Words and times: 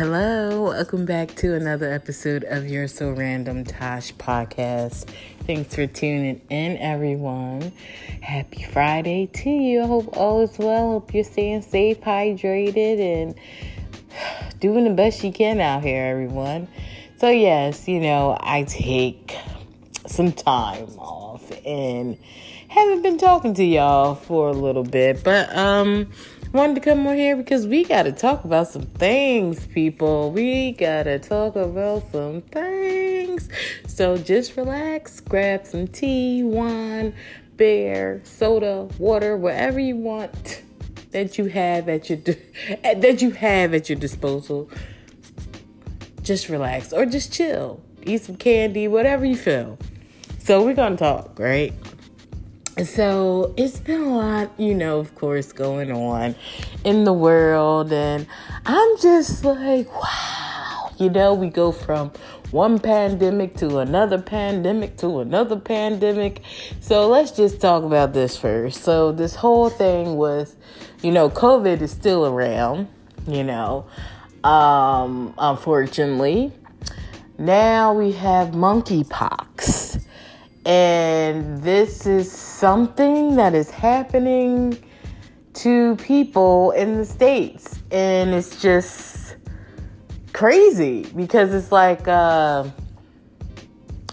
Hello, 0.00 0.62
welcome 0.62 1.04
back 1.04 1.34
to 1.34 1.54
another 1.54 1.92
episode 1.92 2.42
of 2.44 2.66
Your 2.66 2.88
So 2.88 3.10
Random 3.10 3.64
Tosh 3.64 4.14
podcast. 4.14 5.10
Thanks 5.46 5.74
for 5.74 5.86
tuning 5.86 6.40
in, 6.48 6.78
everyone. 6.78 7.70
Happy 8.22 8.62
Friday 8.62 9.26
to 9.26 9.50
you. 9.50 9.82
I 9.82 9.86
hope 9.86 10.16
all 10.16 10.40
is 10.40 10.56
well. 10.58 10.92
Hope 10.92 11.12
you're 11.12 11.22
staying 11.22 11.60
safe, 11.60 12.00
hydrated, 12.00 12.98
and 12.98 13.34
doing 14.58 14.84
the 14.84 14.94
best 14.94 15.22
you 15.22 15.32
can 15.32 15.60
out 15.60 15.82
here, 15.82 16.02
everyone. 16.02 16.68
So, 17.18 17.28
yes, 17.28 17.86
you 17.86 18.00
know, 18.00 18.38
I 18.40 18.62
take 18.62 19.36
some 20.06 20.32
time 20.32 20.88
off 20.96 21.52
and 21.66 22.16
haven't 22.68 23.02
been 23.02 23.18
talking 23.18 23.52
to 23.52 23.64
y'all 23.64 24.14
for 24.14 24.48
a 24.48 24.54
little 24.54 24.82
bit, 24.82 25.22
but, 25.22 25.54
um, 25.54 26.10
wanted 26.52 26.74
to 26.74 26.80
come 26.80 27.06
on 27.06 27.16
here 27.16 27.36
because 27.36 27.66
we 27.66 27.84
got 27.84 28.04
to 28.04 28.12
talk 28.12 28.44
about 28.44 28.68
some 28.68 28.82
things, 28.82 29.66
people. 29.68 30.32
We 30.32 30.72
got 30.72 31.04
to 31.04 31.18
talk 31.18 31.54
about 31.54 32.10
some 32.10 32.42
things. 32.42 33.48
So 33.86 34.16
just 34.16 34.56
relax, 34.56 35.20
grab 35.20 35.66
some 35.66 35.86
tea, 35.86 36.42
wine, 36.42 37.14
beer, 37.56 38.20
soda, 38.24 38.88
water, 38.98 39.36
whatever 39.36 39.78
you 39.78 39.96
want 39.96 40.62
that 41.12 41.38
you 41.38 41.46
have 41.46 41.88
at 41.88 42.08
your 42.08 42.18
that 42.82 43.22
you 43.22 43.30
have 43.30 43.74
at 43.74 43.88
your 43.88 43.98
disposal. 43.98 44.70
Just 46.22 46.48
relax 46.48 46.92
or 46.92 47.06
just 47.06 47.32
chill. 47.32 47.80
Eat 48.02 48.22
some 48.22 48.36
candy, 48.36 48.88
whatever 48.88 49.24
you 49.24 49.36
feel. 49.36 49.78
So 50.38 50.64
we're 50.64 50.74
going 50.74 50.92
to 50.92 50.98
talk, 50.98 51.38
right? 51.38 51.72
So 52.84 53.52
it's 53.56 53.78
been 53.80 54.02
a 54.02 54.16
lot, 54.16 54.50
you 54.58 54.74
know, 54.74 54.98
of 54.98 55.14
course, 55.14 55.52
going 55.52 55.92
on 55.92 56.34
in 56.84 57.04
the 57.04 57.12
world. 57.12 57.92
And 57.92 58.26
I'm 58.64 58.98
just 58.98 59.44
like, 59.44 59.92
wow. 59.92 60.92
You 60.98 61.08
know, 61.08 61.32
we 61.32 61.48
go 61.48 61.72
from 61.72 62.12
one 62.50 62.78
pandemic 62.78 63.56
to 63.56 63.78
another 63.78 64.20
pandemic 64.20 64.96
to 64.98 65.20
another 65.20 65.56
pandemic. 65.56 66.42
So 66.80 67.08
let's 67.08 67.30
just 67.30 67.60
talk 67.60 67.84
about 67.84 68.12
this 68.12 68.36
first. 68.36 68.82
So, 68.82 69.10
this 69.12 69.36
whole 69.36 69.70
thing 69.70 70.16
with, 70.16 70.56
you 71.02 71.10
know, 71.10 71.30
COVID 71.30 71.80
is 71.80 71.90
still 71.90 72.26
around, 72.26 72.88
you 73.26 73.44
know, 73.44 73.86
um, 74.44 75.32
unfortunately. 75.38 76.52
Now 77.38 77.94
we 77.94 78.12
have 78.12 78.48
monkeypox. 78.48 79.89
And 80.64 81.62
this 81.62 82.06
is 82.06 82.30
something 82.30 83.36
that 83.36 83.54
is 83.54 83.70
happening 83.70 84.76
to 85.54 85.96
people 85.96 86.72
in 86.72 86.98
the 86.98 87.04
States. 87.04 87.78
And 87.90 88.30
it's 88.30 88.60
just 88.60 89.36
crazy 90.32 91.06
because 91.16 91.54
it's 91.54 91.72
like, 91.72 92.06
uh, 92.06 92.68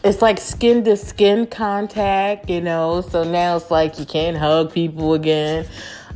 it's 0.03 0.21
like 0.21 0.39
skin 0.39 0.85
to 0.85 0.95
skin 0.95 1.47
contact, 1.47 2.49
you 2.49 2.61
know. 2.61 3.01
So 3.01 3.23
now 3.23 3.57
it's 3.57 3.69
like 3.69 3.99
you 3.99 4.05
can't 4.05 4.37
hug 4.37 4.71
people 4.71 5.13
again. 5.13 5.67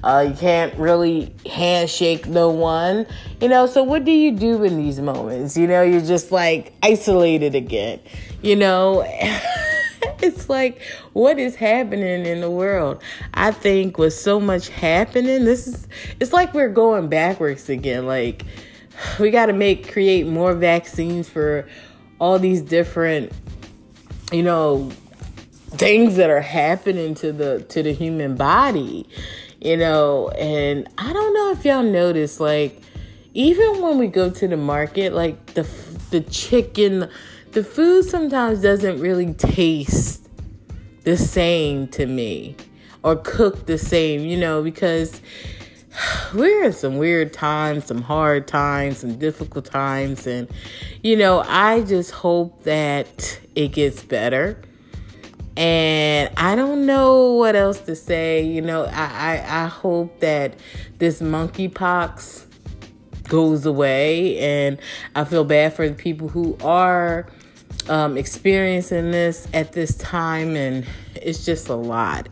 Uh, 0.03 0.25
you 0.29 0.35
can't 0.35 0.73
really 0.75 1.33
handshake 1.45 2.25
no 2.25 2.49
one, 2.49 3.05
you 3.39 3.47
know. 3.47 3.67
So 3.67 3.83
what 3.83 4.03
do 4.03 4.11
you 4.11 4.31
do 4.31 4.63
in 4.63 4.77
these 4.77 4.99
moments? 4.99 5.55
You 5.57 5.67
know, 5.67 5.83
you're 5.83 6.01
just 6.01 6.31
like 6.31 6.73
isolated 6.81 7.53
again, 7.53 7.99
you 8.41 8.55
know. 8.55 9.03
it's 10.23 10.49
like 10.49 10.81
what 11.13 11.39
is 11.39 11.55
happening 11.55 12.25
in 12.25 12.41
the 12.41 12.49
world? 12.49 13.01
I 13.33 13.51
think 13.51 13.97
with 13.97 14.13
so 14.13 14.39
much 14.39 14.69
happening 14.69 15.45
this 15.45 15.67
is 15.67 15.87
it's 16.19 16.33
like 16.33 16.53
we're 16.53 16.69
going 16.69 17.07
backwards 17.09 17.69
again. 17.69 18.05
Like 18.05 18.45
we 19.19 19.31
got 19.31 19.47
to 19.47 19.53
make 19.53 19.91
create 19.91 20.27
more 20.27 20.53
vaccines 20.53 21.29
for 21.29 21.67
all 22.19 22.39
these 22.39 22.61
different 22.61 23.31
you 24.31 24.43
know 24.43 24.91
things 25.71 26.17
that 26.17 26.29
are 26.29 26.41
happening 26.41 27.15
to 27.15 27.31
the 27.31 27.61
to 27.69 27.81
the 27.81 27.93
human 27.93 28.35
body 28.35 29.07
you 29.61 29.77
know? 29.77 30.29
And 30.29 30.89
i 30.97 31.13
don't 31.13 31.33
know 31.33 31.51
if 31.51 31.63
y'all 31.63 31.83
notice 31.83 32.39
like 32.39 32.81
even 33.33 33.81
when 33.81 33.97
we 33.97 34.07
go 34.07 34.29
to 34.29 34.47
the 34.47 34.57
market 34.57 35.13
like 35.13 35.53
the 35.53 35.63
the 36.09 36.21
chicken 36.21 37.09
the 37.51 37.63
food 37.63 38.03
sometimes 38.03 38.61
doesn't 38.61 38.99
really 38.99 39.33
taste 39.33 40.29
the 41.03 41.17
same 41.17 41.87
to 41.89 42.05
me 42.05 42.55
or 43.03 43.17
cook 43.17 43.65
the 43.65 43.77
same, 43.77 44.21
you 44.21 44.37
know, 44.37 44.63
because 44.63 45.19
we're 46.33 46.63
in 46.63 46.73
some 46.73 46.97
weird 46.97 47.33
times, 47.33 47.85
some 47.85 48.01
hard 48.01 48.47
times, 48.47 48.99
some 48.99 49.17
difficult 49.17 49.65
times. 49.65 50.27
And, 50.27 50.49
you 51.03 51.17
know, 51.17 51.43
I 51.45 51.81
just 51.81 52.11
hope 52.11 52.63
that 52.63 53.39
it 53.55 53.69
gets 53.69 54.03
better. 54.03 54.61
And 55.57 56.31
I 56.37 56.55
don't 56.55 56.85
know 56.85 57.33
what 57.33 57.57
else 57.57 57.81
to 57.81 57.95
say. 57.95 58.45
You 58.45 58.61
know, 58.61 58.85
I, 58.85 59.35
I, 59.35 59.63
I 59.63 59.67
hope 59.67 60.21
that 60.21 60.55
this 60.99 61.21
monkeypox 61.21 62.45
goes 63.27 63.65
away. 63.65 64.39
And 64.39 64.79
I 65.15 65.25
feel 65.25 65.43
bad 65.43 65.73
for 65.73 65.89
the 65.89 65.95
people 65.95 66.29
who 66.29 66.57
are 66.63 67.27
um, 67.89 68.17
experiencing 68.17 69.11
this 69.11 69.47
at 69.53 69.73
this 69.73 69.97
time, 69.97 70.55
and 70.55 70.85
it's 71.15 71.45
just 71.45 71.69
a 71.69 71.75
lot. 71.75 72.29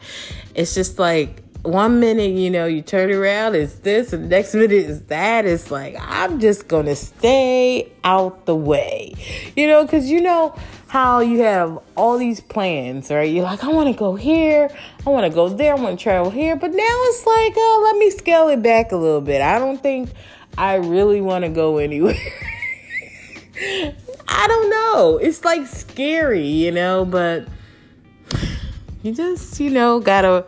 It's 0.55 0.75
just 0.75 0.99
like 0.99 1.43
one 1.63 1.99
minute, 1.99 2.31
you 2.31 2.49
know, 2.49 2.65
you 2.65 2.81
turn 2.81 3.11
around, 3.11 3.55
it's 3.55 3.75
this, 3.75 4.13
and 4.13 4.23
the 4.25 4.27
next 4.29 4.53
minute 4.53 4.71
is 4.71 5.03
that. 5.03 5.45
It's 5.45 5.69
like, 5.69 5.95
I'm 5.99 6.39
just 6.39 6.67
gonna 6.67 6.95
stay 6.95 7.91
out 8.03 8.45
the 8.45 8.55
way, 8.55 9.13
you 9.55 9.67
know, 9.67 9.83
because 9.83 10.09
you 10.09 10.21
know 10.21 10.55
how 10.87 11.19
you 11.19 11.41
have 11.41 11.77
all 11.95 12.17
these 12.17 12.39
plans, 12.39 13.11
right? 13.11 13.31
You're 13.31 13.43
like, 13.43 13.63
I 13.63 13.67
wanna 13.67 13.93
go 13.93 14.15
here, 14.15 14.69
I 15.05 15.09
wanna 15.09 15.29
go 15.29 15.49
there, 15.49 15.73
I 15.73 15.79
wanna 15.79 15.97
travel 15.97 16.31
here, 16.31 16.55
but 16.55 16.71
now 16.71 16.77
it's 16.79 17.25
like, 17.25 17.53
oh, 17.57 17.81
let 17.91 17.97
me 17.97 18.09
scale 18.09 18.47
it 18.47 18.63
back 18.63 18.91
a 18.91 18.97
little 18.97 19.21
bit. 19.21 19.41
I 19.41 19.59
don't 19.59 19.81
think 19.81 20.09
I 20.57 20.75
really 20.75 21.19
wanna 21.19 21.49
go 21.49 21.77
anywhere. 21.79 22.15
I 24.31 24.47
don't 24.47 24.69
know. 24.69 25.17
It's 25.17 25.43
like 25.43 25.67
scary, 25.67 26.47
you 26.47 26.71
know, 26.71 27.03
but 27.05 27.47
you 29.01 29.13
just, 29.13 29.59
you 29.59 29.69
know, 29.69 29.99
gotta 29.99 30.45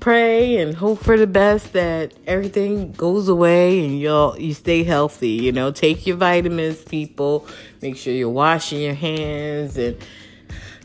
pray 0.00 0.58
and 0.58 0.74
hope 0.74 0.98
for 0.98 1.16
the 1.16 1.26
best 1.26 1.72
that 1.72 2.12
everything 2.26 2.92
goes 2.92 3.26
away 3.26 3.82
and 3.82 3.98
you'll 3.98 4.38
you 4.38 4.52
stay 4.52 4.84
healthy, 4.84 5.30
you 5.30 5.50
know. 5.50 5.70
Take 5.70 6.06
your 6.06 6.16
vitamins, 6.16 6.82
people. 6.84 7.46
Make 7.80 7.96
sure 7.96 8.12
you're 8.12 8.28
washing 8.28 8.80
your 8.80 8.94
hands 8.94 9.78
and 9.78 9.96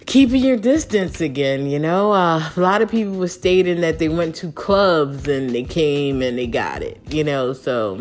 keeping 0.05 0.41
your 0.41 0.55
distance 0.55 1.19
again, 1.19 1.69
you 1.69 1.79
know. 1.79 2.13
Uh, 2.13 2.49
a 2.55 2.59
lot 2.59 2.81
of 2.81 2.89
people 2.89 3.13
were 3.13 3.27
stating 3.27 3.81
that 3.81 3.99
they 3.99 4.07
went 4.07 4.35
to 4.35 4.51
clubs 4.53 5.27
and 5.27 5.49
they 5.49 5.63
came 5.63 6.21
and 6.21 6.37
they 6.37 6.47
got 6.47 6.81
it, 6.81 7.01
you 7.09 7.23
know, 7.23 7.51
so 7.51 7.99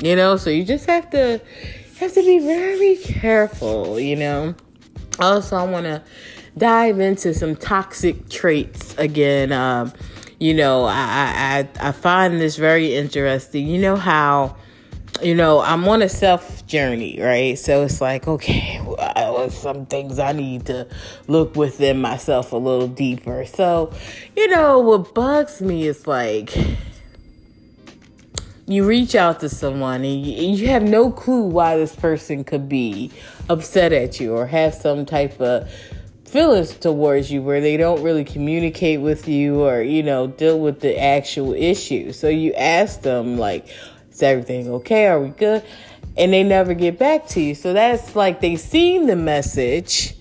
you 0.00 0.16
know, 0.16 0.36
so 0.36 0.48
you 0.48 0.64
just 0.64 0.86
have 0.86 1.10
to 1.10 1.40
have 2.00 2.14
to 2.14 2.22
be 2.22 2.38
very 2.38 2.96
careful, 2.96 4.00
you 4.00 4.16
know. 4.16 4.54
Also, 5.18 5.54
I 5.54 5.64
want 5.64 5.84
to 5.84 6.02
dive 6.56 6.98
into 6.98 7.34
some 7.34 7.54
toxic 7.54 8.30
traits 8.30 8.94
again. 8.96 9.52
Um, 9.52 9.92
you 10.38 10.54
know, 10.54 10.84
I, 10.84 11.68
I 11.78 11.88
I 11.88 11.92
find 11.92 12.40
this 12.40 12.56
very 12.56 12.94
interesting. 12.94 13.66
You 13.66 13.78
know 13.78 13.96
how, 13.96 14.56
you 15.22 15.34
know, 15.34 15.60
I'm 15.60 15.86
on 15.86 16.00
a 16.00 16.08
self 16.08 16.66
journey, 16.66 17.20
right? 17.20 17.58
So 17.58 17.82
it's 17.82 18.00
like, 18.00 18.26
okay, 18.26 18.80
well, 18.82 19.50
some 19.50 19.84
things 19.84 20.18
I 20.18 20.32
need 20.32 20.64
to 20.66 20.88
look 21.28 21.54
within 21.54 22.00
myself 22.00 22.52
a 22.52 22.56
little 22.56 22.88
deeper. 22.88 23.44
So, 23.44 23.92
you 24.34 24.48
know, 24.48 24.78
what 24.78 25.14
bugs 25.14 25.60
me 25.60 25.86
is 25.86 26.06
like 26.06 26.56
you 28.70 28.86
reach 28.86 29.16
out 29.16 29.40
to 29.40 29.48
someone 29.48 30.04
and 30.04 30.24
you, 30.24 30.68
have 30.68 30.84
no 30.84 31.10
clue 31.10 31.42
why 31.42 31.76
this 31.76 31.94
person 31.96 32.44
could 32.44 32.68
be 32.68 33.10
upset 33.48 33.92
at 33.92 34.20
you 34.20 34.32
or 34.32 34.46
have 34.46 34.72
some 34.74 35.04
type 35.04 35.40
of 35.40 35.68
feelings 36.24 36.74
towards 36.74 37.32
you 37.32 37.42
where 37.42 37.60
they 37.60 37.76
don't 37.76 38.00
really 38.04 38.24
communicate 38.24 39.00
with 39.00 39.26
you 39.26 39.62
or 39.62 39.82
you 39.82 40.04
know 40.04 40.28
deal 40.28 40.60
with 40.60 40.78
the 40.78 40.96
actual 41.00 41.52
issue. 41.52 42.12
So 42.12 42.28
you 42.28 42.52
ask 42.54 43.02
them 43.02 43.38
like 43.38 43.66
is 44.12 44.22
everything 44.22 44.68
okay? 44.68 45.08
Are 45.08 45.20
we 45.20 45.30
good? 45.30 45.64
And 46.16 46.32
they 46.32 46.44
never 46.44 46.72
get 46.74 46.98
back 46.98 47.26
to 47.28 47.40
you. 47.40 47.56
So 47.56 47.72
that's 47.72 48.14
like 48.14 48.40
they 48.40 48.54
seen 48.54 49.06
the 49.06 49.16
message 49.16 50.14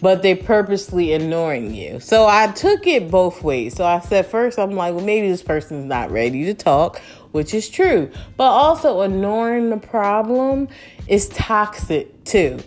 but 0.00 0.22
they 0.22 0.34
purposely 0.34 1.12
ignoring 1.12 1.72
you. 1.72 2.00
So 2.00 2.26
I 2.26 2.48
took 2.48 2.88
it 2.88 3.08
both 3.08 3.44
ways. 3.44 3.76
So 3.76 3.84
I 3.84 4.00
said 4.00 4.26
first 4.26 4.58
I'm 4.58 4.72
like, 4.72 4.94
well 4.94 5.04
maybe 5.04 5.28
this 5.28 5.44
person's 5.44 5.84
not 5.84 6.10
ready 6.10 6.44
to 6.46 6.54
talk 6.54 7.00
which 7.32 7.52
is 7.54 7.68
true. 7.68 8.10
But 8.36 8.50
also, 8.50 9.02
ignoring 9.02 9.70
the 9.70 9.78
problem 9.78 10.68
is 11.08 11.28
toxic 11.30 12.24
too. 12.24 12.58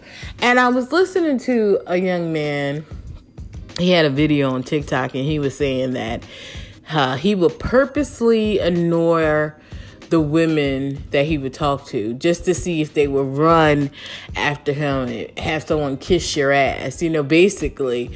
And 0.42 0.60
I 0.60 0.70
was 0.70 0.92
listening 0.92 1.40
to 1.40 1.80
a 1.88 1.98
young 1.98 2.34
man, 2.34 2.86
he 3.80 3.92
had 3.92 4.06
a 4.06 4.10
video 4.10 4.52
on 4.52 4.64
TikTok, 4.64 5.16
and 5.16 5.24
he 5.24 5.40
was 5.40 5.56
saying 5.58 5.94
that 5.94 6.24
uh, 6.92 7.16
he 7.16 7.36
would 7.36 7.58
purposely 7.60 8.60
ignore 8.60 9.60
the 10.10 10.22
women 10.22 11.04
that 11.12 11.26
he 11.26 11.38
would 11.38 11.54
talk 11.54 11.86
to 11.88 12.14
just 12.14 12.46
to 12.46 12.54
see 12.54 12.82
if 12.82 12.94
they 12.94 13.08
would 13.08 13.38
run 13.38 13.90
after 14.36 14.72
him 14.72 15.08
and 15.08 15.40
have 15.40 15.64
someone 15.64 15.98
kiss 15.98 16.36
your 16.36 16.52
ass, 16.52 17.02
you 17.02 17.10
know, 17.10 17.24
basically. 17.24 18.12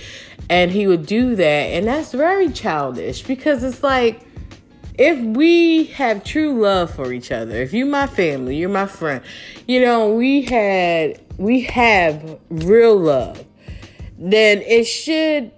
And 0.49 0.71
he 0.71 0.87
would 0.87 1.05
do 1.05 1.35
that. 1.35 1.43
And 1.43 1.87
that's 1.87 2.11
very 2.11 2.49
childish 2.49 3.23
because 3.23 3.63
it's 3.63 3.83
like, 3.83 4.21
if 4.99 5.17
we 5.17 5.85
have 5.85 6.25
true 6.25 6.59
love 6.59 6.93
for 6.93 7.13
each 7.13 7.31
other, 7.31 7.55
if 7.55 7.71
you're 7.71 7.87
my 7.87 8.05
family, 8.05 8.57
you're 8.57 8.67
my 8.67 8.85
friend, 8.85 9.23
you 9.65 9.79
know, 9.79 10.13
we 10.13 10.41
had, 10.41 11.21
we 11.37 11.61
have 11.61 12.37
real 12.49 12.97
love, 12.97 13.43
then 14.17 14.61
it 14.61 14.83
should, 14.83 15.51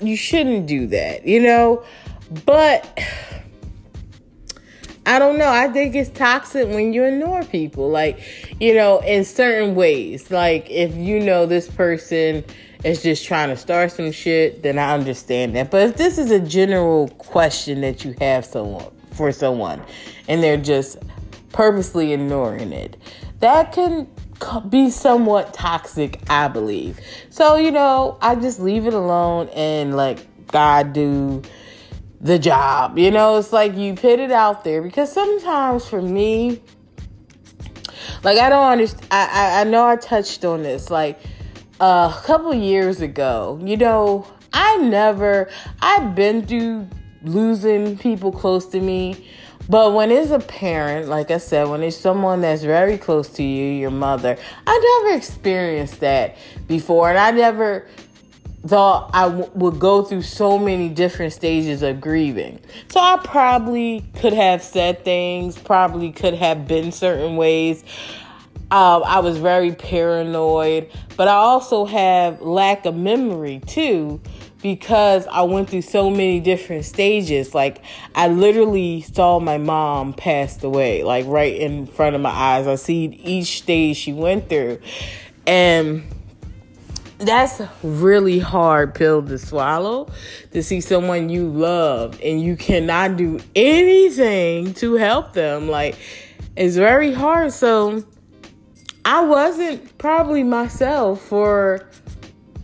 you 0.00 0.16
shouldn't 0.16 0.68
do 0.68 0.86
that, 0.86 1.26
you 1.26 1.40
know? 1.40 1.84
But 2.46 3.00
I 5.06 5.18
don't 5.18 5.38
know. 5.38 5.48
I 5.48 5.68
think 5.68 5.96
it's 5.96 6.10
toxic 6.10 6.68
when 6.68 6.92
you 6.92 7.02
ignore 7.04 7.44
people, 7.44 7.90
like, 7.90 8.20
you 8.60 8.74
know, 8.74 9.00
in 9.00 9.24
certain 9.24 9.74
ways. 9.74 10.30
Like, 10.30 10.70
if 10.70 10.94
you 10.94 11.18
know 11.18 11.46
this 11.46 11.68
person 11.68 12.44
is 12.84 13.02
just 13.02 13.24
trying 13.24 13.48
to 13.48 13.56
start 13.56 13.92
some 13.92 14.12
shit, 14.12 14.62
then 14.62 14.78
I 14.78 14.92
understand 14.92 15.56
that. 15.56 15.70
But 15.70 15.88
if 15.88 15.96
this 15.96 16.18
is 16.18 16.30
a 16.30 16.40
general 16.40 17.08
question 17.18 17.80
that 17.80 18.04
you 18.04 18.14
have 18.20 18.44
someone 18.44 18.90
for 19.12 19.32
someone 19.32 19.82
and 20.28 20.42
they're 20.42 20.56
just 20.56 20.98
purposely 21.52 22.12
ignoring 22.12 22.72
it, 22.72 22.96
that 23.40 23.72
can 23.72 24.06
be 24.68 24.90
somewhat 24.90 25.54
toxic, 25.54 26.20
I 26.28 26.48
believe. 26.48 27.00
So, 27.30 27.56
you 27.56 27.70
know, 27.70 28.18
I 28.20 28.34
just 28.34 28.60
leave 28.60 28.86
it 28.86 28.94
alone 28.94 29.48
and 29.54 29.96
let 29.96 30.24
God 30.48 30.92
do 30.92 31.42
the 32.20 32.38
job. 32.38 32.98
You 32.98 33.10
know, 33.10 33.36
it's 33.38 33.52
like 33.52 33.76
you 33.76 33.94
put 33.94 34.18
it 34.18 34.30
out 34.30 34.64
there 34.64 34.82
because 34.82 35.10
sometimes 35.12 35.86
for 35.86 36.02
me, 36.02 36.60
like 38.22 38.38
I 38.38 38.48
don't 38.48 38.72
understand. 38.72 39.06
I, 39.10 39.28
I, 39.30 39.60
I 39.60 39.64
know 39.64 39.86
I 39.86 39.96
touched 39.96 40.44
on 40.44 40.62
this 40.62 40.90
like 40.90 41.20
a 41.84 42.22
couple 42.24 42.54
years 42.54 43.00
ago. 43.00 43.60
You 43.62 43.76
know, 43.76 44.26
I 44.52 44.76
never. 44.78 45.50
I've 45.80 46.14
been 46.14 46.46
through 46.46 46.88
losing 47.22 47.98
people 47.98 48.32
close 48.32 48.66
to 48.66 48.80
me. 48.80 49.28
But 49.68 49.94
when 49.94 50.10
it's 50.10 50.30
a 50.30 50.40
parent, 50.40 51.08
like 51.08 51.30
I 51.30 51.38
said, 51.38 51.68
when 51.68 51.82
it's 51.82 51.96
someone 51.96 52.42
that's 52.42 52.62
very 52.62 52.98
close 52.98 53.30
to 53.30 53.42
you, 53.42 53.66
your 53.72 53.90
mother, 53.90 54.36
I 54.66 55.02
never 55.04 55.16
experienced 55.16 56.00
that 56.00 56.36
before. 56.68 57.08
And 57.08 57.18
I 57.18 57.30
never 57.30 57.86
thought 58.66 59.10
I 59.14 59.28
w- 59.28 59.50
would 59.54 59.78
go 59.78 60.02
through 60.02 60.22
so 60.22 60.58
many 60.58 60.90
different 60.90 61.32
stages 61.32 61.82
of 61.82 62.00
grieving. 62.00 62.60
So 62.88 63.00
I 63.00 63.18
probably 63.24 64.04
could 64.16 64.34
have 64.34 64.62
said 64.62 65.02
things, 65.04 65.58
probably 65.58 66.12
could 66.12 66.34
have 66.34 66.68
been 66.68 66.92
certain 66.92 67.36
ways. 67.36 67.84
Um, 68.70 69.02
I 69.04 69.20
was 69.20 69.38
very 69.38 69.72
paranoid, 69.72 70.90
but 71.16 71.28
I 71.28 71.34
also 71.34 71.84
have 71.84 72.40
lack 72.40 72.86
of 72.86 72.96
memory 72.96 73.60
too 73.66 74.20
because 74.62 75.26
I 75.26 75.42
went 75.42 75.68
through 75.68 75.82
so 75.82 76.08
many 76.08 76.40
different 76.40 76.86
stages. 76.86 77.54
Like 77.54 77.82
I 78.14 78.28
literally 78.28 79.02
saw 79.02 79.38
my 79.38 79.58
mom 79.58 80.14
passed 80.14 80.64
away, 80.64 81.02
like 81.02 81.26
right 81.26 81.54
in 81.54 81.86
front 81.86 82.16
of 82.16 82.22
my 82.22 82.30
eyes. 82.30 82.66
I 82.66 82.76
see 82.76 83.04
each 83.04 83.58
stage 83.58 83.98
she 83.98 84.14
went 84.14 84.48
through. 84.48 84.80
And 85.46 86.02
that's 87.18 87.60
really 87.82 88.38
hard 88.38 88.94
pill 88.94 89.22
to 89.22 89.38
swallow 89.38 90.08
to 90.52 90.62
see 90.62 90.80
someone 90.80 91.28
you 91.28 91.48
love 91.48 92.18
and 92.22 92.40
you 92.40 92.56
cannot 92.56 93.16
do 93.16 93.38
anything 93.54 94.74
to 94.74 94.94
help 94.94 95.32
them 95.32 95.68
like 95.68 95.96
it's 96.56 96.76
very 96.76 97.12
hard 97.12 97.52
so 97.52 98.02
i 99.04 99.22
wasn't 99.22 99.96
probably 99.98 100.42
myself 100.42 101.20
for 101.20 101.88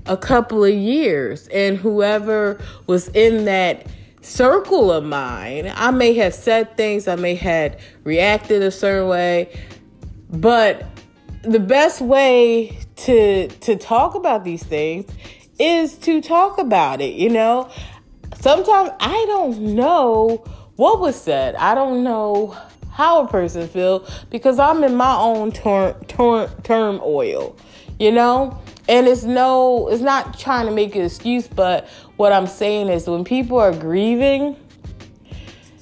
a 0.06 0.16
couple 0.16 0.64
of 0.64 0.75
years 0.75 1.48
and 1.48 1.76
whoever 1.76 2.60
was 2.87 3.08
in 3.08 3.44
that 3.44 3.87
circle 4.22 4.92
of 4.92 5.04
mine 5.04 5.72
i 5.76 5.90
may 5.90 6.12
have 6.12 6.34
said 6.34 6.76
things 6.76 7.08
i 7.08 7.16
may 7.16 7.34
have 7.34 7.78
reacted 8.04 8.62
a 8.62 8.70
certain 8.70 9.08
way 9.08 9.48
but 10.31 10.84
the 11.42 11.60
best 11.60 12.00
way 12.00 12.78
to 12.96 13.48
to 13.48 13.76
talk 13.76 14.14
about 14.14 14.44
these 14.44 14.62
things 14.62 15.10
is 15.58 15.96
to 15.98 16.20
talk 16.20 16.58
about 16.58 17.00
it, 17.00 17.14
you 17.14 17.28
know? 17.28 17.70
Sometimes 18.40 18.90
I 18.98 19.25
don't 19.28 19.75
know 19.75 20.43
what 20.76 21.00
was 21.00 21.20
said. 21.20 21.54
I 21.56 21.75
don't 21.75 22.02
know 22.02 22.56
how 23.00 23.23
a 23.25 23.26
person 23.26 23.67
feel 23.67 24.06
because 24.29 24.58
I'm 24.58 24.85
in 24.85 24.94
my 24.94 25.17
own 25.17 25.52
term 25.52 25.94
turmoil, 26.62 27.56
you 27.99 28.12
know? 28.12 28.61
And 28.91 29.08
it's 29.08 29.23
no 29.25 29.88
it's 29.88 30.02
not 30.02 30.38
trying 30.38 30.67
to 30.67 30.73
make 30.73 30.94
an 30.97 31.06
excuse, 31.06 31.49
but 31.49 31.88
what 32.19 32.31
I'm 32.31 32.47
saying 32.47 32.91
is 32.91 33.08
when 33.08 33.25
people 33.25 33.58
are 33.58 33.73
grieving, 33.73 34.55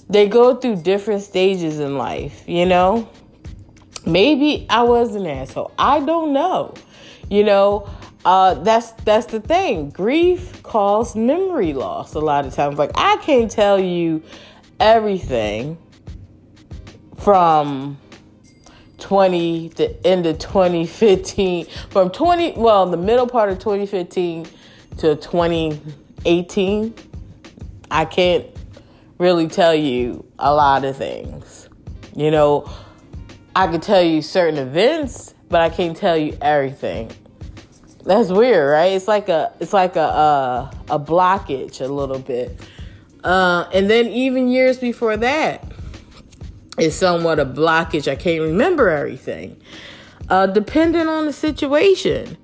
they 0.09 0.29
go 0.29 0.55
through 0.55 0.76
different 0.82 1.23
stages 1.23 1.81
in 1.81 1.99
life, 1.99 2.44
you 2.47 2.67
know? 2.67 3.11
Maybe 4.06 4.69
I 4.71 4.82
was 4.82 5.17
an 5.17 5.26
asshole. 5.26 5.73
I 5.76 5.99
don't 5.99 6.32
know. 6.32 6.73
You 7.29 7.43
know, 7.43 7.91
uh, 8.25 8.55
that's 8.55 8.93
that's 9.03 9.26
the 9.26 9.41
thing. 9.41 9.91
Grief 9.91 10.62
causes 10.62 11.17
memory 11.17 11.73
loss 11.73 12.14
a 12.14 12.21
lot 12.21 12.47
of 12.47 12.55
times. 12.55 12.79
Like 12.79 12.93
I 12.94 13.17
can't 13.17 13.50
tell 13.50 13.81
you 13.81 14.23
everything 14.79 15.79
from 17.19 17.99
20 18.99 19.69
the 19.69 20.06
end 20.06 20.26
of 20.26 20.38
2015 20.38 21.67
from 21.91 22.11
20 22.11 22.53
well 22.56 22.87
the 22.87 22.97
middle 22.97 23.26
part 23.26 23.49
of 23.49 23.59
2015 23.59 24.44
to 24.97 25.15
2018 25.17 26.94
i 27.91 28.05
can't 28.05 28.47
really 29.19 29.47
tell 29.47 29.75
you 29.75 30.25
a 30.38 30.53
lot 30.53 30.85
of 30.85 30.97
things 30.97 31.69
you 32.17 32.31
know 32.31 32.69
I 33.59 33.67
could 33.67 33.82
tell 33.82 34.00
you 34.00 34.23
certain 34.23 34.56
events, 34.56 35.35
but 35.49 35.61
I 35.61 35.69
can't 35.69 35.97
tell 35.97 36.17
you 36.17 36.38
everything. 36.41 37.11
That's 38.05 38.31
weird, 38.31 38.71
right? 38.71 38.93
It's 38.93 39.09
like 39.09 39.29
a 39.29 39.53
it's 39.59 39.73
like 39.73 39.97
a 39.97 40.00
a, 40.00 40.71
a 40.91 41.00
blockage 41.00 41.81
a 41.81 41.88
little 41.88 42.21
bit. 42.21 42.56
Uh, 43.25 43.69
and 43.75 43.90
then 43.90 44.07
even 44.07 44.47
years 44.47 44.78
before 44.78 45.16
that, 45.16 45.67
it's 46.78 46.97
somewhat 46.97 47.38
a 47.38 47.47
blockage. 47.47 48.11
I 48.11 48.16
can't 48.16 48.42
remember 48.42 48.88
everything, 48.88 49.61
uh, 50.28 50.47
depending 50.47 51.08
on 51.08 51.26
the 51.26 51.32
situation. 51.32 52.37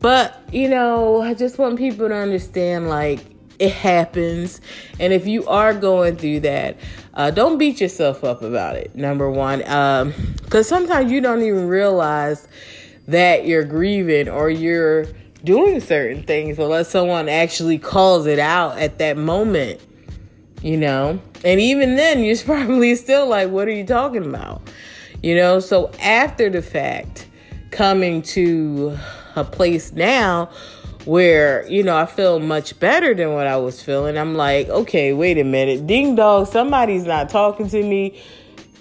But 0.00 0.42
you 0.52 0.68
know, 0.68 1.20
I 1.20 1.34
just 1.34 1.58
want 1.58 1.78
people 1.78 2.08
to 2.08 2.14
understand, 2.14 2.88
like 2.88 3.20
it 3.58 3.72
happens. 3.72 4.60
And 4.98 5.12
if 5.12 5.26
you 5.26 5.46
are 5.46 5.74
going 5.74 6.16
through 6.16 6.40
that, 6.40 6.78
uh, 7.14 7.30
don't 7.30 7.58
beat 7.58 7.80
yourself 7.80 8.24
up 8.24 8.42
about 8.42 8.76
it. 8.76 8.96
Number 8.96 9.30
one, 9.30 9.58
because 9.58 10.06
um, 10.54 10.64
sometimes 10.64 11.12
you 11.12 11.20
don't 11.20 11.42
even 11.42 11.68
realize 11.68 12.48
that 13.08 13.46
you're 13.46 13.64
grieving 13.64 14.28
or 14.28 14.48
you're 14.48 15.06
doing 15.44 15.80
certain 15.80 16.22
things 16.22 16.58
unless 16.58 16.88
someone 16.88 17.28
actually 17.28 17.78
calls 17.78 18.26
it 18.26 18.38
out 18.38 18.78
at 18.78 18.98
that 18.98 19.16
moment, 19.16 19.80
you 20.62 20.76
know? 20.76 21.20
And 21.44 21.60
even 21.60 21.96
then, 21.96 22.20
you're 22.20 22.36
probably 22.44 22.94
still 22.94 23.26
like, 23.26 23.50
what 23.50 23.68
are 23.68 23.72
you 23.72 23.84
talking 23.84 24.24
about? 24.24 24.62
You 25.22 25.36
know, 25.36 25.60
so 25.60 25.90
after 26.00 26.48
the 26.48 26.62
fact, 26.62 27.26
coming 27.70 28.22
to 28.22 28.98
a 29.36 29.44
place 29.44 29.92
now 29.92 30.50
where 31.04 31.66
you 31.68 31.82
know 31.82 31.96
I 31.96 32.06
feel 32.06 32.40
much 32.40 32.78
better 32.78 33.14
than 33.14 33.32
what 33.32 33.46
I 33.46 33.56
was 33.56 33.82
feeling. 33.82 34.18
I'm 34.18 34.34
like, 34.34 34.68
okay, 34.68 35.12
wait 35.12 35.38
a 35.38 35.44
minute, 35.44 35.86
ding 35.86 36.14
dong, 36.14 36.46
somebody's 36.46 37.04
not 37.04 37.30
talking 37.30 37.68
to 37.68 37.82
me. 37.82 38.20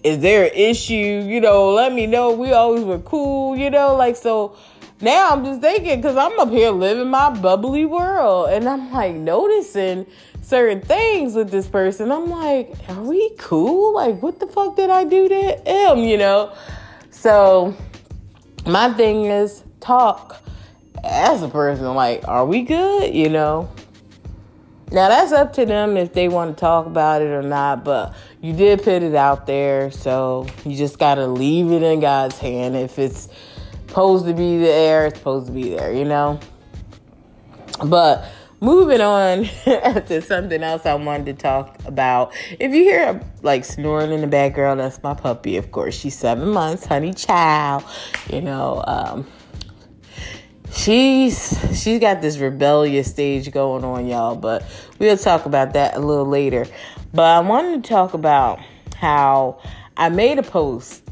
Is 0.04 0.20
there 0.20 0.46
an 0.46 0.54
issue? 0.54 0.94
You 0.94 1.42
know, 1.42 1.72
let 1.72 1.94
me 1.94 2.08
know. 2.08 2.32
We 2.32 2.54
always 2.54 2.84
were 2.84 3.00
cool, 3.00 3.58
you 3.58 3.70
know, 3.70 3.96
like 3.96 4.16
so. 4.16 4.56
Now 5.02 5.30
I'm 5.30 5.46
just 5.46 5.62
thinking 5.62 6.02
because 6.02 6.18
I'm 6.18 6.38
up 6.40 6.50
here 6.50 6.72
living 6.72 7.10
my 7.10 7.30
bubbly 7.30 7.86
world, 7.86 8.50
and 8.50 8.68
I'm 8.68 8.92
like 8.92 9.16
noticing 9.16 10.06
certain 10.50 10.82
things 10.82 11.36
with 11.36 11.52
this 11.52 11.68
person. 11.68 12.12
I'm 12.12 12.28
like, 12.28 12.74
are 12.90 13.04
we 13.04 13.36
cool? 13.38 13.94
Like, 13.94 14.20
what 14.22 14.40
the 14.40 14.48
fuck 14.48 14.76
did 14.76 14.90
I 14.90 15.04
do 15.04 15.30
to 15.30 15.36
him? 15.36 16.00
You 16.00 16.18
know. 16.18 16.56
So 17.12 17.76
my 18.66 18.92
thing 18.94 19.26
is 19.26 19.64
talk 19.80 20.42
as 21.04 21.44
a 21.44 21.48
person, 21.48 21.94
like, 21.94 22.28
are 22.28 22.46
we 22.46 22.64
good? 22.64 23.14
You 23.14 23.30
know? 23.30 23.70
Now 24.92 25.08
that's 25.08 25.32
up 25.32 25.54
to 25.54 25.68
them 25.68 25.98
if 25.98 26.14
they 26.14 26.28
want 26.28 26.58
to 26.58 26.60
talk 26.60 26.88
about 26.88 27.22
it 27.22 27.28
or 27.28 27.44
not, 27.44 27.84
but 27.84 28.16
you 28.42 28.54
did 28.54 28.82
put 28.82 29.04
it 29.04 29.14
out 29.14 29.46
there, 29.46 29.92
so 29.92 30.48
you 30.66 30.76
just 30.76 30.98
gotta 30.98 31.28
leave 31.28 31.72
it 31.72 31.84
in 31.84 32.00
God's 32.00 32.40
hand. 32.40 32.76
If 32.76 32.98
it's 32.98 33.30
supposed 33.88 34.26
to 34.26 34.34
be 34.34 34.58
there, 34.58 35.06
it's 35.06 35.20
supposed 35.20 35.46
to 35.46 35.54
be 35.54 35.70
there, 35.70 35.94
you 35.94 36.06
know? 36.06 36.40
But 37.86 38.26
moving 38.62 39.02
on 39.02 39.44
to 39.64 40.22
something 40.22 40.62
else 40.64 40.86
I 40.86 40.96
wanted 40.96 41.26
to 41.28 41.34
talk 41.34 41.78
about. 41.86 42.34
If 42.60 42.74
you 42.74 42.84
hear 42.84 43.22
like 43.42 43.66
snoring 43.66 44.12
in 44.12 44.22
the 44.22 44.28
background, 44.28 44.80
that's 44.80 45.02
my 45.04 45.14
puppy, 45.14 45.58
of 45.58 45.72
course. 45.72 45.98
She's 45.98 46.18
seven 46.18 46.50
months, 46.50 46.86
honey 46.86 47.14
child. 47.14 47.84
You 48.32 48.42
know, 48.42 48.84
um, 48.86 49.28
she's 50.74 51.58
she's 51.82 52.00
got 52.00 52.22
this 52.22 52.38
rebellious 52.38 53.10
stage 53.10 53.52
going 53.52 53.84
on, 53.84 54.08
y'all. 54.08 54.36
But 54.36 54.64
we'll 55.00 55.18
talk 55.18 55.46
about 55.46 55.74
that 55.74 55.96
a 55.96 56.00
little 56.00 56.28
later. 56.28 56.66
But 57.14 57.24
I 57.24 57.40
wanted 57.40 57.84
to 57.84 57.90
talk 57.90 58.14
about 58.14 58.60
how 58.96 59.62
I 59.98 60.10
made 60.10 60.38
a 60.38 60.44
post, 60.44 61.04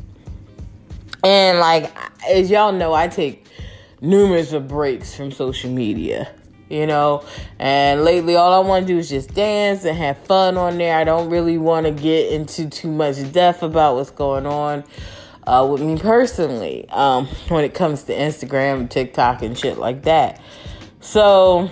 and 1.23 1.59
like 1.59 1.91
as 2.29 2.51
y'all 2.51 2.71
know, 2.71 2.93
I 2.93 3.07
take 3.07 3.45
numerous 3.99 4.53
of 4.53 4.67
breaks 4.67 5.15
from 5.15 5.31
social 5.31 5.71
media 5.71 6.31
you 6.69 6.85
know. 6.85 7.23
And 7.59 8.03
lately, 8.03 8.35
all 8.35 8.53
I 8.53 8.67
want 8.67 8.87
to 8.87 8.93
do 8.93 8.99
is 8.99 9.09
just 9.09 9.33
dance 9.33 9.85
and 9.85 9.97
have 9.97 10.17
fun 10.19 10.57
on 10.57 10.77
there. 10.77 10.97
I 10.97 11.03
don't 11.03 11.29
really 11.29 11.57
want 11.57 11.85
to 11.85 11.91
get 11.91 12.31
into 12.31 12.69
too 12.69 12.91
much 12.91 13.31
depth 13.31 13.63
about 13.63 13.95
what's 13.95 14.11
going 14.11 14.45
on 14.45 14.83
uh, 15.45 15.67
with 15.69 15.81
me 15.81 15.97
personally 15.97 16.87
um, 16.89 17.27
when 17.49 17.63
it 17.63 17.73
comes 17.73 18.03
to 18.03 18.13
Instagram, 18.13 18.89
TikTok, 18.89 19.41
and 19.41 19.57
shit 19.57 19.77
like 19.77 20.03
that. 20.03 20.41
So. 20.99 21.69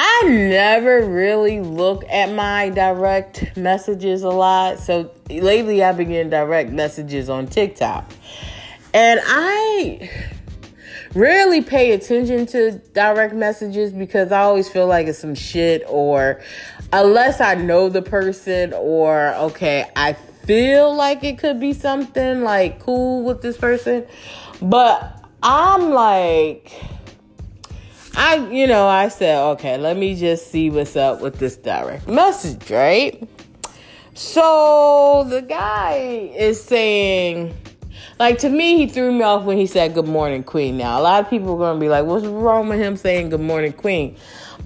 I 0.00 0.28
never 0.28 1.04
really 1.04 1.60
look 1.60 2.04
at 2.08 2.32
my 2.32 2.68
direct 2.68 3.56
messages 3.56 4.22
a 4.22 4.28
lot. 4.28 4.78
So 4.78 5.10
lately 5.28 5.82
I've 5.82 5.96
been 5.96 6.10
getting 6.10 6.30
direct 6.30 6.70
messages 6.70 7.28
on 7.28 7.48
TikTok. 7.48 8.08
And 8.94 9.20
I 9.24 10.08
rarely 11.14 11.62
pay 11.62 11.92
attention 11.92 12.46
to 12.46 12.78
direct 12.92 13.34
messages 13.34 13.92
because 13.92 14.32
I 14.32 14.40
always 14.40 14.68
feel 14.68 14.86
like 14.86 15.06
it's 15.06 15.18
some 15.18 15.34
shit 15.34 15.82
or 15.86 16.40
unless 16.92 17.40
I 17.40 17.54
know 17.54 17.88
the 17.88 18.02
person 18.02 18.72
or 18.74 19.34
okay, 19.34 19.88
I 19.96 20.12
feel 20.12 20.94
like 20.94 21.24
it 21.24 21.38
could 21.38 21.60
be 21.60 21.72
something 21.72 22.42
like 22.42 22.80
cool 22.80 23.24
with 23.24 23.42
this 23.42 23.56
person. 23.56 24.06
But 24.60 25.24
I'm 25.42 25.90
like 25.90 26.72
I 28.16 28.48
you 28.50 28.66
know, 28.66 28.88
I 28.88 29.08
said, 29.08 29.40
okay, 29.52 29.78
let 29.78 29.96
me 29.96 30.16
just 30.16 30.50
see 30.50 30.70
what's 30.70 30.96
up 30.96 31.20
with 31.20 31.38
this 31.38 31.56
direct 31.56 32.08
message, 32.08 32.70
right? 32.70 33.28
So 34.14 35.24
the 35.28 35.40
guy 35.40 36.32
is 36.34 36.60
saying 36.60 37.54
like 38.18 38.38
to 38.38 38.48
me, 38.48 38.78
he 38.78 38.86
threw 38.86 39.12
me 39.12 39.22
off 39.22 39.44
when 39.44 39.56
he 39.56 39.66
said 39.66 39.94
"Good 39.94 40.08
morning, 40.08 40.42
Queen." 40.42 40.76
Now 40.76 41.00
a 41.00 41.02
lot 41.02 41.22
of 41.22 41.30
people 41.30 41.54
are 41.54 41.58
gonna 41.58 41.80
be 41.80 41.88
like, 41.88 42.04
"What's 42.04 42.26
wrong 42.26 42.68
with 42.68 42.78
him 42.78 42.96
saying 42.96 43.30
Good 43.30 43.40
morning, 43.40 43.72
Queen?" 43.72 44.16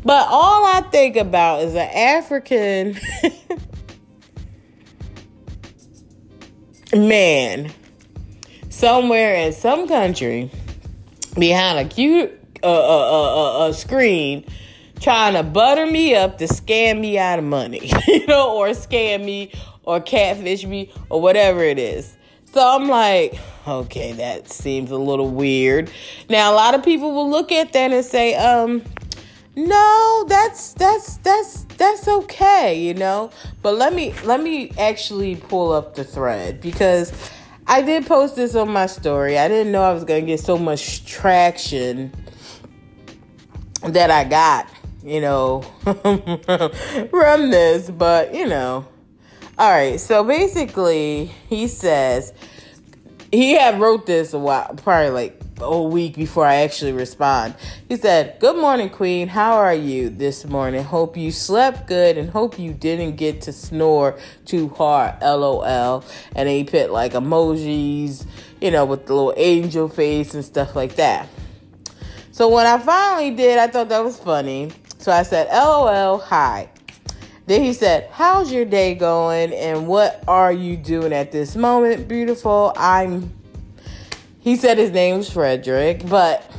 But 0.05 0.27
all 0.31 0.65
I 0.65 0.81
think 0.91 1.17
about 1.17 1.63
is 1.63 1.75
an 1.75 1.89
African 1.95 2.99
man 7.07 7.73
somewhere 8.69 9.37
in 9.37 9.53
some 9.53 9.87
country 9.87 10.51
behind 11.39 11.79
a 11.79 11.89
cute 11.89 12.33
uh, 12.63 12.67
uh, 12.67 13.35
uh, 13.35 13.67
uh, 13.67 13.73
screen 13.73 14.45
trying 15.01 15.35
to 15.35 15.43
butter 15.43 15.87
me 15.87 16.15
up 16.15 16.39
to 16.39 16.45
scam 16.45 17.01
me 17.01 17.19
out 17.19 17.39
of 17.39 17.45
money, 17.45 17.91
you 18.09 18.27
know, 18.27 18.57
or 18.57 18.69
scam 18.69 19.25
me 19.25 19.53
or 19.85 20.01
catfish 20.01 20.65
me 20.65 20.93
or 21.11 21.21
whatever 21.21 21.63
it 21.63 21.79
is. 21.79 22.17
So 22.53 22.61
I'm 22.61 22.87
like, 22.87 23.39
okay, 23.67 24.13
that 24.13 24.51
seems 24.51 24.91
a 24.91 24.99
little 24.99 25.31
weird. 25.31 25.91
Now 26.29 26.53
a 26.53 26.55
lot 26.55 26.75
of 26.75 26.85
people 26.85 27.13
will 27.13 27.31
look 27.31 27.51
at 27.51 27.73
that 27.73 27.93
and 27.93 28.05
say, 28.05 28.35
um, 28.35 28.83
no, 29.57 30.27
that's 30.29 30.75
that's 30.75 31.17
that's 31.19 31.65
that's 31.79 32.07
okay, 32.07 32.79
you 32.79 32.93
know. 32.93 33.31
But 33.63 33.77
let 33.77 33.95
me 33.95 34.13
let 34.25 34.43
me 34.43 34.71
actually 34.79 35.37
pull 35.37 35.73
up 35.73 35.95
the 35.95 36.05
thread 36.05 36.61
because 36.61 37.13
I 37.67 37.81
did 37.81 38.07
post 38.07 38.37
this 38.37 38.55
on 38.55 38.69
my 38.71 38.85
story. 38.85 39.39
I 39.39 39.49
didn't 39.49 39.73
know 39.73 39.83
I 39.83 39.95
was 39.95 40.05
gonna 40.05 40.21
get 40.21 40.41
so 40.41 40.59
much 40.59 41.07
traction 41.07 42.13
that 43.83 44.11
I 44.11 44.25
got, 44.25 44.69
you 45.03 45.23
know, 45.23 45.63
from 47.11 47.51
this, 47.51 47.89
but 47.89 48.35
you 48.35 48.47
know, 48.47 48.87
all 49.63 49.71
right, 49.71 50.01
so 50.01 50.25
basically, 50.25 51.27
he 51.49 51.69
says 51.69 52.33
he 53.31 53.53
had 53.53 53.81
wrote 53.81 54.07
this 54.07 54.33
a 54.33 54.39
while, 54.41 54.75
probably 54.75 55.11
like 55.11 55.41
a 55.61 55.81
week 55.81 56.17
before 56.17 56.45
I 56.45 56.57
actually 56.63 56.91
respond. 56.91 57.55
He 57.89 57.95
said, 57.95 58.41
"Good 58.41 58.57
morning, 58.57 58.91
Queen. 58.91 59.29
How 59.29 59.53
are 59.53 59.73
you 59.73 60.11
this 60.11 60.45
morning? 60.45 60.83
Hope 60.83 61.17
you 61.17 61.31
slept 61.31 61.87
good 61.87 62.19
and 62.19 62.29
hope 62.29 62.59
you 62.59 62.73
didn't 62.73 63.15
get 63.15 63.43
to 63.43 63.53
snore 63.53 64.19
too 64.47 64.71
hard. 64.71 65.23
LOL." 65.23 66.03
And 66.35 66.49
he 66.49 66.65
put 66.65 66.91
like 66.91 67.13
emojis, 67.13 68.27
you 68.61 68.73
know, 68.73 68.85
with 68.85 69.07
the 69.07 69.15
little 69.15 69.35
angel 69.37 69.89
face 69.89 70.35
and 70.35 70.45
stuff 70.45 70.75
like 70.75 70.97
that. 70.97 71.29
So 72.33 72.49
when 72.49 72.67
I 72.67 72.79
finally 72.79 73.31
did, 73.31 73.59
I 73.59 73.69
thought 73.69 73.91
that 73.91 74.03
was 74.03 74.19
funny. 74.19 74.73
So 74.99 75.13
I 75.13 75.23
said, 75.23 75.47
"LOL, 75.53 76.19
hi." 76.19 76.69
Then 77.47 77.63
he 77.63 77.73
said, 77.73 78.09
How's 78.13 78.53
your 78.53 78.65
day 78.65 78.95
going? 78.95 79.53
And 79.53 79.87
what 79.87 80.23
are 80.29 80.53
you 80.53 80.77
doing 80.77 81.13
at 81.13 81.33
this 81.33 81.57
moment, 81.57 82.09
beautiful? 82.09 82.73
I'm. 82.77 83.33
He 84.39 84.57
said 84.57 84.79
his 84.79 84.91
name's 84.91 85.31
Frederick, 85.31 86.09
but 86.09 86.51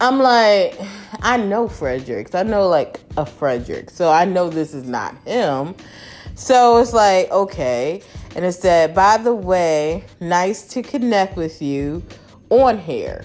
I'm 0.00 0.18
like, 0.18 0.78
I 1.22 1.36
know 1.36 1.68
Fredericks. 1.68 2.34
I 2.34 2.44
know 2.44 2.68
like 2.68 3.00
a 3.16 3.26
Frederick. 3.26 3.90
So 3.90 4.10
I 4.10 4.24
know 4.24 4.48
this 4.48 4.72
is 4.72 4.84
not 4.84 5.16
him. 5.26 5.74
So 6.34 6.78
it's 6.78 6.92
like, 6.92 7.30
okay. 7.32 8.02
And 8.36 8.44
it 8.44 8.52
said, 8.52 8.94
by 8.94 9.16
the 9.16 9.34
way, 9.34 10.04
nice 10.20 10.68
to 10.68 10.82
connect 10.82 11.36
with 11.36 11.60
you 11.60 12.04
on 12.50 12.78
here. 12.78 13.24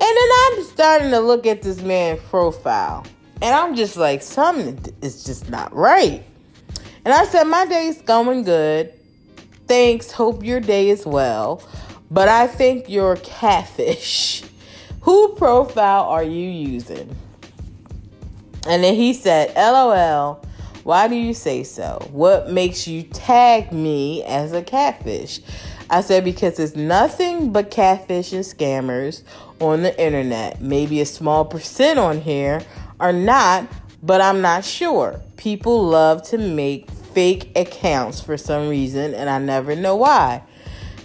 And 0.00 0.16
then 0.16 0.28
I'm 0.42 0.64
starting 0.64 1.10
to 1.10 1.20
look 1.20 1.46
at 1.46 1.62
this 1.62 1.80
man's 1.80 2.20
profile. 2.24 3.06
And 3.40 3.54
I'm 3.54 3.76
just 3.76 3.96
like, 3.96 4.22
something 4.22 4.78
is 5.00 5.24
just 5.24 5.48
not 5.48 5.74
right. 5.74 6.24
And 7.04 7.14
I 7.14 7.24
said, 7.24 7.44
My 7.44 7.66
day's 7.66 8.02
going 8.02 8.42
good. 8.42 8.92
Thanks. 9.66 10.10
Hope 10.10 10.44
your 10.44 10.60
day 10.60 10.90
is 10.90 11.06
well. 11.06 11.62
But 12.10 12.28
I 12.28 12.46
think 12.46 12.88
you're 12.88 13.16
catfish. 13.16 14.42
Who 15.02 15.34
profile 15.36 16.04
are 16.04 16.24
you 16.24 16.48
using? 16.48 17.14
And 18.66 18.82
then 18.82 18.94
he 18.94 19.14
said, 19.14 19.54
LOL. 19.54 20.44
Why 20.82 21.06
do 21.06 21.14
you 21.14 21.34
say 21.34 21.64
so? 21.64 22.06
What 22.12 22.50
makes 22.50 22.88
you 22.88 23.02
tag 23.02 23.72
me 23.72 24.24
as 24.24 24.52
a 24.52 24.62
catfish? 24.62 25.40
I 25.90 26.00
said, 26.00 26.24
because 26.24 26.58
it's 26.58 26.76
nothing 26.76 27.52
but 27.52 27.70
catfish 27.70 28.32
and 28.32 28.44
scammers 28.44 29.22
on 29.60 29.82
the 29.82 29.98
internet. 30.02 30.60
Maybe 30.60 31.00
a 31.00 31.06
small 31.06 31.44
percent 31.44 31.98
on 31.98 32.20
here 32.20 32.62
or 33.00 33.12
not, 33.12 33.68
but 34.02 34.20
I'm 34.20 34.40
not 34.40 34.64
sure. 34.64 35.20
People 35.36 35.84
love 35.84 36.22
to 36.28 36.38
make 36.38 36.90
fake 36.90 37.50
accounts 37.56 38.20
for 38.20 38.36
some 38.36 38.68
reason, 38.68 39.14
and 39.14 39.28
I 39.28 39.38
never 39.38 39.74
know 39.74 39.96
why. 39.96 40.42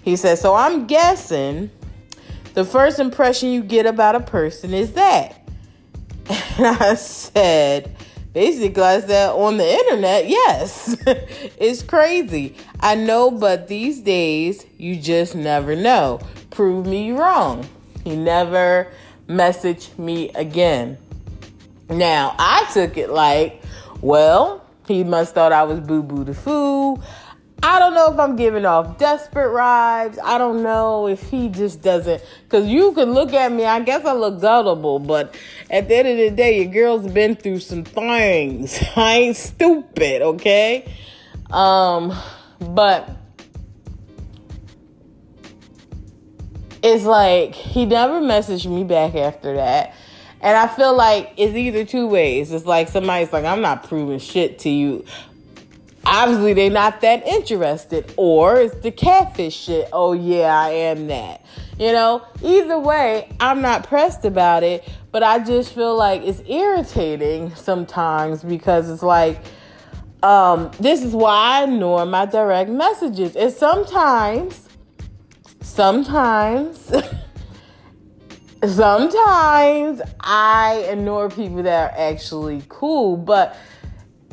He 0.03 0.15
says, 0.15 0.41
So 0.41 0.53
I'm 0.53 0.85
guessing 0.85 1.71
the 2.53 2.65
first 2.65 3.00
impression 3.00 3.50
you 3.50 3.63
get 3.63 3.85
about 3.85 4.15
a 4.15 4.19
person 4.19 4.73
is 4.73 4.93
that. 4.93 5.39
And 6.29 6.67
I 6.81 6.95
said, 6.95 7.95
basically, 8.31 8.83
I 8.83 9.01
said, 9.01 9.29
on 9.31 9.57
the 9.57 9.69
internet, 9.69 10.27
yes. 10.27 10.95
it's 11.05 11.81
crazy. 11.81 12.55
I 12.79 12.95
know, 12.95 13.31
but 13.31 13.67
these 13.67 14.01
days, 14.01 14.65
you 14.77 14.97
just 14.97 15.35
never 15.35 15.75
know. 15.75 16.19
Prove 16.51 16.85
me 16.85 17.12
wrong. 17.12 17.67
He 18.03 18.15
never 18.15 18.91
messaged 19.27 19.97
me 19.97 20.29
again. 20.29 20.97
Now, 21.89 22.35
I 22.39 22.69
took 22.73 22.97
it 22.97 23.09
like, 23.09 23.61
well, 24.01 24.65
he 24.87 25.03
must 25.03 25.33
thought 25.33 25.51
I 25.51 25.63
was 25.63 25.79
boo 25.79 26.03
boo 26.03 26.23
the 26.23 26.33
fool. 26.33 27.01
I 27.65 27.79
don't 27.79 27.93
know 27.93 28.11
if 28.11 28.19
I'm 28.19 28.35
giving 28.35 28.65
off 28.65 28.97
desperate 28.97 29.51
vibes. 29.51 30.17
I 30.21 30.37
don't 30.37 30.63
know 30.63 31.07
if 31.07 31.21
he 31.29 31.47
just 31.47 31.81
doesn't. 31.81 32.21
Because 32.43 32.67
you 32.67 32.91
can 32.91 33.13
look 33.13 33.31
at 33.31 33.53
me, 33.53 33.63
I 33.63 33.79
guess 33.79 34.03
I 34.03 34.11
look 34.11 34.41
gullible, 34.41 34.99
but 34.99 35.37
at 35.69 35.87
the 35.87 35.95
end 35.95 36.07
of 36.09 36.17
the 36.17 36.31
day, 36.31 36.61
your 36.61 36.73
girl's 36.73 37.09
been 37.09 37.35
through 37.37 37.59
some 37.59 37.85
things. 37.85 38.83
I 38.97 39.13
ain't 39.13 39.37
stupid, 39.37 40.21
okay? 40.23 40.93
Um, 41.51 42.13
but 42.59 43.09
it's 46.83 47.05
like 47.05 47.55
he 47.55 47.85
never 47.85 48.19
messaged 48.19 48.69
me 48.69 48.83
back 48.83 49.15
after 49.15 49.55
that. 49.55 49.95
And 50.43 50.57
I 50.57 50.67
feel 50.67 50.93
like 50.93 51.31
it's 51.38 51.55
either 51.55 51.85
two 51.85 52.05
ways. 52.05 52.51
It's 52.51 52.65
like 52.65 52.89
somebody's 52.89 53.31
like, 53.31 53.45
I'm 53.45 53.62
not 53.62 53.88
proving 53.88 54.19
shit 54.19 54.59
to 54.59 54.69
you. 54.69 55.05
Obviously, 56.05 56.51
they're 56.51 56.69
not 56.69 57.00
that 57.00 57.25
interested. 57.25 58.13
Or 58.17 58.57
it's 58.57 58.75
the 58.81 58.91
catfish 58.91 59.55
shit. 59.55 59.88
Oh, 59.93 60.12
yeah, 60.12 60.53
I 60.53 60.69
am 60.71 61.07
that. 61.07 61.45
You 61.79 61.93
know, 61.93 62.27
either 62.43 62.77
way, 62.77 63.33
I'm 63.39 63.62
not 63.62 63.88
pressed 63.88 64.25
about 64.25 64.63
it, 64.63 64.88
but 65.13 65.23
I 65.23 65.39
just 65.39 65.73
feel 65.73 65.95
like 65.95 66.23
it's 66.23 66.41
irritating 66.45 67.55
sometimes 67.55 68.43
because 68.43 68.89
it's 68.89 69.01
like, 69.01 69.41
um, 70.23 70.71
this 70.77 71.03
is 71.03 71.13
why 71.13 71.62
I 71.62 71.63
ignore 71.63 72.05
my 72.05 72.25
direct 72.25 72.69
messages. 72.69 73.38
And 73.38 73.50
sometimes, 73.50 74.67
sometimes, 75.62 76.91
sometimes 78.72 80.01
I 80.20 80.86
ignore 80.89 81.29
people 81.29 81.63
that 81.63 81.91
are 81.91 81.98
actually 81.98 82.63
cool, 82.70 83.17
but 83.17 83.58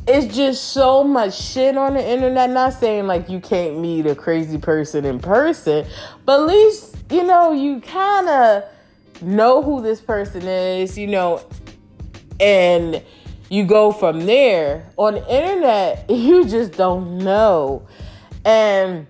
it's 0.07 0.35
just 0.35 0.73
so 0.73 1.05
much 1.05 1.39
shit 1.39 1.77
on 1.77 1.95
the 1.95 2.07
internet. 2.07 2.51
Not 2.51 2.75
saying 2.75 3.07
like 3.07 3.29
you 3.29 3.41
can't 3.41 3.79
meet 3.79 4.07
a 4.07 4.15
crazy 4.15 4.59
person 4.59 5.05
in 5.05 5.19
person, 5.19 5.87
but 6.25 6.41
at 6.41 6.47
least, 6.47 6.97
you 7.11 7.25
know, 7.25 7.53
you 7.53 7.81
kind 7.81 8.29
of 8.29 8.65
know 9.23 9.63
who 9.63 9.83
this 9.83 10.01
person 10.01 10.43
is, 10.43 10.97
you 10.97 11.07
know, 11.07 11.45
and 12.39 13.03
you 13.51 13.65
go 13.65 13.93
from 13.93 14.27
there. 14.27 14.91
On 14.97 15.15
the 15.15 15.35
internet, 15.35 16.07
you 16.11 16.45
just 16.45 16.73
don't 16.73 17.19
know. 17.19 17.87
And 18.45 19.07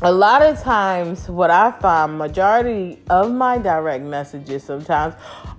a 0.00 0.12
lot 0.12 0.42
of 0.42 0.60
times 0.60 1.28
what 1.28 1.50
I 1.50 1.72
find 1.72 2.18
majority 2.18 3.00
of 3.10 3.32
my 3.32 3.58
direct 3.58 4.04
messages 4.04 4.62
sometimes 4.62 5.14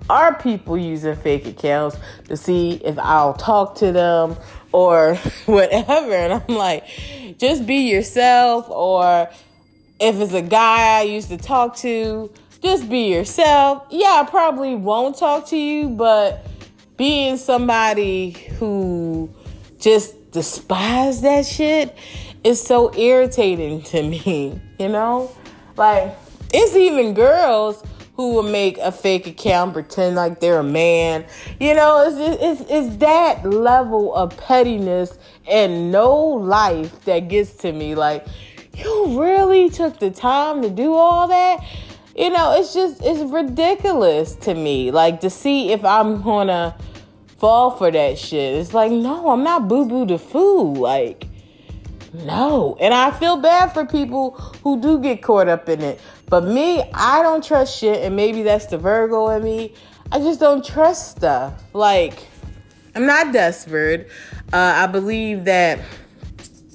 are 0.09 0.33
people 0.35 0.77
using 0.77 1.15
fake 1.15 1.45
accounts 1.45 1.97
to 2.29 2.37
see 2.37 2.75
if 2.85 2.97
I'll 2.99 3.33
talk 3.33 3.75
to 3.75 3.91
them 3.91 4.37
or 4.71 5.15
whatever. 5.45 6.13
And 6.13 6.33
I'm 6.33 6.55
like, 6.55 6.85
just 7.37 7.65
be 7.65 7.89
yourself. 7.91 8.69
Or 8.69 9.29
if 9.99 10.15
it's 10.15 10.33
a 10.33 10.41
guy 10.41 10.99
I 10.99 11.01
used 11.01 11.27
to 11.29 11.37
talk 11.37 11.75
to, 11.77 12.31
just 12.63 12.89
be 12.89 13.11
yourself. 13.11 13.87
Yeah, 13.89 14.23
I 14.25 14.29
probably 14.29 14.73
won't 14.73 15.17
talk 15.17 15.47
to 15.49 15.57
you, 15.57 15.89
but 15.89 16.45
being 16.95 17.35
somebody 17.35 18.31
who 18.57 19.29
just 19.79 20.31
despise 20.31 21.21
that 21.21 21.45
shit 21.45 21.97
is 22.43 22.61
so 22.61 22.93
irritating 22.95 23.81
to 23.83 24.03
me, 24.03 24.59
you 24.79 24.89
know? 24.89 25.31
Like, 25.75 26.15
it's 26.53 26.75
even 26.75 27.13
girls 27.13 27.83
who 28.15 28.33
will 28.33 28.43
make 28.43 28.77
a 28.79 28.91
fake 28.91 29.27
account, 29.27 29.71
pretend 29.71 30.15
like 30.15 30.41
they're 30.41 30.59
a 30.59 30.63
man. 30.63 31.25
You 31.59 31.73
know, 31.73 32.05
it's, 32.05 32.41
it's, 32.41 32.69
it's 32.69 32.97
that 32.97 33.45
level 33.45 34.13
of 34.13 34.35
pettiness 34.35 35.17
and 35.47 35.89
no 35.89 36.17
life 36.17 37.05
that 37.05 37.29
gets 37.29 37.53
to 37.57 37.71
me. 37.71 37.95
Like, 37.95 38.27
you 38.73 39.21
really 39.21 39.69
took 39.69 39.99
the 39.99 40.11
time 40.11 40.61
to 40.63 40.69
do 40.69 40.93
all 40.93 41.29
that? 41.29 41.65
You 42.13 42.29
know, 42.29 42.59
it's 42.59 42.73
just, 42.73 43.01
it's 43.03 43.21
ridiculous 43.21 44.35
to 44.35 44.53
me. 44.53 44.91
Like, 44.91 45.21
to 45.21 45.29
see 45.29 45.71
if 45.71 45.85
I'm 45.85 46.21
gonna 46.21 46.77
fall 47.37 47.71
for 47.71 47.89
that 47.89 48.17
shit. 48.17 48.55
It's 48.55 48.73
like, 48.73 48.91
no, 48.91 49.29
I'm 49.29 49.43
not 49.43 49.69
boo 49.69 49.85
boo 49.87 50.05
the 50.05 50.19
fool. 50.19 50.75
Like, 50.75 51.25
no. 52.13 52.77
And 52.79 52.93
I 52.93 53.11
feel 53.11 53.37
bad 53.37 53.73
for 53.73 53.85
people 53.85 54.31
who 54.63 54.79
do 54.81 54.99
get 54.99 55.21
caught 55.21 55.47
up 55.47 55.69
in 55.69 55.81
it. 55.81 56.01
But 56.27 56.43
me, 56.43 56.83
I 56.93 57.21
don't 57.23 57.43
trust 57.43 57.77
shit. 57.77 58.03
And 58.03 58.15
maybe 58.15 58.43
that's 58.43 58.67
the 58.67 58.77
Virgo 58.77 59.29
in 59.29 59.43
me. 59.43 59.73
I 60.11 60.19
just 60.19 60.39
don't 60.39 60.65
trust 60.65 61.17
stuff. 61.17 61.61
Like, 61.73 62.27
I'm 62.95 63.05
not 63.05 63.31
desperate. 63.31 64.09
Uh, 64.51 64.57
I 64.57 64.87
believe 64.87 65.45
that 65.45 65.79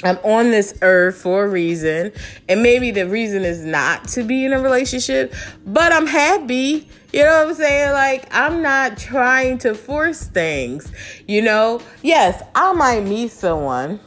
I'm 0.04 0.18
on 0.18 0.50
this 0.50 0.78
earth 0.82 1.16
for 1.16 1.44
a 1.44 1.48
reason. 1.48 2.12
And 2.48 2.62
maybe 2.62 2.90
the 2.90 3.08
reason 3.08 3.42
is 3.42 3.64
not 3.64 4.06
to 4.08 4.22
be 4.22 4.44
in 4.44 4.52
a 4.52 4.60
relationship, 4.60 5.34
but 5.66 5.92
I'm 5.92 6.06
happy. 6.06 6.88
You 7.12 7.24
know 7.24 7.42
what 7.42 7.48
I'm 7.48 7.54
saying? 7.54 7.92
Like, 7.92 8.26
I'm 8.32 8.62
not 8.62 8.98
trying 8.98 9.58
to 9.58 9.74
force 9.74 10.24
things. 10.26 10.92
You 11.26 11.42
know, 11.42 11.80
yes, 12.02 12.42
I 12.54 12.72
might 12.72 13.04
meet 13.04 13.30
someone 13.30 14.00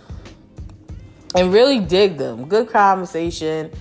and 1.38 1.54
really 1.54 1.80
dig 1.80 2.18
them. 2.18 2.48
Good 2.48 2.70
conversation, 2.70 3.72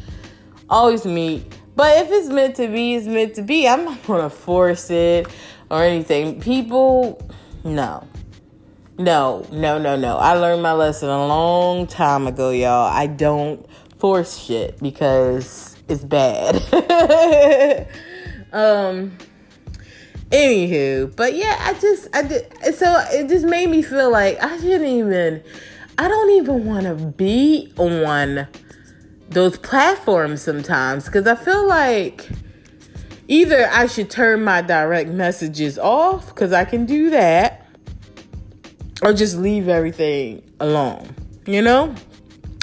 always 0.69 1.07
meet. 1.07 1.59
But 1.75 1.99
if 1.99 2.11
it's 2.11 2.29
meant 2.29 2.57
to 2.57 2.69
be, 2.69 2.95
it's 2.95 3.07
meant 3.07 3.35
to 3.35 3.43
be. 3.43 3.67
I'm 3.67 3.85
not 3.85 4.03
gonna 4.07 4.31
force 4.31 4.91
it 4.91 5.27
or 5.71 5.83
anything. 5.83 6.41
People, 6.41 7.27
no. 7.65 8.07
No, 8.99 9.47
no, 9.53 9.79
no, 9.79 9.97
no. 9.97 10.17
I 10.17 10.35
learned 10.35 10.63
my 10.63 10.73
lesson 10.73 11.09
a 11.09 11.27
long 11.27 11.87
time 11.87 12.27
ago, 12.27 12.51
y'all. 12.51 12.91
I 12.91 13.07
don't 13.07 13.67
force 13.99 14.39
shit 14.39 14.79
because 14.81 15.77
it's 15.89 16.05
bad. 16.05 16.57
um 18.53 19.17
anywho, 20.31 21.15
but 21.15 21.35
yeah, 21.35 21.57
I 21.61 21.75
just 21.75 22.09
I 22.15 22.23
did 22.23 22.75
so 22.75 23.05
it 23.11 23.29
just 23.29 23.45
made 23.45 23.69
me 23.69 23.83
feel 23.83 24.11
like 24.11 24.43
I 24.43 24.57
shouldn't 24.59 24.85
even 24.85 25.43
I 25.99 26.09
don't 26.09 26.31
even 26.33 26.67
want 26.67 26.85
to 26.85 26.95
be 26.95 27.73
on 27.79 28.47
those 29.31 29.59
platforms 29.59 30.43
sometimes 30.43 31.07
because 31.07 31.27
I 31.27 31.35
feel 31.35 31.67
like 31.67 32.29
either 33.29 33.69
I 33.73 33.87
should 33.87 34.11
turn 34.11 34.45
my 34.45 34.61
direct 34.61 35.11
messages 35.11 35.79
off 35.79 36.29
because 36.29 36.53
I 36.53 36.65
can 36.65 36.85
do 36.85 37.11
that 37.11 37.67
or 39.03 39.13
just 39.13 39.37
leave 39.37 39.69
everything 39.69 40.43
alone, 40.61 41.15
you 41.47 41.63
know? 41.63 41.95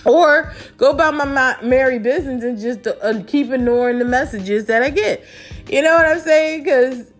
Or 0.06 0.54
go 0.78 0.92
about 0.92 1.16
my 1.16 1.58
merry 1.62 1.98
business 1.98 2.44
and 2.44 2.60
just 2.60 2.86
uh, 2.86 3.24
keep 3.26 3.52
ignoring 3.52 4.00
the 4.00 4.06
messages 4.06 4.66
that 4.66 4.84
I 4.84 4.90
get. 4.90 5.24
You 5.70 5.82
know 5.82 5.96
what 5.96 6.06
I'm 6.06 6.20
saying? 6.20 6.64
Because 6.64 7.13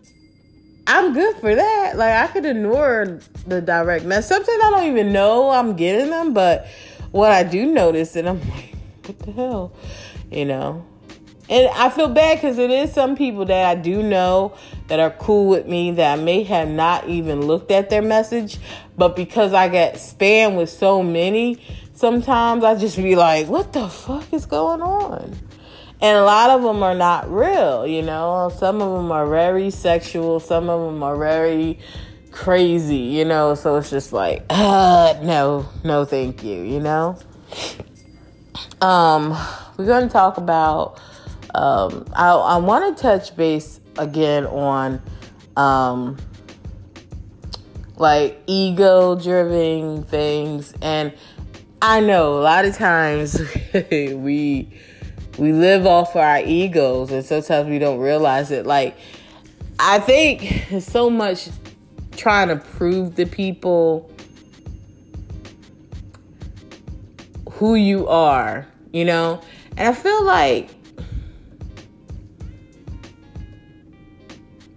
I'm 0.86 1.14
good 1.14 1.36
for 1.38 1.56
that. 1.56 1.94
Like 1.96 2.14
I 2.14 2.28
could 2.32 2.46
ignore 2.46 3.20
the 3.48 3.62
direct 3.62 4.06
message. 4.06 4.30
Sometimes 4.30 4.64
I 4.64 4.72
don't 4.72 4.88
even 4.88 5.14
know 5.14 5.50
I'm 5.50 5.76
getting 5.76 6.10
them, 6.10 6.34
but 6.34 6.68
what 7.12 7.32
I 7.32 7.44
do 7.44 7.66
notice, 7.66 8.16
and 8.16 8.28
I'm 8.28 8.40
like, 8.50 8.76
what 9.06 9.20
the 9.20 9.32
hell, 9.32 9.74
you 10.32 10.46
know. 10.46 10.86
And 11.50 11.68
I 11.76 11.90
feel 11.90 12.08
bad 12.08 12.38
because 12.38 12.58
it 12.58 12.72
is 12.72 12.94
some 12.94 13.16
people 13.16 13.46
that 13.46 13.66
I 13.66 13.76
do 13.80 14.02
know 14.02 14.56
that 14.88 15.00
are 15.00 15.12
cool 15.12 15.50
with 15.50 15.68
me 15.68 15.92
that 15.92 16.18
I 16.18 16.22
may 16.22 16.44
have 16.44 16.70
not 16.70 17.08
even 17.08 17.42
looked 17.42 17.70
at 17.70 17.90
their 17.90 18.02
message, 18.02 18.58
but 18.98 19.16
because 19.16 19.54
I 19.54 19.68
get 19.68 19.96
spam 19.96 20.56
with 20.56 20.70
so 20.70 21.04
many, 21.04 21.62
sometimes 21.94 22.64
I 22.64 22.76
just 22.76 22.96
be 22.96 23.16
like, 23.16 23.48
what 23.48 23.74
the 23.74 23.90
fuck 23.90 24.32
is 24.34 24.46
going 24.46 24.82
on? 24.82 25.38
And 26.04 26.18
a 26.18 26.26
lot 26.26 26.50
of 26.50 26.64
them 26.64 26.84
are 26.84 26.94
not 26.94 27.32
real, 27.32 27.88
you 27.88 28.02
know. 28.02 28.52
Some 28.58 28.82
of 28.82 28.92
them 28.92 29.10
are 29.10 29.26
very 29.26 29.70
sexual, 29.70 30.42
some 30.42 30.70
of 30.70 30.82
them 30.82 31.02
are 31.02 31.16
very 31.16 31.80
crazy, 32.30 32.98
you 32.98 33.24
know. 33.24 33.56
So 33.56 33.78
it's 33.78 33.90
just 33.90 34.12
like, 34.12 34.44
uh, 34.50 35.18
no, 35.24 35.66
no, 35.86 36.04
thank 36.04 36.44
you, 36.44 36.62
you 36.62 36.82
know. 36.82 37.18
Um, 38.82 39.30
we're 39.78 39.86
going 39.86 40.06
to 40.06 40.12
talk 40.12 40.36
about. 40.36 41.00
Um, 41.56 42.06
I, 42.14 42.32
I 42.32 42.58
want 42.58 42.98
to 42.98 43.02
touch 43.02 43.34
base 43.38 43.80
again 43.98 44.46
on, 44.48 45.02
um, 45.56 46.18
like 47.96 48.42
ego 48.46 49.16
driven 49.16 50.04
things, 50.04 50.74
and 50.82 51.14
I 51.82 52.02
know 52.02 52.40
a 52.40 52.42
lot 52.42 52.66
of 52.66 52.76
times 52.76 53.40
we 53.74 54.68
we 55.38 55.52
live 55.52 55.86
off 55.86 56.16
our 56.16 56.40
egos, 56.40 57.12
and 57.12 57.26
sometimes 57.26 57.70
we 57.70 57.80
don't 57.80 58.00
realize 58.00 58.52
it. 58.52 58.66
Like 58.66 58.98
I 59.80 60.00
think 60.00 60.82
so 60.82 61.10
much 61.10 61.50
trying 62.16 62.48
to 62.50 62.56
prove 62.56 63.16
to 63.16 63.26
people 63.26 64.10
who 67.52 67.76
you 67.76 68.08
are, 68.08 68.68
you 68.92 69.06
know? 69.06 69.42
And 69.78 69.90
I 69.90 69.94
feel 69.94 70.24
like 70.24 70.70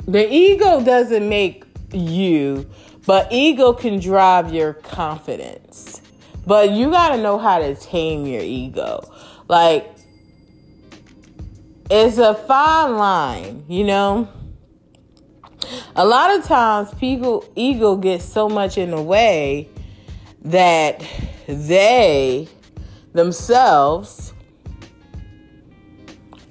the 0.07 0.33
ego 0.33 0.83
doesn't 0.83 1.29
make 1.29 1.64
you, 1.92 2.69
but 3.07 3.33
ego 3.33 3.73
can 3.73 3.99
drive 3.99 4.53
your 4.53 4.75
confidence. 4.75 6.01
But 6.47 6.71
you 6.71 6.90
got 6.90 7.16
to 7.16 7.23
know 7.23 7.38
how 7.38 7.59
to 7.59 7.75
tame 7.75 8.25
your 8.25 8.42
ego. 8.42 9.01
Like, 9.49 9.96
it's 11.90 12.18
a 12.18 12.35
fine 12.35 12.96
line, 12.96 13.64
you 13.68 13.85
know? 13.85 14.29
A 15.94 16.07
lot 16.07 16.38
of 16.38 16.44
times 16.44 16.92
people 16.94 17.44
ego 17.57 17.96
gets 17.96 18.25
so 18.25 18.49
much 18.49 18.79
in 18.79 18.90
the 18.90 19.01
way 19.01 19.68
that 20.42 21.05
they 21.49 22.46
themselves 23.12 24.33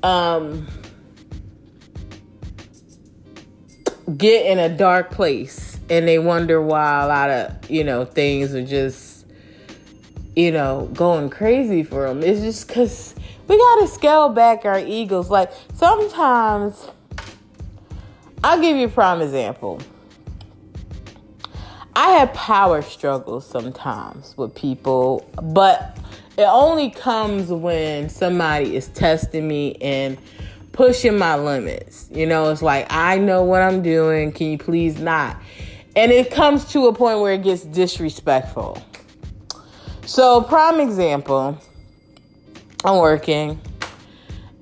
um 0.04 0.68
get 4.18 4.46
in 4.46 4.60
a 4.60 4.76
dark 4.76 5.12
place 5.12 5.80
and 5.90 6.08
they 6.08 6.20
wonder 6.20 6.62
why 6.62 7.04
a 7.04 7.08
lot 7.08 7.30
of, 7.30 7.70
you 7.70 7.84
know, 7.84 8.04
things 8.06 8.54
are 8.54 8.66
just 8.66 9.16
you 10.36 10.52
know, 10.52 10.90
going 10.94 11.30
crazy 11.30 11.84
for 11.84 12.08
them. 12.08 12.22
It's 12.22 12.42
just 12.42 12.68
because 12.68 13.16
we 13.48 13.58
got 13.58 13.82
to 13.82 13.88
scale 13.88 14.30
back 14.30 14.66
our 14.66 14.80
egos. 14.80 15.30
Like 15.30 15.52
sometimes, 15.74 16.90
I'll 18.44 18.62
give 18.62 18.78
you 18.78 18.88
a 18.88 18.90
prime 18.90 19.22
example. 19.22 19.82
I 21.96 22.10
have 22.12 22.34
power 22.34 22.82
struggles 22.82 23.48
sometimes 23.48 24.36
with 24.38 24.54
people, 24.54 25.30
but 25.42 25.98
it 26.38 26.44
only 26.44 26.90
comes 26.90 27.48
when 27.50 28.10
somebody 28.10 28.76
is 28.76 28.90
testing 28.90 29.48
me 29.48 29.76
and 29.76 30.18
pushing 30.74 31.18
my 31.18 31.38
limits. 31.38 32.10
You 32.12 32.26
know, 32.26 32.52
it's 32.52 32.62
like, 32.62 32.88
I 32.90 33.18
know 33.18 33.44
what 33.44 33.62
I'm 33.62 33.82
doing. 33.82 34.34
Can 34.34 34.48
you 34.48 34.58
please 34.58 35.00
not? 35.00 35.38
And 35.96 36.12
it 36.12 36.32
comes 36.32 36.66
to 36.74 36.88
a 36.88 36.94
point 36.94 37.22
where 37.22 37.32
it 37.34 37.44
gets 37.44 37.64
disrespectful. 37.64 38.78
So, 40.06 40.42
prime 40.42 40.82
example, 40.82 41.58
I'm 42.86 42.98
working 42.98 43.60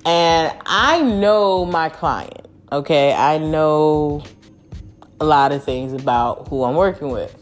and 0.05 0.57
I 0.65 1.01
know 1.01 1.65
my 1.65 1.89
client, 1.89 2.47
okay? 2.71 3.13
I 3.13 3.37
know 3.37 4.23
a 5.19 5.25
lot 5.25 5.51
of 5.51 5.63
things 5.63 5.93
about 5.93 6.47
who 6.47 6.63
I'm 6.63 6.75
working 6.75 7.09
with. 7.09 7.35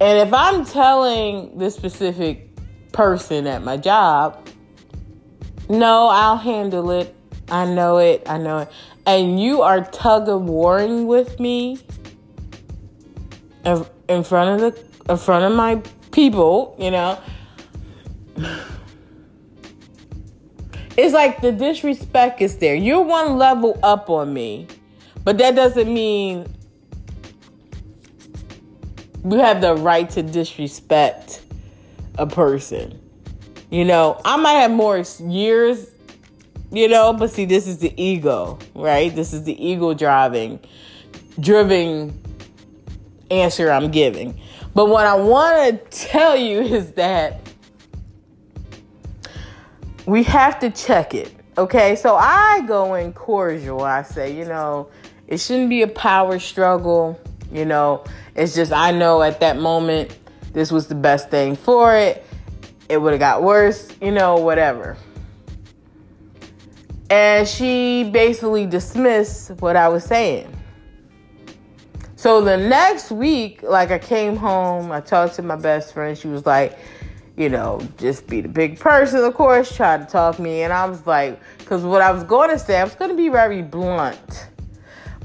And 0.00 0.26
if 0.26 0.32
I'm 0.32 0.64
telling 0.64 1.58
this 1.58 1.74
specific 1.74 2.48
person 2.92 3.46
at 3.46 3.62
my 3.62 3.76
job, 3.76 4.48
no, 5.68 6.08
I'll 6.08 6.38
handle 6.38 6.90
it. 6.90 7.14
I 7.50 7.66
know 7.66 7.98
it. 7.98 8.22
I 8.26 8.38
know 8.38 8.58
it. 8.58 8.72
And 9.06 9.40
you 9.40 9.62
are 9.62 9.84
tug 9.84 10.28
of 10.28 10.42
warring 10.42 11.06
with 11.06 11.38
me 11.38 11.78
in 13.64 14.24
front 14.24 14.62
of 14.62 14.74
the 14.74 15.12
in 15.12 15.18
front 15.18 15.44
of 15.44 15.52
my 15.52 15.82
people, 16.12 16.76
you 16.78 16.90
know. 16.90 17.18
It's 21.00 21.14
like 21.14 21.40
the 21.40 21.50
disrespect 21.50 22.42
is 22.42 22.58
there. 22.58 22.74
You're 22.74 23.00
one 23.00 23.38
level 23.38 23.78
up 23.82 24.10
on 24.10 24.34
me, 24.34 24.66
but 25.24 25.38
that 25.38 25.54
doesn't 25.54 25.92
mean 25.92 26.46
you 29.24 29.38
have 29.38 29.62
the 29.62 29.76
right 29.76 30.10
to 30.10 30.22
disrespect 30.22 31.42
a 32.18 32.26
person. 32.26 33.00
You 33.70 33.86
know, 33.86 34.20
I 34.26 34.36
might 34.36 34.60
have 34.60 34.72
more 34.72 35.02
years, 35.20 35.90
you 36.70 36.86
know, 36.86 37.14
but 37.14 37.30
see, 37.30 37.46
this 37.46 37.66
is 37.66 37.78
the 37.78 37.94
ego, 37.96 38.58
right? 38.74 39.14
This 39.14 39.32
is 39.32 39.44
the 39.44 39.56
ego 39.64 39.94
driving, 39.94 40.60
driven 41.38 42.20
answer 43.30 43.70
I'm 43.70 43.90
giving. 43.90 44.38
But 44.74 44.90
what 44.90 45.06
I 45.06 45.14
want 45.14 45.90
to 45.90 45.98
tell 46.08 46.36
you 46.36 46.60
is 46.60 46.92
that 46.92 47.49
we 50.10 50.24
have 50.24 50.58
to 50.58 50.70
check 50.70 51.14
it. 51.14 51.32
Okay, 51.56 51.94
so 51.94 52.16
I 52.16 52.64
go 52.66 52.94
in 52.94 53.12
cordial. 53.12 53.82
I 53.82 54.02
say, 54.02 54.36
you 54.36 54.44
know, 54.44 54.90
it 55.28 55.38
shouldn't 55.38 55.70
be 55.70 55.82
a 55.82 55.88
power 55.88 56.40
struggle. 56.40 57.20
You 57.52 57.64
know, 57.64 58.04
it's 58.34 58.54
just 58.54 58.72
I 58.72 58.90
know 58.90 59.22
at 59.22 59.38
that 59.38 59.58
moment 59.58 60.18
this 60.52 60.72
was 60.72 60.88
the 60.88 60.96
best 60.96 61.30
thing 61.30 61.54
for 61.54 61.96
it. 61.96 62.26
It 62.88 63.00
would 63.00 63.12
have 63.12 63.20
got 63.20 63.44
worse, 63.44 63.88
you 64.02 64.10
know, 64.10 64.34
whatever. 64.36 64.96
And 67.08 67.46
she 67.46 68.10
basically 68.10 68.66
dismissed 68.66 69.52
what 69.60 69.76
I 69.76 69.88
was 69.88 70.02
saying. 70.02 70.52
So 72.16 72.40
the 72.40 72.56
next 72.56 73.12
week, 73.12 73.62
like 73.62 73.92
I 73.92 73.98
came 74.00 74.34
home, 74.34 74.90
I 74.90 75.00
talked 75.00 75.36
to 75.36 75.42
my 75.42 75.56
best 75.56 75.94
friend. 75.94 76.18
She 76.18 76.26
was 76.26 76.44
like, 76.46 76.76
you 77.36 77.48
know, 77.48 77.80
just 77.96 78.26
be 78.26 78.40
the 78.40 78.48
big 78.48 78.78
person, 78.78 79.24
of 79.24 79.34
course, 79.34 79.74
try 79.74 79.96
to 79.96 80.04
talk 80.04 80.38
me. 80.38 80.62
And 80.62 80.72
I 80.72 80.86
was 80.86 81.06
like, 81.06 81.40
because 81.58 81.82
what 81.82 82.02
I 82.02 82.10
was 82.12 82.24
going 82.24 82.50
to 82.50 82.58
say, 82.58 82.78
I 82.78 82.84
was 82.84 82.94
going 82.94 83.10
to 83.10 83.16
be 83.16 83.28
very 83.28 83.62
blunt. 83.62 84.48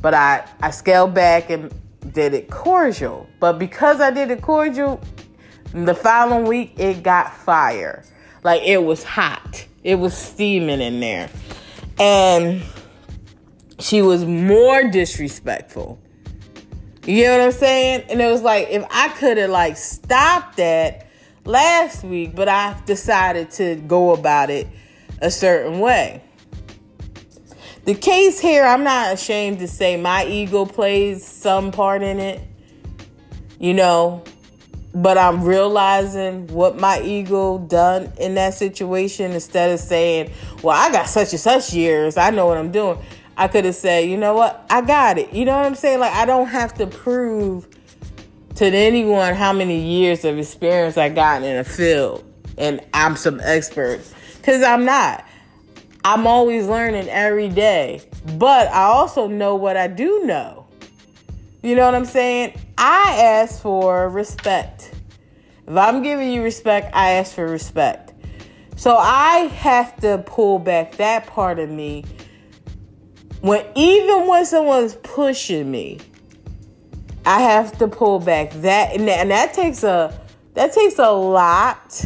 But 0.02 0.13
I, 0.13 0.48
I 0.62 0.72
scaled 0.72 1.13
back 1.13 1.50
and 1.50 1.74
did 2.13 2.34
it 2.34 2.50
cordial. 2.50 3.28
But 3.39 3.60
because 3.60 4.00
I 4.00 4.12
did 4.12 4.32
it 4.32 4.41
cordial, 4.41 5.02
the 5.74 5.96
following 5.96 6.46
week 6.46 6.74
it 6.78 7.04
got 7.04 7.36
fire. 7.36 8.04
Like 8.44 8.62
it 8.63 8.84
was 8.84 9.04
hot. 9.04 9.65
It 9.84 9.96
was 9.96 10.15
steaming 10.15 10.82
in 10.82 11.00
there. 11.00 11.30
And 12.00 12.63
she 13.80 14.02
was 14.02 14.26
more 14.26 14.84
disrespectful. 14.89 16.00
You 17.06 17.26
know 17.26 17.38
what 17.38 17.41
I'm 17.41 17.52
saying? 17.52 18.06
And 18.10 18.22
it 18.22 18.32
was 18.32 18.41
like 18.41 18.70
if 18.70 18.86
I 18.89 19.10
could 19.10 19.38
have 19.38 19.50
like 19.50 19.78
stopped 19.78 20.58
that 20.58 21.05
last 21.46 22.04
week, 22.04 22.36
but 22.36 22.50
I 22.50 22.80
decided 22.86 23.52
to 23.52 23.76
go 23.76 24.14
about 24.14 24.50
it 24.50 24.68
a 25.22 25.32
certain 25.32 25.80
way. 25.80 26.22
The 27.86 27.94
case 27.94 28.40
here, 28.40 28.66
I'm 28.66 28.84
not 28.84 29.14
ashamed 29.14 29.60
to 29.60 29.68
say 29.68 29.96
my 29.96 30.26
ego 30.26 30.66
plays 30.66 31.26
some 31.26 31.72
part 31.72 32.02
in 32.02 32.20
it. 32.20 32.42
You 33.60 33.74
know, 33.74 34.24
but 34.94 35.18
I'm 35.18 35.44
realizing 35.44 36.48
what 36.48 36.78
my 36.78 37.00
ego 37.02 37.60
done 37.60 38.12
in 38.20 38.36
that 38.36 38.54
situation 38.54 39.32
instead 39.32 39.72
of 39.72 39.80
saying, 39.80 40.32
"Well, 40.62 40.76
I 40.76 40.92
got 40.92 41.08
such 41.08 41.32
and 41.32 41.40
such 41.40 41.74
years. 41.74 42.18
I 42.18 42.32
know 42.32 42.48
what 42.48 42.58
I'm 42.58 42.72
doing." 42.72 42.98
I 43.38 43.48
could 43.48 43.66
have 43.66 43.76
said, 43.76 44.10
you 44.10 44.18
know 44.18 44.34
what, 44.34 44.66
I 44.70 44.82
got 44.82 45.18
it. 45.18 45.34
You 45.34 45.46
know 45.46 45.58
what 45.58 45.66
I'm 45.66 45.76
saying? 45.76 46.00
Like, 46.00 46.14
I 46.14 46.26
don't 46.26 46.48
have 46.48 46.74
to 46.76 46.88
prove 46.88 47.68
to 48.56 48.65
anyone 48.65 49.34
how 49.34 49.54
many 49.54 49.80
years 49.80 50.24
of 50.26 50.38
experience 50.38 50.98
I 50.98 51.10
got 51.10 51.44
in 51.44 51.58
a 51.58 51.63
field 51.63 52.24
and 52.58 52.82
I'm 52.94 53.15
some 53.15 53.39
expert. 53.41 54.02
Because 54.38 54.63
I'm 54.63 54.86
not. 54.86 55.26
I'm 56.04 56.28
always 56.28 56.68
learning 56.68 57.10
every 57.10 57.50
day. 57.50 58.02
But 58.38 58.68
I 58.68 58.84
also 58.84 59.28
know 59.28 59.56
what 59.56 59.76
I 59.76 59.88
do 59.88 60.24
know. 60.26 60.68
You 61.63 61.76
know 61.76 61.86
what 61.86 61.96
I'm 61.96 62.06
saying? 62.06 62.60
I 62.78 63.18
ask 63.20 63.62
for 63.62 64.08
respect. 64.10 64.91
If 65.68 65.76
I'm 65.76 66.04
giving 66.04 66.32
you 66.32 66.44
respect, 66.44 66.91
I 66.94 67.13
ask 67.13 67.34
for 67.34 67.48
respect. 67.48 68.13
So 68.76 68.96
I 68.96 69.50
have 69.56 69.96
to 70.02 70.20
pull 70.26 70.60
back 70.60 70.98
that 70.98 71.28
part 71.28 71.60
of 71.60 71.70
me 71.70 72.06
when 73.41 73.65
even 73.76 74.28
when 74.28 74.46
someone's 74.46 74.96
pushing 74.96 75.72
me, 75.72 76.00
I 77.26 77.42
have 77.42 77.78
to 77.80 77.88
pull 77.88 78.20
back 78.20 78.52
that 78.52 78.96
and 78.96 79.08
that, 79.08 79.20
and 79.20 79.32
that 79.32 79.54
takes 79.54 79.84
a 79.84 80.20
that 80.54 80.74
takes 80.74 81.00
a 81.00 81.12
lot 81.12 82.06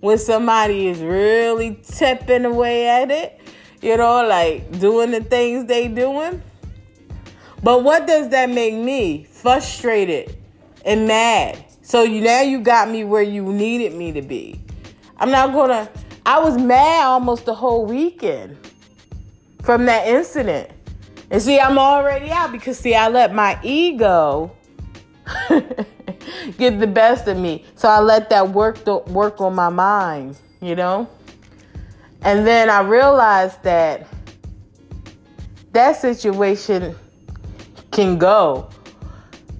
when 0.00 0.18
somebody 0.18 0.88
is 0.88 1.00
really 1.00 1.80
tipping 1.82 2.44
away 2.44 2.88
at 2.88 3.10
it, 3.10 3.40
you 3.80 3.96
know, 3.96 4.26
like 4.26 4.78
doing 4.78 5.10
the 5.10 5.20
things 5.20 5.66
they 5.66 5.88
doing. 5.88 6.42
But 7.62 7.84
what 7.84 8.06
does 8.06 8.28
that 8.30 8.50
make 8.50 8.74
me? 8.74 9.24
Frustrated 9.24 10.36
and 10.84 11.06
mad. 11.06 11.64
So 11.82 12.04
you 12.04 12.20
now 12.20 12.42
you 12.42 12.60
got 12.60 12.88
me 12.88 13.04
where 13.04 13.22
you 13.22 13.52
needed 13.52 13.94
me 13.94 14.12
to 14.12 14.22
be. 14.22 14.60
I'm 15.18 15.30
not 15.30 15.52
gonna 15.52 15.88
I 16.24 16.38
was 16.38 16.56
mad 16.56 17.04
almost 17.04 17.46
the 17.46 17.54
whole 17.54 17.84
weekend 17.84 18.56
from 19.62 19.86
that 19.86 20.06
incident. 20.06 20.70
And 21.32 21.40
see, 21.40 21.58
I'm 21.58 21.78
already 21.78 22.30
out 22.30 22.52
because 22.52 22.78
see, 22.78 22.94
I 22.94 23.08
let 23.08 23.34
my 23.34 23.58
ego 23.62 24.54
get 26.58 26.78
the 26.78 26.86
best 26.86 27.26
of 27.26 27.38
me. 27.38 27.64
So 27.74 27.88
I 27.88 28.00
let 28.00 28.28
that 28.28 28.50
work 28.50 28.84
to, 28.84 28.98
work 29.10 29.40
on 29.40 29.54
my 29.54 29.70
mind, 29.70 30.36
you 30.60 30.76
know? 30.76 31.08
And 32.20 32.46
then 32.46 32.68
I 32.68 32.82
realized 32.82 33.62
that 33.62 34.06
that 35.72 35.96
situation 35.96 36.94
can 37.92 38.18
go. 38.18 38.68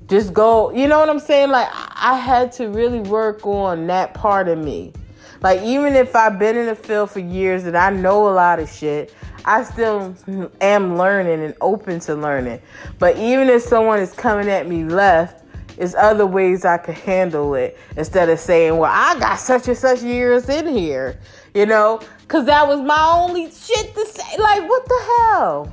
Just 0.09 0.35
go, 0.35 0.73
you 0.73 0.87
know 0.89 0.99
what 0.99 1.09
I'm 1.09 1.19
saying? 1.19 1.49
Like 1.49 1.69
I 1.73 2.19
had 2.19 2.53
to 2.53 2.69
really 2.69 3.01
work 3.01 3.47
on 3.47 3.87
that 3.87 4.13
part 4.13 4.47
of 4.47 4.59
me. 4.59 4.93
Like 5.41 5.63
even 5.63 5.95
if 5.95 6.15
I've 6.15 6.39
been 6.39 6.55
in 6.55 6.67
the 6.67 6.77
field 6.77 7.11
for 7.11 7.21
years 7.21 7.65
and 7.65 7.79
I 7.79 7.89
know 7.89 8.29
a 8.29 8.35
lot 8.35 8.61
of 8.61 8.69
shit, 8.69 9.15
I 9.45 9.65
still 9.65 10.15
am 10.61 10.97
learning 10.97 11.45
and 11.45 11.55
open 11.61 12.01
to 12.01 12.15
learning. 12.15 12.61
But 12.99 13.17
even 13.17 13.49
if 13.49 13.63
someone 13.63 13.99
is 14.01 14.13
coming 14.13 14.49
at 14.49 14.69
me 14.69 14.85
left, 14.85 15.43
there's 15.77 15.95
other 15.95 16.27
ways 16.27 16.65
I 16.65 16.79
could 16.79 16.95
handle 16.95 17.55
it 17.55 17.79
instead 17.97 18.29
of 18.29 18.39
saying, 18.39 18.77
well, 18.77 18.93
I 18.93 19.19
got 19.19 19.37
such 19.37 19.69
and 19.69 19.77
such 19.77 20.03
years 20.03 20.49
in 20.49 20.69
here, 20.69 21.19
you 21.55 21.67
know, 21.67 22.01
because 22.21 22.45
that 22.47 22.67
was 22.69 22.81
my 22.81 23.13
only 23.15 23.51
shit 23.51 23.95
to 23.95 24.07
say. 24.07 24.39
Like, 24.39 24.69
what 24.69 24.87
the 24.87 25.01
hell? 25.05 25.73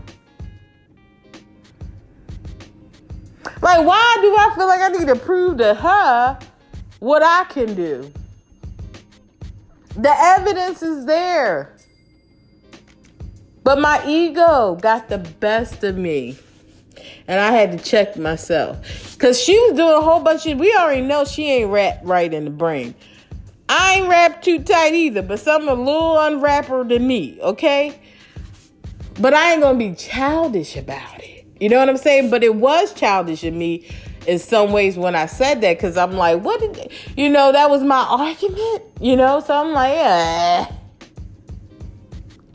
Like, 3.61 3.85
why 3.85 4.17
do 4.21 4.35
I 4.35 4.53
feel 4.55 4.67
like 4.67 4.81
I 4.81 4.87
need 4.89 5.07
to 5.07 5.15
prove 5.15 5.57
to 5.57 5.73
her 5.73 6.39
what 6.99 7.21
I 7.21 7.43
can 7.45 7.75
do? 7.75 8.11
The 9.95 10.13
evidence 10.17 10.81
is 10.81 11.05
there. 11.05 11.75
But 13.69 13.81
my 13.81 14.03
ego 14.07 14.79
got 14.81 15.09
the 15.09 15.19
best 15.19 15.83
of 15.83 15.95
me. 15.95 16.39
And 17.27 17.39
I 17.39 17.51
had 17.51 17.71
to 17.71 17.77
check 17.77 18.17
myself. 18.17 19.13
Because 19.13 19.39
she 19.39 19.55
was 19.59 19.73
doing 19.73 19.95
a 19.95 20.01
whole 20.01 20.21
bunch 20.21 20.47
of, 20.47 20.57
we 20.57 20.73
already 20.73 21.03
know 21.03 21.23
she 21.23 21.51
ain't 21.51 21.69
rat 21.69 21.99
right 22.01 22.33
in 22.33 22.45
the 22.45 22.49
brain. 22.49 22.95
I 23.69 23.97
ain't 23.97 24.09
wrapped 24.09 24.43
too 24.43 24.63
tight 24.63 24.95
either, 24.95 25.21
but 25.21 25.39
some 25.39 25.69
a 25.69 25.75
little 25.75 26.17
unwrapper 26.17 26.83
than 26.83 27.05
me, 27.05 27.37
okay? 27.41 28.01
But 29.19 29.35
I 29.35 29.51
ain't 29.51 29.61
gonna 29.61 29.77
be 29.77 29.93
childish 29.93 30.75
about 30.75 31.19
it. 31.19 31.45
You 31.59 31.69
know 31.69 31.77
what 31.77 31.89
I'm 31.89 31.97
saying? 31.97 32.31
But 32.31 32.43
it 32.43 32.55
was 32.55 32.91
childish 32.95 33.43
in 33.43 33.55
me 33.55 33.87
in 34.25 34.39
some 34.39 34.71
ways 34.71 34.97
when 34.97 35.13
I 35.13 35.27
said 35.27 35.61
that 35.61 35.77
because 35.77 35.95
I'm 35.95 36.13
like, 36.13 36.41
what 36.41 36.59
did, 36.59 36.91
you 37.15 37.29
know, 37.29 37.51
that 37.51 37.69
was 37.69 37.83
my 37.83 38.03
argument, 38.09 38.81
you 38.99 39.15
know? 39.15 39.41
So 39.41 39.53
I'm 39.53 39.73
like, 39.73 39.93
yeah. 39.93 40.71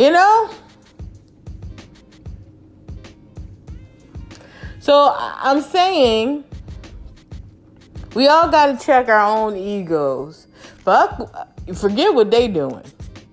You 0.01 0.11
know? 0.11 0.51
So 4.85 5.15
I'm 5.17 5.63
saying 5.63 6.45
we 8.15 8.29
all 8.29 8.51
got 8.51 8.79
to 8.79 8.85
check 8.85 9.09
our 9.09 9.25
own 9.35 9.57
egos. 9.57 10.47
Fuck, 10.81 11.35
forget 11.75 12.13
what 12.13 12.31
they 12.31 12.49
doing. 12.49 12.85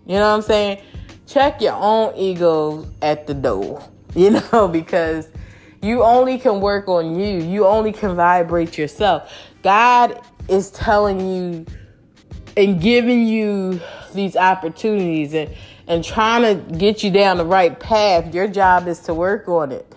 You 0.06 0.16
know 0.16 0.30
what 0.30 0.36
I'm 0.36 0.42
saying? 0.44 0.82
Check 1.28 1.60
your 1.60 1.74
own 1.74 2.16
egos 2.16 2.88
at 3.02 3.28
the 3.28 3.34
door. 3.34 3.84
You 4.16 4.42
know, 4.52 4.68
because 4.68 5.30
you 5.82 6.04
only 6.04 6.38
can 6.38 6.60
work 6.62 6.90
on 6.90 7.18
you. 7.20 7.42
You 7.42 7.66
only 7.66 7.92
can 7.94 8.16
vibrate 8.16 8.78
yourself. 8.78 9.34
God 9.62 10.22
is 10.50 10.70
telling 10.72 11.20
you 11.20 11.66
and 12.56 12.82
giving 12.82 13.26
you 13.26 13.80
these 14.14 14.36
opportunities 14.36 15.34
and, 15.34 15.54
and 15.88 16.04
trying 16.04 16.44
to 16.44 16.76
get 16.76 17.04
you 17.04 17.12
down 17.12 17.38
the 17.38 17.46
right 17.46 17.78
path. 17.78 18.34
Your 18.34 18.48
job 18.48 18.88
is 18.88 19.00
to 19.02 19.14
work 19.14 19.48
on 19.48 19.72
it. 19.72 19.92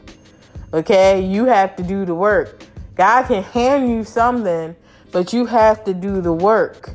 Okay? 0.75 1.25
You 1.25 1.45
have 1.47 1.77
to 1.77 1.83
do 1.85 2.05
the 2.05 2.15
work. 2.15 2.65
God 2.97 3.27
can 3.27 3.45
hand 3.45 3.89
you 3.89 4.03
something, 4.05 4.75
but 5.13 5.33
you 5.33 5.47
have 5.47 5.85
to 5.85 5.95
do 5.95 6.21
the 6.21 6.33
work. 6.33 6.91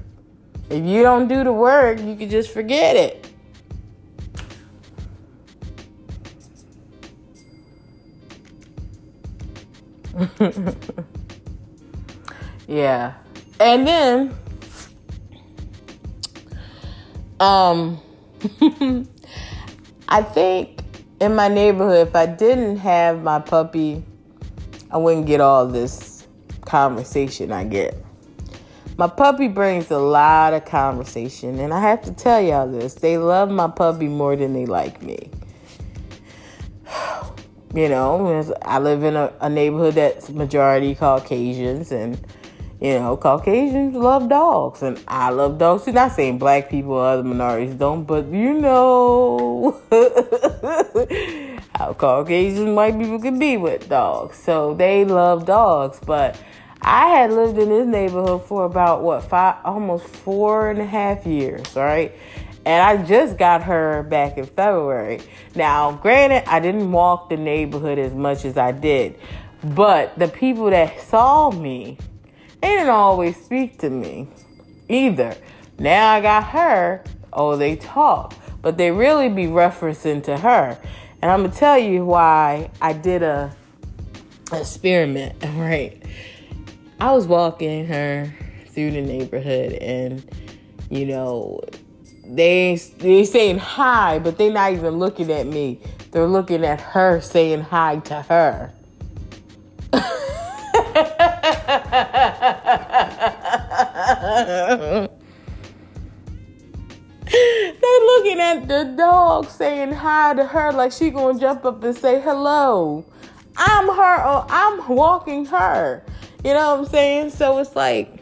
If 0.69 0.85
you 0.85 1.01
don't 1.01 1.29
do 1.29 1.43
the 1.45 1.53
work, 1.53 1.99
you 1.99 2.15
can 2.15 2.29
just 2.29 2.51
forget 2.51 2.95
it. 2.95 3.25
yeah. 12.67 13.13
And 13.61 13.87
then 13.87 14.37
um 17.39 18.01
I 20.09 20.21
think 20.21 20.81
in 21.19 21.35
my 21.35 21.47
neighborhood 21.47 22.07
if 22.07 22.15
I 22.15 22.25
didn't 22.25 22.77
have 22.77 23.21
my 23.21 23.39
puppy 23.39 24.03
I 24.91 24.97
wouldn't 24.97 25.27
get 25.27 25.39
all 25.39 25.67
this 25.67 26.27
conversation 26.61 27.51
I 27.51 27.63
get. 27.63 27.95
My 28.97 29.07
puppy 29.07 29.47
brings 29.47 29.91
a 29.91 29.99
lot 29.99 30.53
of 30.53 30.65
conversation, 30.65 31.59
and 31.59 31.73
I 31.73 31.79
have 31.79 32.01
to 32.01 32.11
tell 32.11 32.41
y'all 32.41 32.67
this 32.67 32.95
they 32.95 33.17
love 33.17 33.49
my 33.49 33.67
puppy 33.67 34.07
more 34.07 34.35
than 34.35 34.53
they 34.53 34.65
like 34.65 35.01
me. 35.01 35.29
You 37.71 37.87
know, 37.87 38.51
I 38.63 38.79
live 38.79 39.03
in 39.03 39.15
a, 39.15 39.31
a 39.41 39.47
neighborhood 39.47 39.93
that's 39.93 40.31
majority 40.31 40.95
Caucasians, 40.95 41.91
and 41.91 42.19
you 42.81 42.93
know, 42.93 43.17
Caucasians 43.17 43.93
love 43.93 44.29
dogs, 44.29 44.81
and 44.83 45.03
I 45.05 45.31
love 45.31 45.57
dogs. 45.57 45.83
Too. 45.83 45.91
Not 45.91 46.13
saying 46.13 46.37
black 46.37 46.69
people 46.69 46.93
or 46.93 47.05
other 47.05 47.23
minorities 47.23 47.73
don't, 47.75 48.05
but 48.05 48.27
you 48.27 48.53
know 48.53 49.81
how 51.75 51.93
Caucasian 51.93 52.75
white 52.75 52.97
people 52.97 53.19
can 53.19 53.37
be 53.37 53.57
with 53.57 53.89
dogs. 53.89 54.37
So 54.37 54.73
they 54.75 55.03
love 55.03 55.45
dogs, 55.45 55.99
but 56.05 56.39
I 56.81 57.07
had 57.07 57.33
lived 57.33 57.57
in 57.57 57.67
this 57.67 57.85
neighborhood 57.85 58.45
for 58.45 58.63
about 58.63 59.03
what 59.03 59.25
five, 59.25 59.57
almost 59.65 60.07
four 60.07 60.69
and 60.69 60.79
a 60.79 60.85
half 60.85 61.25
years, 61.25 61.75
right? 61.75 62.15
And 62.65 62.81
I 62.81 63.03
just 63.03 63.37
got 63.37 63.63
her 63.63 64.03
back 64.03 64.37
in 64.37 64.45
February. 64.45 65.19
Now, 65.53 65.91
granted, 65.91 66.47
I 66.47 66.61
didn't 66.61 66.91
walk 66.91 67.29
the 67.29 67.35
neighborhood 67.35 67.99
as 67.99 68.13
much 68.13 68.45
as 68.45 68.57
I 68.57 68.71
did, 68.71 69.19
but 69.63 70.17
the 70.17 70.29
people 70.29 70.69
that 70.69 71.01
saw 71.01 71.51
me, 71.51 71.97
they 72.61 72.67
didn't 72.67 72.89
always 72.89 73.37
speak 73.37 73.77
to 73.79 73.89
me 73.89 74.27
either. 74.87 75.35
Now 75.77 76.13
I 76.13 76.21
got 76.21 76.43
her, 76.45 77.03
oh, 77.31 77.55
they 77.55 77.75
talk, 77.75 78.33
but 78.61 78.77
they 78.77 78.91
really 78.91 79.29
be 79.29 79.45
referencing 79.45 80.23
to 80.23 80.37
her. 80.37 80.77
And 81.21 81.31
I'm 81.31 81.43
gonna 81.43 81.55
tell 81.55 81.77
you 81.77 82.05
why 82.05 82.69
I 82.81 82.93
did 82.93 83.23
a 83.23 83.53
experiment, 84.51 85.35
right? 85.55 86.01
I 86.99 87.13
was 87.13 87.27
walking 87.27 87.85
her 87.87 88.33
through 88.67 88.91
the 88.91 89.01
neighborhood 89.01 89.73
and 89.73 90.23
you 90.89 91.05
know 91.05 91.61
they 92.25 92.75
they 92.97 93.25
saying 93.25 93.57
hi 93.57 94.19
but 94.19 94.37
they 94.37 94.49
not 94.49 94.71
even 94.73 94.97
looking 94.97 95.31
at 95.31 95.47
me 95.47 95.79
they're 96.11 96.27
looking 96.27 96.63
at 96.63 96.79
her 96.79 97.19
saying 97.19 97.61
hi 97.61 97.97
to 97.97 98.21
her 98.23 98.71
they 107.31 107.99
looking 108.05 108.39
at 108.39 108.67
the 108.67 108.93
dog 108.97 109.49
saying 109.49 109.91
hi 109.91 110.33
to 110.33 110.45
her 110.45 110.71
like 110.71 110.91
she 110.91 111.09
gonna 111.09 111.39
jump 111.39 111.65
up 111.65 111.83
and 111.83 111.95
say 111.95 112.21
hello 112.21 113.05
i'm 113.57 113.87
her 113.87 114.25
or 114.25 114.45
i'm 114.49 114.87
walking 114.87 115.45
her 115.45 116.03
you 116.43 116.53
know 116.53 116.71
what 116.71 116.79
I'm 116.79 116.85
saying? 116.85 117.31
So 117.31 117.57
it's 117.57 117.75
like, 117.75 118.13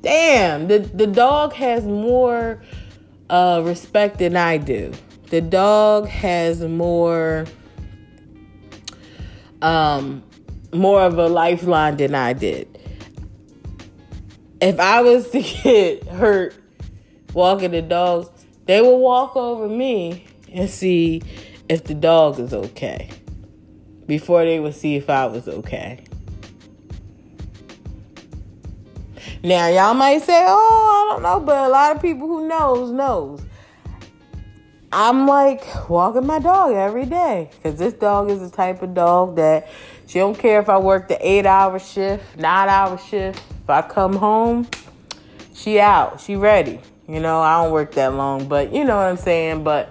damn, 0.00 0.68
the, 0.68 0.78
the 0.78 1.06
dog 1.06 1.52
has 1.52 1.84
more 1.84 2.62
uh, 3.28 3.62
respect 3.64 4.18
than 4.18 4.36
I 4.36 4.56
do. 4.56 4.92
The 5.28 5.42
dog 5.42 6.08
has 6.08 6.62
more 6.62 7.46
um 9.60 10.24
more 10.72 11.02
of 11.02 11.18
a 11.18 11.28
lifeline 11.28 11.96
than 11.96 12.14
I 12.14 12.32
did. 12.32 12.78
If 14.60 14.78
I 14.80 15.02
was 15.02 15.30
to 15.30 15.40
get 15.62 16.06
hurt 16.08 16.54
walking 17.34 17.72
the 17.72 17.82
dogs, 17.82 18.30
they 18.66 18.80
will 18.80 19.00
walk 19.00 19.36
over 19.36 19.68
me 19.68 20.24
and 20.52 20.68
see 20.68 21.22
if 21.68 21.84
the 21.84 21.94
dog 21.94 22.38
is 22.38 22.52
okay 22.52 23.10
before 24.06 24.44
they 24.44 24.60
would 24.60 24.74
see 24.74 24.96
if 24.96 25.08
I 25.08 25.26
was 25.26 25.48
okay. 25.48 26.04
Now 29.42 29.68
y'all 29.68 29.94
might 29.94 30.22
say, 30.22 30.44
"Oh, 30.46 31.06
I 31.08 31.12
don't 31.12 31.22
know," 31.22 31.40
but 31.40 31.66
a 31.66 31.68
lot 31.68 31.96
of 31.96 32.02
people 32.02 32.28
who 32.28 32.46
knows 32.46 32.92
knows. 32.92 33.42
I'm 34.92 35.26
like 35.26 35.88
walking 35.88 36.26
my 36.26 36.38
dog 36.38 36.74
every 36.74 37.06
day 37.06 37.50
because 37.54 37.78
this 37.78 37.94
dog 37.94 38.30
is 38.30 38.40
the 38.40 38.50
type 38.50 38.82
of 38.82 38.92
dog 38.92 39.36
that 39.36 39.68
she 40.12 40.18
don't 40.18 40.38
care 40.38 40.60
if 40.60 40.68
I 40.68 40.76
work 40.76 41.08
the 41.08 41.16
eight 41.26 41.46
hour 41.46 41.78
shift, 41.78 42.36
nine 42.36 42.68
hour 42.68 42.98
shift. 42.98 43.42
If 43.62 43.70
I 43.70 43.80
come 43.80 44.14
home, 44.14 44.68
she 45.54 45.80
out, 45.80 46.20
she 46.20 46.36
ready. 46.36 46.80
You 47.08 47.18
know, 47.18 47.40
I 47.40 47.62
don't 47.62 47.72
work 47.72 47.92
that 47.92 48.12
long, 48.12 48.46
but 48.46 48.74
you 48.74 48.84
know 48.84 48.96
what 48.96 49.06
I'm 49.06 49.16
saying. 49.16 49.64
But 49.64 49.90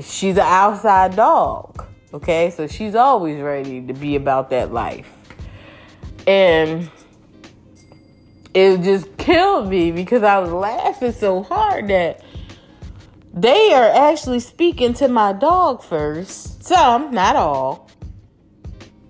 she's 0.00 0.34
an 0.34 0.40
outside 0.40 1.14
dog, 1.14 1.86
okay? 2.12 2.50
So 2.50 2.66
she's 2.66 2.96
always 2.96 3.40
ready 3.40 3.86
to 3.86 3.92
be 3.92 4.16
about 4.16 4.50
that 4.50 4.72
life, 4.72 5.08
and 6.26 6.90
it 8.54 8.82
just 8.82 9.16
killed 9.18 9.68
me 9.68 9.92
because 9.92 10.24
I 10.24 10.40
was 10.40 10.50
laughing 10.50 11.12
so 11.12 11.44
hard 11.44 11.86
that 11.90 12.24
they 13.32 13.72
are 13.72 14.10
actually 14.10 14.40
speaking 14.40 14.94
to 14.94 15.06
my 15.06 15.32
dog 15.32 15.84
first. 15.84 16.64
Some, 16.64 17.12
not 17.12 17.36
all, 17.36 17.85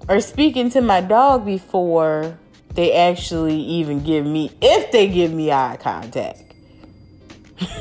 are 0.09 0.21
speaking 0.21 0.71
to 0.71 0.81
my 0.81 1.01
dog 1.01 1.45
before 1.45 2.38
they 2.75 2.92
actually 2.92 3.59
even 3.61 4.03
give 4.05 4.25
me, 4.25 4.53
if 4.61 4.92
they 4.92 5.09
give 5.09 5.33
me 5.33 5.51
eye 5.51 5.77
contact. 5.81 6.42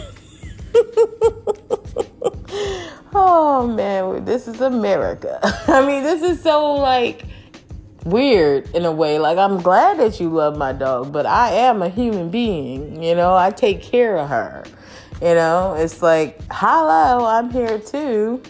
oh 3.14 3.68
man, 3.68 4.26
this 4.26 4.48
is 4.48 4.62
America. 4.62 5.40
I 5.68 5.86
mean, 5.86 6.04
this 6.04 6.24
is 6.24 6.42
so 6.42 6.74
like 6.74 7.26
weird 8.06 8.74
in 8.74 8.86
a 8.86 8.92
way. 8.92 9.20
Like, 9.20 9.38
I'm 9.38 9.62
glad 9.62 10.00
that 10.00 10.20
you 10.20 10.30
love 10.30 10.58
my 10.58 10.72
dog, 10.72 11.12
but 11.12 11.26
I 11.26 11.52
am 11.52 11.82
a 11.82 11.90
human 11.90 12.30
being. 12.30 13.04
You 13.04 13.16
know, 13.16 13.36
I 13.36 13.52
take 13.52 13.84
care 13.84 14.18
of 14.18 14.30
her. 14.30 14.64
You 15.22 15.34
know, 15.34 15.76
it's 15.78 16.02
like, 16.02 16.40
hello, 16.52 17.26
I'm 17.26 17.50
here 17.52 17.80
too. 17.80 18.42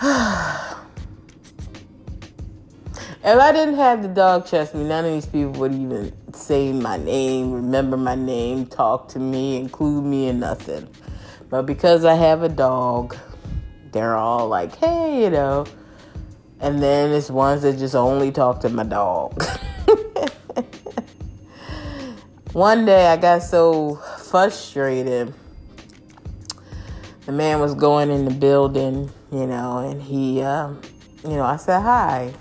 if 3.26 3.40
I 3.40 3.50
didn't 3.50 3.74
have 3.74 4.02
the 4.02 4.08
dog 4.08 4.46
trust 4.46 4.72
me, 4.72 4.84
none 4.84 5.04
of 5.04 5.10
these 5.10 5.26
people 5.26 5.50
would 5.60 5.74
even 5.74 6.12
say 6.32 6.72
my 6.72 6.96
name, 6.96 7.50
remember 7.50 7.96
my 7.96 8.14
name, 8.14 8.66
talk 8.66 9.08
to 9.08 9.18
me, 9.18 9.56
include 9.56 10.04
me 10.04 10.28
in 10.28 10.38
nothing. 10.38 10.86
But 11.50 11.62
because 11.62 12.04
I 12.04 12.14
have 12.14 12.44
a 12.44 12.48
dog, 12.48 13.16
they're 13.90 14.14
all 14.14 14.46
like, 14.46 14.76
hey, 14.76 15.24
you 15.24 15.30
know, 15.30 15.66
and 16.60 16.80
then 16.80 17.10
it's 17.10 17.28
ones 17.28 17.62
that 17.62 17.78
just 17.78 17.96
only 17.96 18.30
talk 18.30 18.60
to 18.60 18.68
my 18.68 18.84
dog. 18.84 19.42
one 22.52 22.84
day 22.86 23.08
I 23.08 23.16
got 23.16 23.42
so 23.42 23.96
frustrated. 24.18 25.34
The 27.24 27.32
man 27.32 27.58
was 27.58 27.74
going 27.74 28.12
in 28.12 28.24
the 28.24 28.30
building, 28.30 29.10
you 29.32 29.46
know, 29.48 29.78
and 29.78 30.00
he, 30.00 30.42
um, 30.42 30.80
you 31.24 31.30
know, 31.30 31.42
I 31.42 31.56
said 31.56 31.80
hi, 31.80 32.32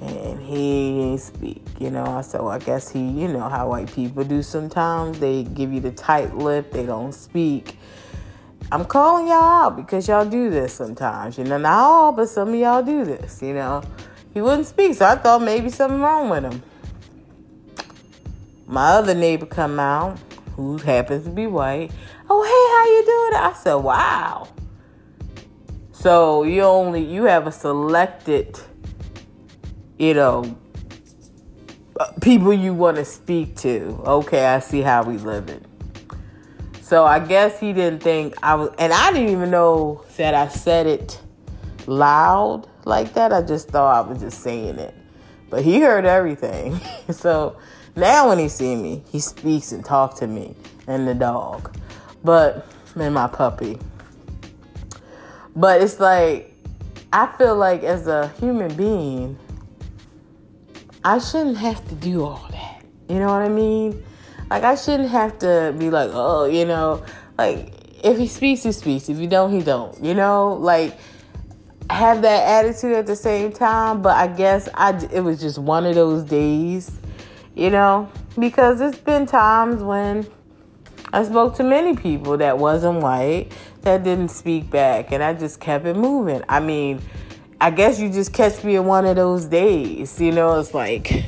and 0.00 0.40
he 0.40 0.92
didn't 0.92 1.18
speak. 1.18 1.62
You 1.78 1.90
know, 1.90 2.04
I 2.04 2.20
said, 2.20 2.40
well, 2.40 2.50
I 2.50 2.58
guess 2.58 2.90
he, 2.90 3.00
you 3.00 3.28
know, 3.28 3.48
how 3.48 3.68
white 3.68 3.92
people 3.92 4.24
do 4.24 4.42
sometimes. 4.42 5.18
They 5.18 5.42
give 5.42 5.72
you 5.72 5.80
the 5.80 5.92
tight 5.92 6.36
lip, 6.36 6.70
they 6.72 6.86
don't 6.86 7.12
speak. 7.12 7.76
I'm 8.70 8.84
calling 8.84 9.28
y'all 9.28 9.36
out 9.36 9.76
because 9.76 10.08
y'all 10.08 10.28
do 10.28 10.50
this 10.50 10.74
sometimes. 10.74 11.38
You 11.38 11.44
know, 11.44 11.58
not 11.58 11.78
all, 11.78 12.12
but 12.12 12.28
some 12.28 12.50
of 12.50 12.54
y'all 12.54 12.82
do 12.82 13.04
this, 13.04 13.40
you 13.42 13.54
know. 13.54 13.82
He 14.34 14.42
wouldn't 14.42 14.66
speak, 14.66 14.94
so 14.94 15.06
I 15.06 15.16
thought 15.16 15.42
maybe 15.42 15.70
something 15.70 16.00
wrong 16.00 16.28
with 16.28 16.44
him. 16.44 16.62
My 18.66 18.90
other 18.90 19.14
neighbor 19.14 19.46
come 19.46 19.80
out, 19.80 20.18
who 20.54 20.76
happens 20.76 21.24
to 21.24 21.30
be 21.30 21.46
white. 21.46 21.90
Oh, 22.28 22.42
hey, 22.42 22.50
how 22.76 22.84
you 22.92 23.04
doing? 23.06 23.42
I 23.42 23.52
said, 23.54 23.74
wow. 23.76 24.48
So 25.92 26.42
you 26.42 26.62
only 26.62 27.02
you 27.02 27.24
have 27.24 27.46
a 27.46 27.52
selected, 27.52 28.60
you 29.98 30.14
know, 30.14 30.56
uh, 31.98 32.12
people 32.20 32.52
you 32.52 32.72
want 32.72 32.96
to 32.96 33.04
speak 33.04 33.56
to. 33.56 34.00
Okay, 34.06 34.46
I 34.46 34.60
see 34.60 34.80
how 34.80 35.02
we 35.02 35.18
live 35.18 35.48
it. 35.48 35.62
So 36.80 37.04
I 37.04 37.18
guess 37.18 37.60
he 37.60 37.72
didn't 37.72 38.02
think 38.02 38.34
I 38.42 38.54
was, 38.54 38.70
and 38.78 38.92
I 38.92 39.12
didn't 39.12 39.28
even 39.30 39.50
know 39.50 40.04
that 40.16 40.34
I 40.34 40.48
said 40.48 40.86
it 40.86 41.20
loud 41.86 42.66
like 42.84 43.12
that. 43.14 43.32
I 43.32 43.42
just 43.42 43.68
thought 43.68 44.06
I 44.06 44.08
was 44.08 44.20
just 44.20 44.40
saying 44.40 44.78
it. 44.78 44.94
But 45.50 45.64
he 45.64 45.80
heard 45.80 46.06
everything. 46.06 46.80
so 47.10 47.56
now 47.96 48.28
when 48.28 48.38
he 48.38 48.48
see 48.48 48.74
me, 48.76 49.02
he 49.10 49.20
speaks 49.20 49.72
and 49.72 49.84
talks 49.84 50.20
to 50.20 50.26
me 50.26 50.54
and 50.86 51.06
the 51.06 51.14
dog. 51.14 51.76
But 52.24 52.66
and 52.96 53.14
my 53.14 53.28
puppy. 53.28 53.78
But 55.54 55.82
it's 55.82 56.00
like 56.00 56.54
I 57.12 57.26
feel 57.38 57.56
like 57.56 57.82
as 57.82 58.06
a 58.06 58.28
human 58.40 58.74
being, 58.74 59.38
I 61.08 61.20
shouldn't 61.20 61.56
have 61.56 61.88
to 61.88 61.94
do 61.94 62.22
all 62.22 62.46
that. 62.50 62.84
You 63.08 63.18
know 63.18 63.28
what 63.28 63.40
I 63.40 63.48
mean? 63.48 64.04
Like 64.50 64.62
I 64.62 64.74
shouldn't 64.74 65.08
have 65.08 65.38
to 65.38 65.74
be 65.78 65.88
like, 65.88 66.10
oh, 66.12 66.44
you 66.44 66.66
know, 66.66 67.02
like 67.38 67.72
if 68.04 68.18
he 68.18 68.26
speaks, 68.26 68.62
he 68.62 68.72
speaks. 68.72 69.08
If 69.08 69.16
he 69.16 69.26
don't, 69.26 69.50
he 69.50 69.62
don't. 69.62 70.04
You 70.04 70.12
know, 70.12 70.52
like 70.60 70.98
have 71.88 72.20
that 72.20 72.46
attitude 72.46 72.92
at 72.92 73.06
the 73.06 73.16
same 73.16 73.52
time. 73.52 74.02
But 74.02 74.18
I 74.18 74.26
guess 74.26 74.68
I 74.74 75.02
it 75.10 75.22
was 75.22 75.40
just 75.40 75.56
one 75.56 75.86
of 75.86 75.94
those 75.94 76.24
days, 76.24 76.90
you 77.54 77.70
know, 77.70 78.12
because 78.38 78.82
it's 78.82 78.98
been 78.98 79.24
times 79.24 79.82
when 79.82 80.26
I 81.10 81.24
spoke 81.24 81.56
to 81.56 81.64
many 81.64 81.96
people 81.96 82.36
that 82.36 82.58
wasn't 82.58 83.00
white 83.00 83.48
that 83.80 84.04
didn't 84.04 84.28
speak 84.28 84.68
back, 84.68 85.10
and 85.10 85.22
I 85.22 85.32
just 85.32 85.58
kept 85.58 85.86
it 85.86 85.96
moving. 85.96 86.42
I 86.50 86.60
mean, 86.60 87.00
I 87.60 87.70
guess 87.70 87.98
you 87.98 88.10
just 88.10 88.32
catch 88.32 88.62
me 88.62 88.76
in 88.76 88.84
one 88.84 89.04
of 89.04 89.16
those 89.16 89.46
days, 89.46 90.20
you 90.20 90.32
know. 90.32 90.58
It's 90.58 90.74
like 90.74 91.24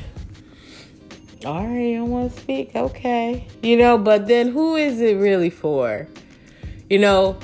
all 1.43 1.65
right, 1.65 1.79
you 1.79 2.05
want 2.05 2.35
to 2.35 2.39
speak? 2.39 2.75
Okay. 2.75 3.47
You 3.63 3.75
know, 3.75 3.97
but 3.97 4.27
then 4.27 4.51
who 4.51 4.75
is 4.75 5.01
it 5.01 5.17
really 5.17 5.49
for? 5.49 6.07
You 6.87 6.99
know, 6.99 7.39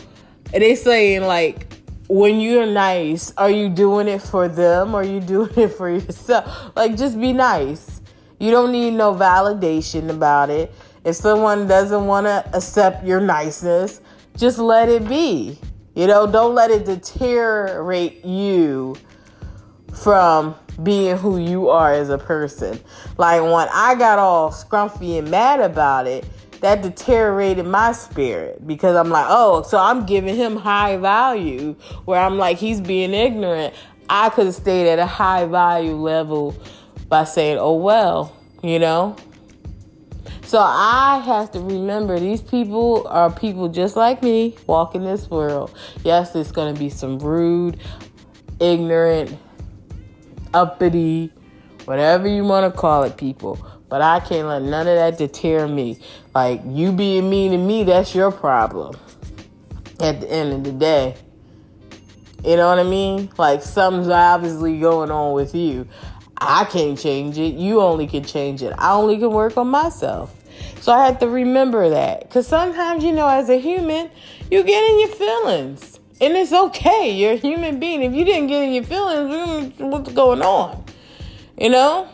they 0.51 0.75
saying 0.75 1.23
like, 1.23 1.65
when 2.07 2.39
you're 2.39 2.67
nice, 2.67 3.33
are 3.37 3.49
you 3.49 3.69
doing 3.69 4.07
it 4.07 4.21
for 4.21 4.47
them 4.47 4.93
or 4.93 5.01
are 5.01 5.03
you 5.03 5.19
doing 5.35 5.51
it 5.57 5.69
for 5.69 5.89
yourself? 5.89 6.75
Like, 6.75 6.95
just 6.95 7.19
be 7.19 7.33
nice. 7.33 8.01
You 8.39 8.51
don't 8.51 8.71
need 8.71 8.91
no 8.91 9.15
validation 9.15 10.11
about 10.11 10.51
it. 10.51 10.71
If 11.03 11.15
someone 11.15 11.67
doesn't 11.67 12.05
want 12.05 12.27
to 12.27 12.47
accept 12.53 13.03
your 13.03 13.19
niceness, 13.19 14.01
just 14.35 14.59
let 14.59 14.89
it 14.89 15.09
be. 15.09 15.57
You 15.97 16.05
know, 16.05 16.31
don't 16.31 16.53
let 16.53 16.69
it 16.69 16.85
deteriorate 16.85 18.23
you 18.23 18.97
from 19.95 20.53
being 20.83 21.17
who 21.17 21.39
you 21.39 21.69
are 21.69 21.91
as 21.91 22.11
a 22.11 22.19
person. 22.19 22.79
Like 23.17 23.41
when 23.41 23.67
I 23.73 23.95
got 23.95 24.19
all 24.19 24.51
scrumpy 24.51 25.17
and 25.17 25.31
mad 25.31 25.59
about 25.59 26.05
it, 26.05 26.23
that 26.61 26.83
deteriorated 26.83 27.65
my 27.65 27.93
spirit 27.93 28.67
because 28.67 28.95
I'm 28.95 29.09
like, 29.09 29.25
oh, 29.27 29.63
so 29.63 29.79
I'm 29.79 30.05
giving 30.05 30.35
him 30.35 30.55
high 30.55 30.97
value 30.97 31.73
where 32.05 32.21
I'm 32.21 32.37
like, 32.37 32.59
he's 32.59 32.79
being 32.79 33.15
ignorant. 33.15 33.73
I 34.07 34.29
could 34.29 34.45
have 34.45 34.53
stayed 34.53 34.87
at 34.87 34.99
a 34.99 35.07
high 35.07 35.45
value 35.45 35.95
level 35.95 36.55
by 37.09 37.23
saying, 37.23 37.57
oh, 37.57 37.73
well, 37.73 38.37
you 38.61 38.77
know? 38.77 39.15
So 40.47 40.59
I 40.59 41.21
have 41.25 41.51
to 41.51 41.59
remember 41.59 42.17
these 42.17 42.41
people 42.41 43.05
are 43.09 43.29
people 43.29 43.67
just 43.67 43.97
like 43.97 44.23
me 44.23 44.55
walking 44.65 45.03
this 45.03 45.29
world. 45.29 45.77
Yes, 46.05 46.33
it's 46.37 46.53
going 46.53 46.73
to 46.73 46.79
be 46.79 46.89
some 46.89 47.19
rude, 47.19 47.81
ignorant, 48.61 49.37
uppity, 50.53 51.33
whatever 51.83 52.29
you 52.29 52.45
want 52.45 52.73
to 52.73 52.79
call 52.79 53.03
it, 53.03 53.17
people. 53.17 53.59
But 53.89 54.01
I 54.01 54.21
can't 54.21 54.47
let 54.47 54.61
none 54.61 54.87
of 54.87 54.95
that 54.95 55.17
deter 55.17 55.67
me. 55.67 55.99
Like, 56.33 56.61
you 56.65 56.93
being 56.93 57.29
mean 57.29 57.51
to 57.51 57.57
me, 57.57 57.83
that's 57.83 58.15
your 58.15 58.31
problem 58.31 58.95
at 59.99 60.21
the 60.21 60.31
end 60.31 60.53
of 60.53 60.63
the 60.63 60.71
day. 60.71 61.17
You 62.45 62.55
know 62.55 62.69
what 62.69 62.79
I 62.79 62.83
mean? 62.83 63.29
Like, 63.37 63.63
something's 63.63 64.07
obviously 64.07 64.79
going 64.79 65.11
on 65.11 65.33
with 65.33 65.53
you. 65.53 65.89
I 66.37 66.63
can't 66.65 66.97
change 66.97 67.37
it. 67.37 67.55
You 67.55 67.81
only 67.81 68.07
can 68.07 68.23
change 68.23 68.63
it. 68.63 68.71
I 68.77 68.93
only 68.93 69.17
can 69.17 69.31
work 69.31 69.57
on 69.57 69.67
myself. 69.67 70.35
So 70.87 70.93
I 70.93 71.07
have 71.07 71.19
to 71.19 71.27
remember 71.27 71.89
that. 71.89 72.21
Because 72.21 72.47
sometimes, 72.47 73.03
you 73.03 73.11
know, 73.11 73.27
as 73.27 73.49
a 73.49 73.59
human, 73.59 74.09
you 74.49 74.63
get 74.63 74.89
in 74.89 74.99
your 75.01 75.09
feelings. 75.09 75.99
And 76.21 76.33
it's 76.33 76.53
okay. 76.53 77.11
You're 77.11 77.33
a 77.33 77.35
human 77.35 77.77
being. 77.77 78.03
If 78.03 78.13
you 78.13 78.23
didn't 78.23 78.47
get 78.47 78.63
in 78.63 78.71
your 78.71 78.85
feelings, 78.85 79.73
what's 79.79 80.13
going 80.13 80.41
on? 80.41 80.85
You 81.57 81.71
know? 81.71 82.07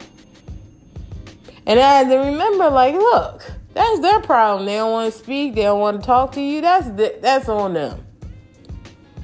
And 1.68 1.80
I 1.80 2.00
had 2.00 2.10
to 2.10 2.18
remember, 2.18 2.68
like, 2.72 2.96
look, 2.96 3.44
that's 3.76 4.00
their 4.00 4.22
problem. 4.22 4.66
They 4.66 4.78
don't 4.78 4.92
want 4.92 5.14
to 5.14 5.20
speak. 5.20 5.54
They 5.54 5.62
don't 5.62 5.80
want 5.80 6.02
to 6.02 6.06
talk 6.08 6.32
to 6.32 6.42
you. 6.42 6.62
That's 6.62 6.90
that's 7.22 7.48
on 7.48 7.76
them. 7.76 8.04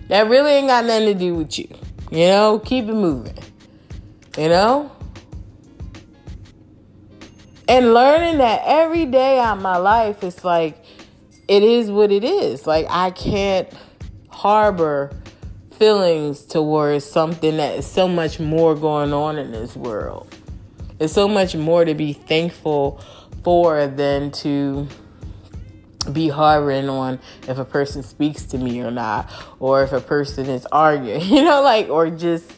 That 0.10 0.30
really 0.30 0.52
ain't 0.52 0.68
got 0.68 0.86
nothing 0.86 1.08
to 1.08 1.16
do 1.16 1.34
with 1.34 1.58
you. 1.58 1.70
You 2.12 2.28
know, 2.28 2.60
keep 2.64 2.86
it 2.86 2.94
moving. 2.94 3.40
You 4.38 4.50
know? 4.50 4.92
And 7.70 7.94
learning 7.94 8.40
that 8.40 8.64
every 8.66 9.06
day 9.06 9.40
of 9.40 9.62
my 9.62 9.78
life, 9.78 10.24
it's 10.24 10.44
like, 10.44 10.84
it 11.48 11.62
is 11.62 11.92
what 11.92 12.12
it 12.12 12.24
is. 12.24 12.66
Like, 12.66 12.88
I 12.90 13.12
can't 13.12 13.72
harbor 14.30 15.12
feelings 15.78 16.46
towards 16.46 17.06
something 17.06 17.58
that 17.58 17.78
is 17.78 17.86
so 17.86 18.08
much 18.08 18.40
more 18.40 18.76
going 18.76 19.14
on 19.14 19.38
in 19.38 19.52
this 19.52 19.76
world. 19.76 20.36
There's 20.98 21.14
so 21.14 21.28
much 21.28 21.56
more 21.56 21.86
to 21.86 21.94
be 21.94 22.14
thankful 22.14 23.04
for 23.44 23.86
than 23.86 24.32
to 24.32 24.88
be 26.12 26.28
harboring 26.28 26.90
on 26.90 27.20
if 27.48 27.60
a 27.60 27.66
person 27.66 28.02
speaks 28.02 28.46
to 28.46 28.58
me 28.58 28.82
or 28.82 28.90
not, 28.90 29.32
or 29.60 29.84
if 29.84 29.94
a 29.94 30.02
person 30.02 30.48
is 30.48 30.66
arguing, 30.72 31.22
you 31.26 31.44
know, 31.44 31.62
like, 31.62 31.88
or 31.88 32.10
just 32.10 32.52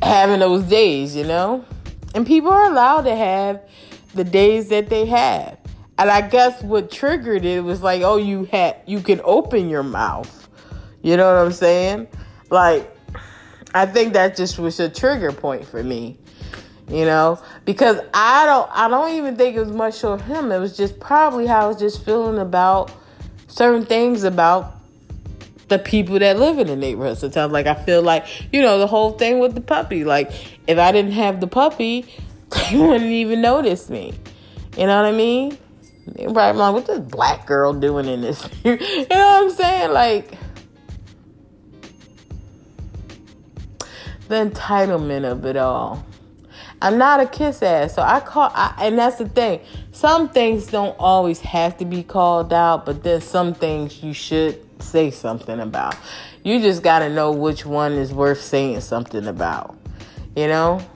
having 0.00 0.38
those 0.38 0.62
days, 0.62 1.16
you 1.16 1.24
know? 1.24 1.64
And 2.14 2.24
people 2.24 2.50
are 2.50 2.70
allowed 2.70 3.02
to 3.02 3.16
have 3.16 3.60
the 4.16 4.24
days 4.24 4.68
that 4.68 4.88
they 4.88 5.06
have. 5.06 5.58
And 5.98 6.10
I 6.10 6.20
guess 6.20 6.62
what 6.62 6.90
triggered 6.90 7.44
it 7.44 7.64
was 7.64 7.82
like, 7.82 8.02
oh, 8.02 8.16
you 8.16 8.44
had 8.44 8.76
you 8.86 9.00
can 9.00 9.20
open 9.24 9.68
your 9.70 9.82
mouth 9.82 10.46
you 11.06 11.16
know 11.16 11.32
what 11.32 11.40
I'm 11.40 11.52
saying? 11.52 12.08
Like, 12.50 12.90
I 13.72 13.86
think 13.86 14.14
that 14.14 14.36
just 14.36 14.58
was 14.58 14.80
a 14.80 14.88
trigger 14.88 15.30
point 15.30 15.64
for 15.64 15.80
me. 15.80 16.18
You 16.88 17.04
know, 17.04 17.40
because 17.64 18.00
I 18.12 18.44
don't, 18.44 18.68
I 18.72 18.88
don't 18.88 19.12
even 19.12 19.36
think 19.36 19.56
it 19.56 19.60
was 19.60 19.70
much 19.70 20.02
of 20.02 20.20
him. 20.22 20.50
It 20.50 20.58
was 20.58 20.76
just 20.76 20.98
probably 20.98 21.46
how 21.46 21.64
I 21.64 21.66
was 21.68 21.78
just 21.78 22.04
feeling 22.04 22.40
about 22.40 22.92
certain 23.46 23.86
things 23.86 24.24
about 24.24 24.74
the 25.68 25.78
people 25.78 26.18
that 26.18 26.40
live 26.40 26.58
in 26.58 26.66
the 26.66 26.76
neighborhood. 26.76 27.18
Sometimes, 27.18 27.52
like 27.52 27.68
I 27.68 27.74
feel 27.74 28.02
like, 28.02 28.26
you 28.52 28.60
know, 28.60 28.80
the 28.80 28.88
whole 28.88 29.12
thing 29.12 29.38
with 29.38 29.54
the 29.54 29.60
puppy. 29.60 30.04
Like, 30.04 30.32
if 30.66 30.76
I 30.76 30.90
didn't 30.90 31.12
have 31.12 31.40
the 31.40 31.46
puppy, 31.46 32.12
they 32.70 32.78
wouldn't 32.78 33.10
even 33.10 33.40
notice 33.40 33.88
me. 33.88 34.14
You 34.76 34.86
know 34.86 34.96
what 34.96 35.06
I 35.06 35.12
mean? 35.12 35.56
Right, 36.28 36.52
like, 36.52 36.72
what 36.72 36.86
this 36.86 37.00
black 37.00 37.46
girl 37.46 37.72
doing 37.72 38.06
in 38.06 38.20
this? 38.20 38.48
you 38.64 38.76
know 38.76 39.06
what 39.06 39.10
I'm 39.10 39.50
saying? 39.50 39.92
Like, 39.92 40.38
the 44.28 44.34
entitlement 44.34 45.30
of 45.30 45.44
it 45.44 45.56
all. 45.56 46.04
I'm 46.82 46.98
not 46.98 47.20
a 47.20 47.26
kiss 47.26 47.62
ass, 47.62 47.94
so 47.94 48.02
I 48.02 48.20
call, 48.20 48.50
I, 48.54 48.74
and 48.78 48.98
that's 48.98 49.16
the 49.16 49.28
thing. 49.28 49.60
Some 49.92 50.28
things 50.28 50.66
don't 50.66 50.94
always 50.98 51.40
have 51.40 51.78
to 51.78 51.84
be 51.84 52.02
called 52.02 52.52
out, 52.52 52.84
but 52.84 53.02
there's 53.02 53.24
some 53.24 53.54
things 53.54 54.02
you 54.02 54.12
should 54.12 54.62
say 54.82 55.10
something 55.10 55.58
about. 55.58 55.96
You 56.44 56.60
just 56.60 56.82
got 56.82 56.98
to 57.00 57.08
know 57.08 57.32
which 57.32 57.64
one 57.64 57.92
is 57.92 58.12
worth 58.12 58.42
saying 58.42 58.80
something 58.82 59.26
about. 59.26 59.76
You 60.36 60.48
know? 60.48 60.86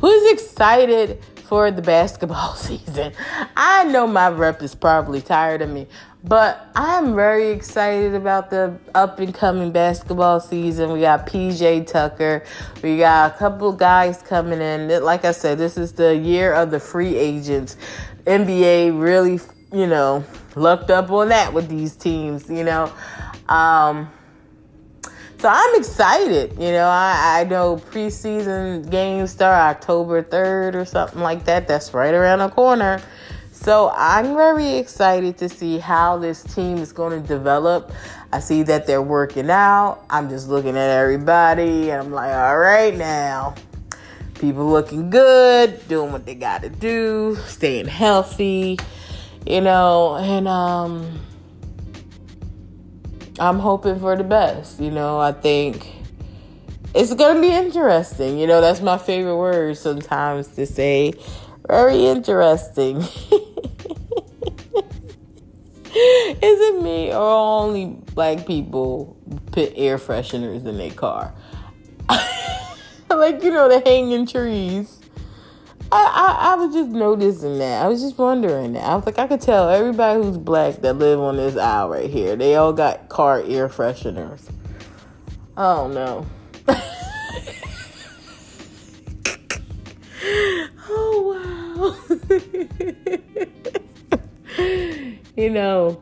Who's 0.00 0.32
excited 0.32 1.18
for 1.44 1.70
the 1.70 1.82
basketball 1.82 2.54
season. 2.56 3.12
I 3.56 3.84
know 3.84 4.06
my 4.06 4.28
rep 4.28 4.62
is 4.62 4.74
probably 4.74 5.20
tired 5.20 5.62
of 5.62 5.70
me, 5.70 5.86
but 6.24 6.68
I'm 6.74 7.14
very 7.14 7.50
excited 7.50 8.14
about 8.14 8.50
the 8.50 8.76
up 8.94 9.18
and 9.20 9.32
coming 9.32 9.70
basketball 9.70 10.40
season. 10.40 10.92
We 10.92 11.00
got 11.02 11.26
PJ 11.26 11.86
Tucker, 11.86 12.44
we 12.82 12.98
got 12.98 13.34
a 13.34 13.38
couple 13.38 13.72
guys 13.72 14.22
coming 14.22 14.60
in. 14.60 14.88
Like 15.04 15.24
I 15.24 15.32
said, 15.32 15.58
this 15.58 15.76
is 15.76 15.92
the 15.92 16.16
year 16.16 16.52
of 16.54 16.70
the 16.70 16.80
free 16.80 17.14
agents. 17.14 17.76
NBA 18.26 19.00
really, 19.00 19.38
you 19.72 19.86
know, 19.86 20.24
lucked 20.56 20.90
up 20.90 21.10
on 21.10 21.28
that 21.28 21.52
with 21.52 21.68
these 21.68 21.94
teams, 21.94 22.48
you 22.48 22.64
know. 22.64 22.90
Um, 23.48 24.10
so 25.38 25.48
I'm 25.48 25.74
excited. 25.74 26.52
You 26.52 26.72
know, 26.72 26.86
I, 26.86 27.40
I 27.40 27.44
know 27.44 27.76
preseason 27.76 28.90
games 28.90 29.30
start 29.30 29.76
October 29.76 30.22
3rd 30.22 30.74
or 30.74 30.84
something 30.84 31.20
like 31.20 31.44
that. 31.44 31.68
That's 31.68 31.92
right 31.92 32.14
around 32.14 32.38
the 32.38 32.48
corner. 32.48 33.02
So 33.52 33.90
I'm 33.96 34.34
very 34.34 34.76
excited 34.76 35.38
to 35.38 35.48
see 35.48 35.78
how 35.78 36.18
this 36.18 36.42
team 36.42 36.78
is 36.78 36.92
going 36.92 37.22
to 37.22 37.26
develop. 37.26 37.92
I 38.30 38.40
see 38.40 38.62
that 38.64 38.86
they're 38.86 39.00
working 39.00 39.48
out. 39.48 40.04
I'm 40.10 40.28
just 40.28 40.48
looking 40.48 40.76
at 40.76 40.90
everybody 40.90 41.90
and 41.90 42.02
I'm 42.02 42.12
like, 42.12 42.34
all 42.34 42.58
right 42.58 42.94
now. 42.94 43.54
People 44.34 44.68
looking 44.68 45.08
good, 45.08 45.86
doing 45.88 46.12
what 46.12 46.26
they 46.26 46.34
got 46.34 46.62
to 46.62 46.68
do, 46.68 47.36
staying 47.46 47.86
healthy, 47.86 48.78
you 49.46 49.60
know, 49.62 50.16
and 50.16 50.46
um 50.46 51.20
I'm 53.38 53.58
hoping 53.58 53.98
for 53.98 54.16
the 54.16 54.24
best. 54.24 54.80
You 54.80 54.90
know, 54.90 55.18
I 55.18 55.32
think 55.32 55.86
it's 56.94 57.12
going 57.14 57.36
to 57.36 57.40
be 57.40 57.52
interesting. 57.52 58.38
You 58.38 58.46
know, 58.46 58.60
that's 58.60 58.80
my 58.80 58.98
favorite 58.98 59.36
word 59.36 59.76
sometimes 59.76 60.48
to 60.48 60.66
say. 60.66 61.14
Very 61.66 62.06
interesting. 62.06 62.98
Is 65.96 66.60
it 66.60 66.82
me 66.82 67.12
or 67.12 67.16
only 67.16 67.86
black 68.14 68.46
people 68.46 69.16
put 69.52 69.72
air 69.76 69.96
fresheners 69.98 70.66
in 70.66 70.76
their 70.76 70.90
car? 70.90 71.32
like, 73.10 73.42
you 73.42 73.50
know, 73.50 73.68
the 73.68 73.80
hanging 73.84 74.26
trees. 74.26 74.93
I, 75.94 76.02
I, 76.02 76.52
I 76.52 76.54
was 76.56 76.74
just 76.74 76.90
noticing 76.90 77.58
that. 77.58 77.84
I 77.84 77.86
was 77.86 78.02
just 78.02 78.18
wondering 78.18 78.72
that. 78.72 78.82
I 78.82 78.96
was 78.96 79.06
like, 79.06 79.20
I 79.20 79.28
could 79.28 79.40
tell 79.40 79.70
everybody 79.70 80.20
who's 80.20 80.36
black 80.36 80.80
that 80.80 80.94
live 80.94 81.20
on 81.20 81.36
this 81.36 81.56
aisle 81.56 81.90
right 81.90 82.10
here. 82.10 82.34
They 82.34 82.56
all 82.56 82.72
got 82.72 83.08
car 83.08 83.44
air 83.46 83.68
fresheners. 83.68 84.50
Oh 85.56 85.86
no. 85.86 86.26
oh 90.88 91.22
wow. 91.78 91.96
you 95.36 95.50
know, 95.50 96.00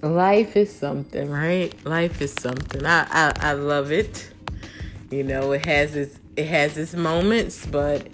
life 0.00 0.56
is 0.56 0.72
something, 0.72 1.28
right? 1.28 1.74
Life 1.84 2.22
is 2.22 2.32
something. 2.34 2.86
I, 2.86 3.08
I 3.10 3.32
I 3.40 3.52
love 3.54 3.90
it. 3.90 4.30
You 5.10 5.24
know, 5.24 5.50
it 5.50 5.66
has 5.66 5.96
its 5.96 6.20
it 6.36 6.46
has 6.46 6.78
its 6.78 6.94
moments, 6.94 7.66
but 7.66 8.06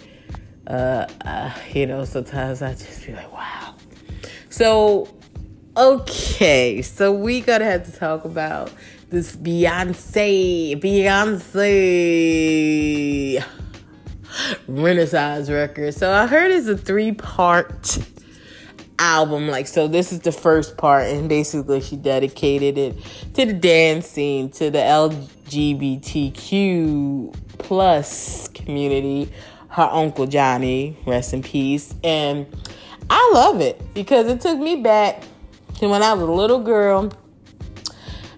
uh, 0.67 1.07
uh, 1.25 1.53
you 1.73 1.85
know, 1.85 2.05
sometimes 2.05 2.61
I 2.61 2.73
just 2.73 3.05
be 3.05 3.13
like, 3.13 3.29
wow. 3.31 3.75
So, 4.49 5.13
okay, 5.75 6.81
so 6.81 7.11
we 7.11 7.41
gotta 7.41 7.65
have 7.65 7.83
to 7.85 7.91
talk 7.91 8.23
about 8.25 8.71
this 9.09 9.35
Beyonce, 9.35 10.79
Beyonce 10.81 11.83
Renaissance 14.67 15.49
record. 15.49 15.93
So 15.93 16.11
I 16.11 16.27
heard 16.27 16.51
it's 16.51 16.67
a 16.67 16.77
three 16.77 17.11
part 17.11 17.97
album. 18.99 19.47
Like, 19.49 19.67
so 19.67 19.87
this 19.87 20.13
is 20.13 20.19
the 20.21 20.31
first 20.31 20.77
part, 20.77 21.07
and 21.07 21.27
basically 21.27 21.81
she 21.81 21.97
dedicated 21.97 22.77
it 22.77 22.95
to 23.33 23.45
the 23.45 23.53
dance 23.53 24.07
scene, 24.07 24.49
to 24.51 24.69
the 24.69 24.79
LGBTQ 24.79 27.35
plus 27.59 28.47
community 28.49 29.31
her 29.73 29.89
uncle 29.91 30.27
Johnny, 30.27 30.95
rest 31.05 31.33
in 31.33 31.41
peace. 31.41 31.93
And 32.03 32.45
I 33.09 33.31
love 33.33 33.59
it 33.59 33.81
because 33.93 34.27
it 34.27 34.39
took 34.39 34.59
me 34.59 34.77
back 34.77 35.23
to 35.79 35.89
when 35.89 36.03
I 36.03 36.13
was 36.13 36.23
a 36.23 36.31
little 36.31 36.61
girl 36.61 37.11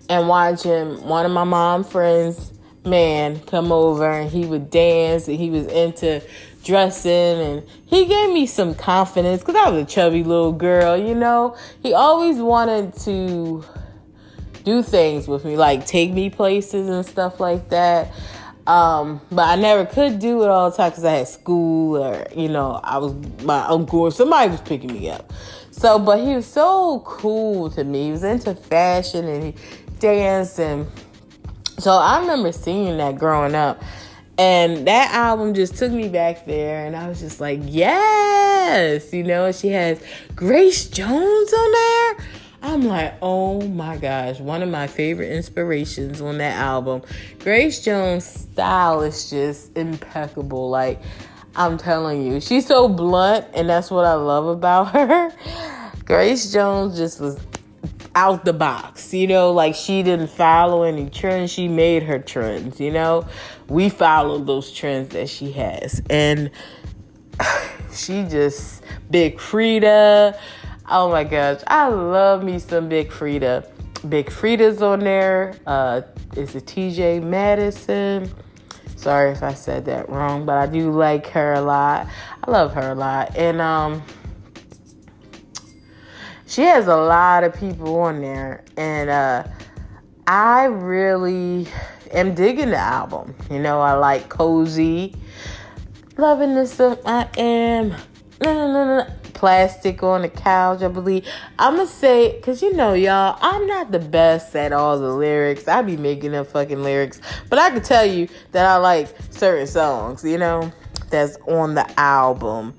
and 0.09 0.27
watching 0.29 1.01
one 1.03 1.25
of 1.25 1.31
my 1.31 1.43
mom 1.43 1.83
friends 1.83 2.53
man 2.85 3.39
come 3.41 3.71
over 3.71 4.09
and 4.09 4.29
he 4.29 4.45
would 4.45 4.69
dance 4.69 5.27
and 5.27 5.37
he 5.37 5.49
was 5.49 5.65
into 5.67 6.21
dressing 6.63 7.11
and 7.11 7.63
he 7.85 8.05
gave 8.05 8.31
me 8.31 8.45
some 8.45 8.73
confidence 8.73 9.41
because 9.41 9.55
I 9.55 9.69
was 9.69 9.83
a 9.83 9.85
chubby 9.85 10.23
little 10.23 10.53
girl, 10.53 10.95
you 10.95 11.15
know. 11.15 11.57
He 11.83 11.93
always 11.93 12.37
wanted 12.37 12.95
to 12.99 13.63
do 14.63 14.81
things 14.81 15.27
with 15.27 15.43
me, 15.43 15.57
like 15.57 15.85
take 15.85 16.13
me 16.13 16.29
places 16.29 16.87
and 16.87 17.05
stuff 17.05 17.41
like 17.41 17.69
that. 17.69 18.13
Um, 18.67 19.21
but 19.31 19.47
I 19.47 19.55
never 19.61 19.85
could 19.85 20.17
do 20.19 20.43
it 20.43 20.49
all 20.49 20.71
the 20.71 20.77
time 20.77 20.89
because 20.89 21.05
I 21.05 21.13
had 21.13 21.27
school 21.27 21.97
or, 21.97 22.25
you 22.35 22.49
know, 22.49 22.79
I 22.83 22.97
was 22.97 23.13
my 23.43 23.63
uncle 23.65 23.99
or 24.01 24.11
somebody 24.11 24.49
was 24.49 24.61
picking 24.61 24.91
me 24.91 25.09
up. 25.09 25.31
So, 25.69 25.99
but 25.99 26.19
he 26.19 26.35
was 26.35 26.47
so 26.47 27.03
cool 27.05 27.69
to 27.71 27.83
me. 27.83 28.05
He 28.05 28.11
was 28.11 28.23
into 28.23 28.55
fashion 28.55 29.27
and 29.27 29.43
he 29.43 29.55
danced. 29.99 30.59
And 30.59 30.87
so 31.77 31.91
I 31.91 32.19
remember 32.21 32.51
seeing 32.51 32.97
that 32.97 33.19
growing 33.19 33.53
up. 33.53 33.83
And 34.37 34.87
that 34.87 35.13
album 35.13 35.53
just 35.53 35.75
took 35.75 35.91
me 35.91 36.09
back 36.09 36.45
there. 36.45 36.85
And 36.85 36.95
I 36.95 37.07
was 37.07 37.19
just 37.19 37.39
like, 37.39 37.59
yes, 37.63 39.13
you 39.13 39.23
know, 39.23 39.51
she 39.51 39.69
has 39.69 40.01
Grace 40.35 40.89
Jones 40.89 41.53
on 41.53 41.71
there. 41.71 41.84
I'm 42.75 42.83
like, 42.83 43.13
oh 43.21 43.61
my 43.61 43.95
gosh, 43.95 44.41
one 44.41 44.61
of 44.61 44.67
my 44.67 44.87
favorite 44.87 45.31
inspirations 45.31 46.19
on 46.19 46.39
that 46.39 46.57
album. 46.57 47.03
Grace 47.39 47.81
Jones' 47.81 48.25
style 48.25 49.01
is 49.01 49.29
just 49.29 49.77
impeccable. 49.77 50.69
Like, 50.69 51.01
I'm 51.55 51.77
telling 51.77 52.27
you, 52.27 52.41
she's 52.41 52.65
so 52.65 52.89
blunt, 52.89 53.45
and 53.53 53.69
that's 53.69 53.89
what 53.89 54.03
I 54.03 54.15
love 54.15 54.47
about 54.47 54.87
her. 54.91 55.31
Grace 56.03 56.51
Jones 56.51 56.97
just 56.97 57.21
was 57.21 57.39
out 58.13 58.43
the 58.43 58.51
box, 58.51 59.13
you 59.13 59.27
know, 59.27 59.53
like 59.53 59.73
she 59.73 60.03
didn't 60.03 60.31
follow 60.31 60.83
any 60.83 61.09
trends, 61.09 61.51
she 61.51 61.69
made 61.69 62.03
her 62.03 62.19
trends, 62.19 62.81
you 62.81 62.91
know. 62.91 63.25
We 63.69 63.87
followed 63.87 64.47
those 64.47 64.73
trends 64.73 65.13
that 65.13 65.29
she 65.29 65.53
has, 65.53 66.01
and 66.09 66.51
she 67.93 68.25
just, 68.25 68.83
Big 69.09 69.37
Freedia 69.37 70.37
Oh 70.87 71.09
my 71.09 71.23
gosh, 71.23 71.61
I 71.65 71.87
love 71.87 72.43
me 72.43 72.59
some 72.59 72.87
Big 72.87 73.09
Freedia. 73.09 73.67
Big 74.07 74.27
Freedia's 74.27 74.83
on 74.83 74.99
there. 74.99 75.55
Uh, 75.65 76.01
is 76.35 76.53
it 76.53 76.65
TJ 76.65 77.23
Madison? 77.23 78.29
Sorry 78.95 79.31
if 79.31 79.41
I 79.41 79.55
said 79.55 79.85
that 79.85 80.07
wrong, 80.09 80.45
but 80.45 80.57
I 80.57 80.67
do 80.67 80.91
like 80.91 81.25
her 81.27 81.53
a 81.53 81.61
lot. 81.61 82.07
I 82.43 82.51
love 82.51 82.71
her 82.75 82.91
a 82.91 82.95
lot, 82.95 83.35
and 83.35 83.59
um, 83.61 84.03
she 86.45 86.61
has 86.61 86.85
a 86.85 86.95
lot 86.95 87.43
of 87.43 87.55
people 87.55 87.99
on 88.01 88.21
there, 88.21 88.63
and 88.77 89.09
uh, 89.09 89.43
I 90.27 90.65
really 90.65 91.67
am 92.11 92.35
digging 92.35 92.69
the 92.69 92.77
album. 92.77 93.33
You 93.49 93.57
know, 93.57 93.81
I 93.81 93.93
like 93.93 94.29
cozy, 94.29 95.15
loving 96.15 96.53
this. 96.53 96.73
Stuff 96.73 96.99
I 97.05 97.27
am 97.39 97.95
plastic 98.39 100.03
on 100.03 100.23
the 100.23 100.29
couch, 100.29 100.81
I 100.81 100.87
believe. 100.87 101.27
I'm 101.59 101.77
gonna 101.77 101.87
say, 101.87 102.39
cause 102.41 102.61
you 102.61 102.73
know, 102.73 102.93
y'all, 102.93 103.37
I'm 103.41 103.67
not 103.67 103.91
the 103.91 103.99
best 103.99 104.55
at 104.55 104.73
all 104.73 104.99
the 104.99 105.09
lyrics. 105.09 105.67
I 105.67 105.81
be 105.81 105.97
making 105.97 106.35
up 106.35 106.47
fucking 106.47 106.83
lyrics, 106.83 107.21
but 107.49 107.59
I 107.59 107.69
can 107.69 107.81
tell 107.81 108.05
you 108.05 108.27
that 108.51 108.65
I 108.65 108.77
like 108.77 109.13
certain 109.29 109.67
songs, 109.67 110.23
you 110.23 110.37
know, 110.37 110.71
that's 111.09 111.37
on 111.47 111.75
the 111.75 111.99
album. 111.99 112.73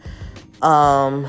Um, 0.63 1.27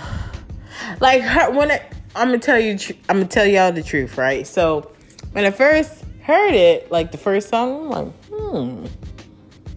like 1.00 1.22
her, 1.22 1.52
when 1.52 1.72
I, 1.72 1.88
I'm 2.16 2.28
gonna 2.28 2.40
tell 2.40 2.60
you, 2.60 2.78
I'm 3.10 3.18
gonna 3.18 3.26
tell 3.28 3.46
y'all 3.46 3.72
the 3.72 3.84
truth, 3.84 4.18
right? 4.18 4.46
So 4.48 4.92
when 5.32 5.46
I 5.46 5.52
first 5.52 6.04
heard 6.22 6.54
it, 6.54 6.92
like 6.92 7.12
the 7.12 7.18
first 7.18 7.50
song, 7.50 7.86
I'm 7.86 7.90
like, 7.90 8.26
hmm, 8.30 8.86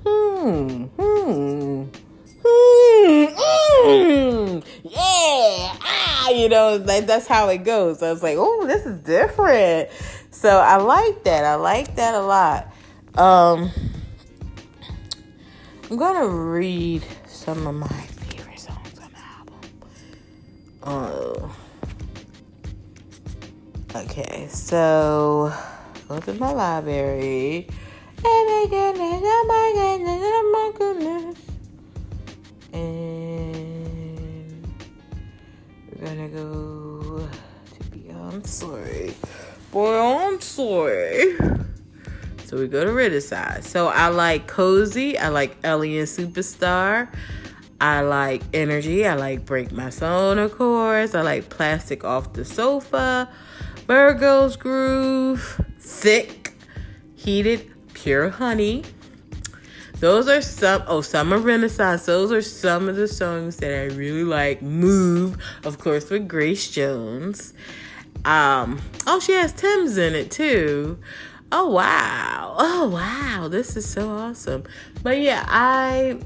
hmm, 0.04 0.84
hmm 0.84 2.00
mm, 2.42 3.59
yeah, 4.82 5.76
ah, 5.82 6.30
you 6.30 6.48
know, 6.48 6.76
like 6.84 7.06
that's 7.06 7.26
how 7.26 7.48
it 7.48 7.64
goes. 7.64 8.02
I 8.02 8.10
was 8.12 8.22
like, 8.22 8.36
oh, 8.38 8.66
this 8.66 8.86
is 8.86 9.00
different. 9.00 9.88
So 10.30 10.58
I 10.58 10.76
like 10.76 11.24
that. 11.24 11.44
I 11.44 11.56
like 11.56 11.96
that 11.96 12.14
a 12.14 12.20
lot. 12.20 12.72
Um, 13.16 13.70
I'm 15.90 15.96
gonna 15.96 16.28
read 16.28 17.04
some 17.26 17.66
of 17.66 17.74
my 17.74 17.88
favorite 17.88 18.58
songs 18.58 18.98
on 19.02 19.10
the 19.12 19.18
album. 19.18 19.60
Oh. 20.84 21.56
Okay, 23.96 24.46
so 24.48 25.52
to 26.18 26.34
my 26.34 26.52
library. 26.52 27.66
Oh 28.24 28.44
my 28.48 28.66
goodness, 28.68 29.20
oh 29.24 29.46
my 30.52 30.70
goodness. 30.78 31.38
And 32.72 33.09
gonna 36.00 36.28
go 36.28 37.28
to 37.74 37.84
Beyonce. 37.90 39.14
Beyonce. 39.72 41.66
So 42.46 42.56
we 42.56 42.66
go 42.66 42.84
to 42.84 42.92
Riverside. 42.92 43.64
So 43.64 43.88
I 43.88 44.08
like 44.08 44.46
Cozy. 44.46 45.18
I 45.18 45.28
like 45.28 45.56
Alien 45.62 46.06
Superstar. 46.06 47.08
I 47.80 48.00
like 48.00 48.42
Energy. 48.52 49.06
I 49.06 49.14
like 49.14 49.44
Break 49.44 49.72
My 49.72 49.90
Soul, 49.90 50.38
of 50.38 50.56
course. 50.56 51.14
I 51.14 51.22
like 51.22 51.48
Plastic 51.48 52.04
Off 52.04 52.32
the 52.32 52.44
Sofa. 52.44 53.28
Virgo's 53.86 54.56
Groove. 54.56 55.60
Thique. 55.80 56.52
Heated. 57.14 57.70
Pure 57.94 58.30
Honey. 58.30 58.84
Those 60.00 60.28
are 60.28 60.40
some, 60.40 60.82
oh, 60.86 61.02
Summer 61.02 61.36
Renaissance. 61.38 62.06
Those 62.06 62.32
are 62.32 62.40
some 62.40 62.88
of 62.88 62.96
the 62.96 63.06
songs 63.06 63.58
that 63.58 63.70
I 63.70 63.94
really 63.94 64.24
like. 64.24 64.62
Move, 64.62 65.36
of 65.64 65.78
course, 65.78 66.08
with 66.08 66.26
Grace 66.26 66.70
Jones. 66.70 67.52
Um, 68.24 68.80
oh, 69.06 69.20
she 69.20 69.32
has 69.32 69.52
Tems 69.52 69.98
in 69.98 70.14
it 70.14 70.30
too. 70.30 70.98
Oh 71.52 71.68
wow. 71.68 72.54
Oh 72.58 72.88
wow. 72.88 73.48
This 73.48 73.76
is 73.76 73.88
so 73.88 74.08
awesome. 74.08 74.64
But 75.02 75.20
yeah, 75.20 75.44
I 75.48 76.18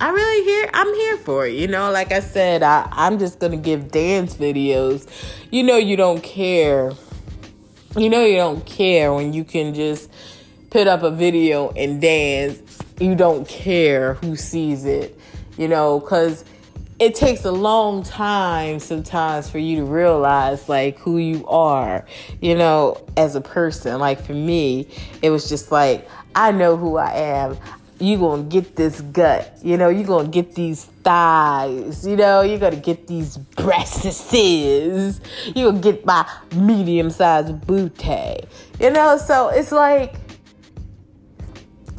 I 0.00 0.10
really 0.10 0.44
here 0.44 0.70
I'm 0.74 0.92
here 0.94 1.16
for 1.18 1.46
it. 1.46 1.54
You 1.54 1.68
know, 1.68 1.90
like 1.90 2.10
I 2.10 2.20
said, 2.20 2.62
I, 2.62 2.88
I'm 2.90 3.18
just 3.18 3.38
gonna 3.38 3.56
give 3.56 3.90
dance 3.90 4.34
videos. 4.34 5.06
You 5.50 5.62
know 5.62 5.76
you 5.76 5.96
don't 5.96 6.22
care. 6.22 6.92
You 7.96 8.10
know 8.10 8.24
you 8.24 8.36
don't 8.36 8.66
care 8.66 9.12
when 9.12 9.32
you 9.32 9.44
can 9.44 9.74
just 9.74 10.10
put 10.70 10.86
up 10.86 11.02
a 11.02 11.10
video 11.10 11.70
and 11.70 12.00
dance 12.00 12.71
you 13.02 13.14
don't 13.14 13.46
care 13.48 14.14
who 14.14 14.36
sees 14.36 14.84
it, 14.84 15.18
you 15.58 15.68
know, 15.68 15.98
because 15.98 16.44
it 16.98 17.16
takes 17.16 17.44
a 17.44 17.50
long 17.50 18.04
time 18.04 18.78
sometimes 18.78 19.50
for 19.50 19.58
you 19.58 19.76
to 19.78 19.84
realize 19.84 20.68
like 20.68 20.98
who 21.00 21.18
you 21.18 21.44
are, 21.48 22.06
you 22.40 22.54
know, 22.54 23.04
as 23.16 23.34
a 23.34 23.40
person. 23.40 23.98
Like 23.98 24.24
for 24.24 24.34
me, 24.34 24.88
it 25.20 25.30
was 25.30 25.48
just 25.48 25.72
like, 25.72 26.08
I 26.36 26.52
know 26.52 26.76
who 26.76 26.96
I 26.96 27.12
am. 27.12 27.58
You 27.98 28.18
gonna 28.18 28.44
get 28.44 28.76
this 28.76 29.00
gut, 29.00 29.58
you 29.62 29.76
know, 29.76 29.88
you 29.88 30.04
gonna 30.04 30.28
get 30.28 30.54
these 30.54 30.84
thighs, 31.04 32.06
you 32.06 32.16
know, 32.16 32.42
you're 32.42 32.58
gonna 32.58 32.76
get 32.76 33.06
these 33.06 33.36
breasts, 33.36 34.32
you 34.32 35.14
gonna 35.54 35.78
get 35.78 36.04
my 36.04 36.28
medium 36.54 37.10
sized 37.10 37.64
booty, 37.66 38.40
you 38.80 38.90
know, 38.90 39.16
so 39.18 39.48
it's 39.48 39.70
like 39.70 40.14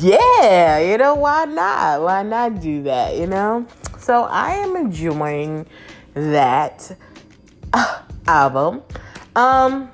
yeah, 0.03 0.79
you 0.79 0.97
know, 0.97 1.15
why 1.15 1.45
not? 1.45 2.01
Why 2.01 2.23
not 2.23 2.59
do 2.59 2.83
that, 2.83 3.15
you 3.15 3.27
know? 3.27 3.65
So 3.97 4.23
I 4.23 4.51
am 4.51 4.75
enjoying 4.75 5.65
that 6.13 6.95
uh, 7.71 8.01
album. 8.27 8.81
Um 9.35 9.89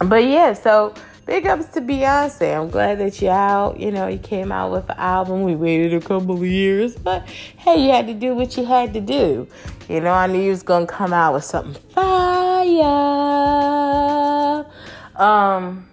but 0.00 0.24
yeah, 0.24 0.52
so 0.52 0.94
big 1.26 1.44
ups 1.46 1.66
to 1.74 1.80
Beyonce. 1.80 2.56
I'm 2.56 2.70
glad 2.70 3.00
that 3.00 3.20
you're 3.20 3.32
out. 3.32 3.80
You 3.80 3.90
know, 3.90 4.06
you 4.06 4.18
came 4.18 4.52
out 4.52 4.70
with 4.70 4.88
an 4.88 4.96
album. 4.96 5.42
We 5.42 5.56
waited 5.56 5.92
a 5.92 6.00
couple 6.00 6.36
of 6.36 6.44
years, 6.44 6.94
but 6.94 7.26
hey, 7.28 7.84
you 7.84 7.90
had 7.90 8.06
to 8.06 8.14
do 8.14 8.36
what 8.36 8.56
you 8.56 8.64
had 8.64 8.94
to 8.94 9.00
do. 9.00 9.48
You 9.88 10.00
know, 10.00 10.12
I 10.12 10.28
knew 10.28 10.40
you 10.40 10.50
was 10.50 10.62
gonna 10.62 10.86
come 10.86 11.12
out 11.12 11.34
with 11.34 11.44
something 11.44 11.82
fire. 11.92 12.84
Um 15.16 15.88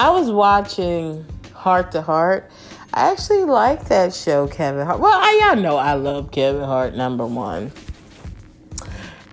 I 0.00 0.08
was 0.08 0.30
watching 0.30 1.26
Hart 1.52 1.92
to 1.92 2.00
Hart. 2.00 2.50
I 2.94 3.10
actually 3.12 3.44
like 3.44 3.88
that 3.88 4.14
show, 4.14 4.48
Kevin 4.48 4.86
Hart. 4.86 4.98
Well, 4.98 5.12
I, 5.12 5.48
y'all 5.52 5.62
know 5.62 5.76
I 5.76 5.92
love 5.92 6.30
Kevin 6.30 6.62
Hart, 6.62 6.96
number 6.96 7.26
one. 7.26 7.70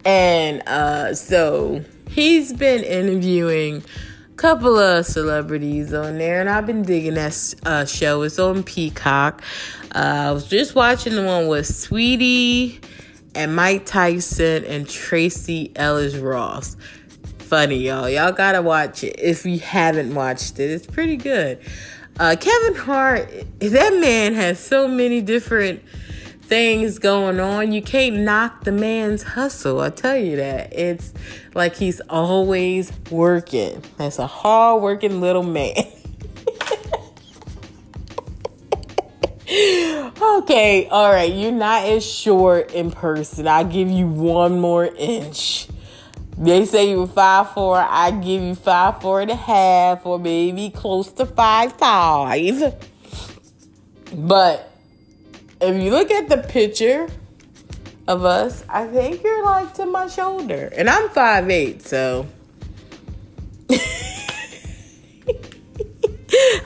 And 0.03 0.61
uh, 0.67 1.15
so 1.15 1.85
he's 2.09 2.51
been 2.51 2.83
interviewing 2.83 3.81
a 4.29 4.35
couple 4.35 4.77
of 4.77 5.05
celebrities 5.05 5.93
on 5.93 6.17
there, 6.17 6.41
and 6.41 6.49
I've 6.49 6.65
been 6.65 6.81
digging 6.81 7.13
that 7.13 7.55
uh, 7.65 7.85
show. 7.85 8.23
It's 8.23 8.37
on 8.37 8.61
Peacock. 8.63 9.41
Uh, 9.95 9.99
I 9.99 10.31
was 10.33 10.49
just 10.49 10.75
watching 10.75 11.15
the 11.15 11.23
one 11.23 11.47
with 11.47 11.65
Saweetie 11.65 12.83
and 13.35 13.55
Mike 13.55 13.85
Tyson 13.85 14.65
and 14.65 14.85
Tracee 14.85 15.71
Ellis 15.77 16.17
Ross 16.17 16.75
funny, 17.47 17.77
y'all. 17.77 18.09
Y'all 18.09 18.33
gotta 18.33 18.61
watch 18.61 19.05
it 19.05 19.17
if 19.19 19.45
you 19.45 19.59
haven't 19.59 20.13
watched 20.13 20.59
it. 20.59 20.69
It's 20.69 20.85
pretty 20.85 21.15
good. 21.15 21.59
Uh, 22.19 22.35
Kevin 22.37 22.75
Hart, 22.75 23.29
that 23.59 23.97
man 24.01 24.33
has 24.33 24.59
so 24.59 24.85
many 24.87 25.21
different 25.21 25.81
things 26.41 26.99
going 26.99 27.39
on. 27.39 27.71
You 27.71 27.81
can't 27.81 28.17
knock 28.17 28.65
the 28.65 28.73
man's 28.73 29.23
hustle. 29.23 29.79
I 29.79 29.91
tell 29.91 30.17
you 30.17 30.35
that. 30.35 30.73
It's 30.73 31.13
like 31.53 31.77
he's 31.77 32.01
always 32.09 32.91
working. 33.09 33.81
That's 33.97 34.19
a 34.19 34.27
hard 34.27 34.81
working 34.81 35.21
little 35.21 35.43
man. 35.43 35.73
okay, 39.49 40.87
all 40.91 41.11
right. 41.13 41.31
You're 41.31 41.53
not 41.53 41.85
as 41.85 42.05
short 42.05 42.73
in 42.73 42.91
person. 42.91 43.47
I'll 43.47 43.63
give 43.63 43.89
you 43.89 44.05
one 44.05 44.59
more 44.59 44.85
inch. 44.97 45.69
They 46.37 46.65
say 46.65 46.91
you 46.91 46.99
were 46.99 47.07
five 47.07 47.51
four. 47.51 47.77
I 47.77 48.11
give 48.11 48.43
you 48.43 48.53
five 48.53 49.01
four 49.01 49.21
and 49.21 49.31
a 49.31 49.35
half, 49.35 50.05
or 50.05 50.19
maybe 50.19 50.69
close 50.69 51.11
to 51.13 51.25
five 51.25 51.73
five. 51.73 52.75
But 54.13 54.71
if 55.59 55.81
you 55.81 55.89
look 55.89 56.11
at 56.11 56.29
the 56.29 56.37
picture 56.37 57.07
of 58.07 58.23
us, 58.23 58.63
I 58.69 58.85
think 58.87 59.23
you're 59.23 59.43
like 59.43 59.73
to 59.75 59.87
my 59.87 60.07
shoulder, 60.07 60.71
and 60.75 60.87
I'm 60.89 61.09
five 61.09 61.49
eight, 61.49 61.81
so. 61.81 62.27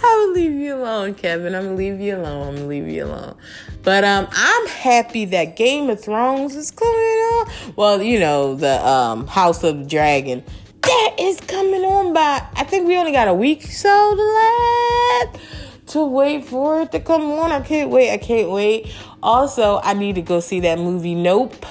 I 0.04 0.26
will 0.26 0.34
leave 0.34 0.52
you 0.52 0.76
alone, 0.76 1.14
Kevin. 1.14 1.56
I'm 1.56 1.64
gonna 1.64 1.76
leave 1.76 2.02
you 2.02 2.18
alone. 2.18 2.48
I'm 2.50 2.56
gonna 2.56 2.68
leave 2.68 2.88
you 2.88 3.06
alone. 3.06 3.38
But 3.84 4.04
um, 4.04 4.28
I'm 4.32 4.68
happy 4.68 5.26
that 5.26 5.56
Game 5.56 5.90
of 5.90 6.04
Thrones 6.04 6.56
is 6.56 6.72
coming 6.72 6.94
on. 6.94 7.52
Well, 7.76 8.02
you 8.02 8.20
know 8.20 8.56
the 8.56 8.86
um, 8.88 9.28
House 9.28 9.64
of 9.64 9.88
Dragon 9.88 10.44
that 10.92 11.16
is 11.20 11.40
coming 11.42 11.84
on 11.84 12.14
by. 12.14 12.46
I 12.56 12.64
think 12.64 12.88
we 12.88 12.98
only 12.98 13.12
got 13.12 13.28
a 13.28 13.34
week 13.34 13.64
so 13.64 14.16
to 14.16 15.40
to 15.88 16.06
wait 16.06 16.46
for 16.46 16.82
it 16.82 16.92
to 16.92 17.00
come 17.00 17.24
on. 17.24 17.52
I 17.52 17.62
can't 17.62 17.90
wait. 17.90 18.12
I 18.12 18.18
can't 18.18 18.50
wait. 18.50 18.94
Also, 19.22 19.80
I 19.84 19.94
need 19.94 20.16
to 20.16 20.22
go 20.22 20.40
see 20.40 20.60
that 20.62 20.80
movie. 20.80 21.16
Nope. 21.16 21.66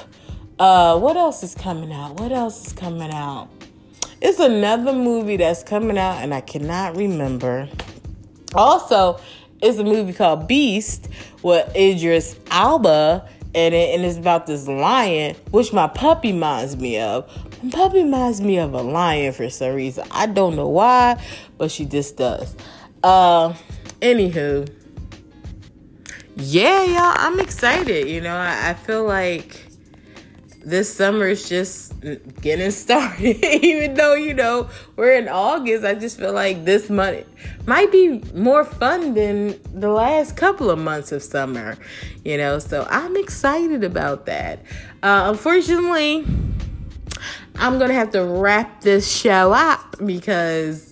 Uh, 0.58 0.98
what 0.98 1.16
else 1.16 1.42
is 1.42 1.54
coming 1.54 1.92
out? 1.92 2.20
What 2.20 2.32
else 2.32 2.66
is 2.66 2.72
coming 2.72 3.10
out? 3.12 3.48
It's 4.20 4.38
another 4.38 4.92
movie 4.92 5.38
that's 5.38 5.62
coming 5.62 5.96
out, 5.96 6.22
and 6.22 6.34
I 6.34 6.42
cannot 6.42 6.96
remember. 6.96 7.68
Also, 8.54 9.18
it's 9.62 9.78
a 9.78 9.84
movie 9.84 10.12
called 10.12 10.46
Beast 10.46 11.08
with 11.42 11.74
Idris 11.76 12.36
Elba 12.50 13.28
in 13.52 13.72
it, 13.72 13.94
and 13.94 14.04
it's 14.04 14.16
about 14.18 14.46
this 14.46 14.68
lion, 14.68 15.34
which 15.50 15.72
my 15.72 15.88
puppy 15.88 16.32
reminds 16.32 16.76
me 16.76 16.98
of. 17.00 17.28
My 17.62 17.70
puppy 17.70 18.02
reminds 18.04 18.40
me 18.40 18.58
of 18.58 18.72
a 18.74 18.82
lion 18.82 19.32
for 19.32 19.50
some 19.50 19.74
reason. 19.74 20.06
I 20.10 20.26
don't 20.26 20.56
know 20.56 20.68
why, 20.68 21.22
but 21.58 21.70
she 21.70 21.84
just 21.84 22.16
does. 22.16 22.54
Uh, 23.02 23.54
anywho, 24.00 24.72
yeah, 26.36 26.84
y'all, 26.84 27.14
I'm 27.16 27.40
excited. 27.40 28.08
You 28.08 28.20
know, 28.20 28.36
I, 28.36 28.70
I 28.70 28.74
feel 28.74 29.04
like 29.04 29.69
this 30.64 30.92
summer 30.94 31.26
is 31.26 31.48
just 31.48 31.94
getting 32.40 32.70
started. 32.70 33.44
Even 33.64 33.94
though, 33.94 34.14
you 34.14 34.34
know, 34.34 34.68
we're 34.96 35.12
in 35.12 35.28
August, 35.28 35.84
I 35.84 35.94
just 35.94 36.18
feel 36.18 36.32
like 36.32 36.64
this 36.64 36.90
month 36.90 37.26
might 37.66 37.90
be 37.90 38.22
more 38.34 38.64
fun 38.64 39.14
than 39.14 39.60
the 39.78 39.90
last 39.90 40.36
couple 40.36 40.70
of 40.70 40.78
months 40.78 41.12
of 41.12 41.22
summer, 41.22 41.76
you 42.24 42.36
know. 42.36 42.58
So 42.58 42.86
I'm 42.90 43.16
excited 43.16 43.84
about 43.84 44.26
that. 44.26 44.60
Uh, 45.02 45.26
unfortunately, 45.26 46.26
I'm 47.56 47.78
going 47.78 47.88
to 47.88 47.94
have 47.94 48.10
to 48.12 48.24
wrap 48.24 48.80
this 48.80 49.10
show 49.10 49.52
up 49.52 49.96
because 50.04 50.89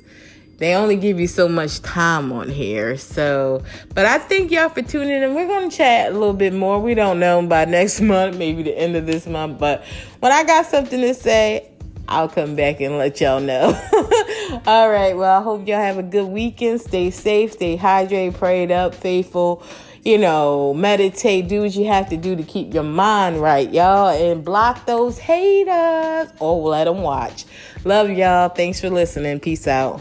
they 0.58 0.74
only 0.74 0.96
give 0.96 1.20
you 1.20 1.28
so 1.28 1.48
much 1.48 1.80
time 1.82 2.32
on 2.32 2.50
here. 2.50 2.96
So, 2.96 3.62
but 3.94 4.04
I 4.04 4.18
thank 4.18 4.50
y'all 4.50 4.68
for 4.68 4.82
tuning 4.82 5.22
in. 5.22 5.34
We're 5.34 5.46
going 5.46 5.70
to 5.70 5.76
chat 5.76 6.10
a 6.10 6.14
little 6.14 6.34
bit 6.34 6.52
more. 6.52 6.80
We 6.80 6.94
don't 6.94 7.20
know 7.20 7.40
by 7.46 7.64
next 7.64 8.00
month, 8.02 8.36
maybe 8.36 8.64
the 8.64 8.76
end 8.76 8.96
of 8.96 9.06
this 9.06 9.26
month. 9.26 9.58
But 9.58 9.84
when 10.18 10.32
I 10.32 10.42
got 10.42 10.66
something 10.66 11.00
to 11.00 11.14
say, 11.14 11.70
I'll 12.08 12.28
come 12.28 12.56
back 12.56 12.80
and 12.80 12.98
let 12.98 13.20
y'all 13.20 13.40
know. 13.40 13.66
All 14.66 14.90
right. 14.90 15.16
Well, 15.16 15.40
I 15.40 15.42
hope 15.42 15.68
y'all 15.68 15.78
have 15.78 15.98
a 15.98 16.02
good 16.02 16.26
weekend. 16.26 16.80
Stay 16.80 17.10
safe, 17.10 17.52
stay 17.52 17.76
hydrated, 17.76 18.34
prayed 18.34 18.72
up, 18.72 18.94
faithful. 18.94 19.62
You 20.04 20.16
know, 20.16 20.72
meditate, 20.74 21.48
do 21.48 21.60
what 21.60 21.74
you 21.74 21.86
have 21.86 22.08
to 22.08 22.16
do 22.16 22.34
to 22.34 22.42
keep 22.42 22.72
your 22.72 22.84
mind 22.84 23.42
right, 23.42 23.70
y'all, 23.70 24.08
and 24.08 24.42
block 24.42 24.86
those 24.86 25.18
haters 25.18 26.32
oh, 26.40 26.60
or 26.62 26.70
let 26.70 26.84
them 26.84 27.02
watch. 27.02 27.44
Love 27.84 28.10
y'all. 28.10 28.48
Thanks 28.48 28.80
for 28.80 28.88
listening. 28.88 29.38
Peace 29.38 29.66
out. 29.68 30.00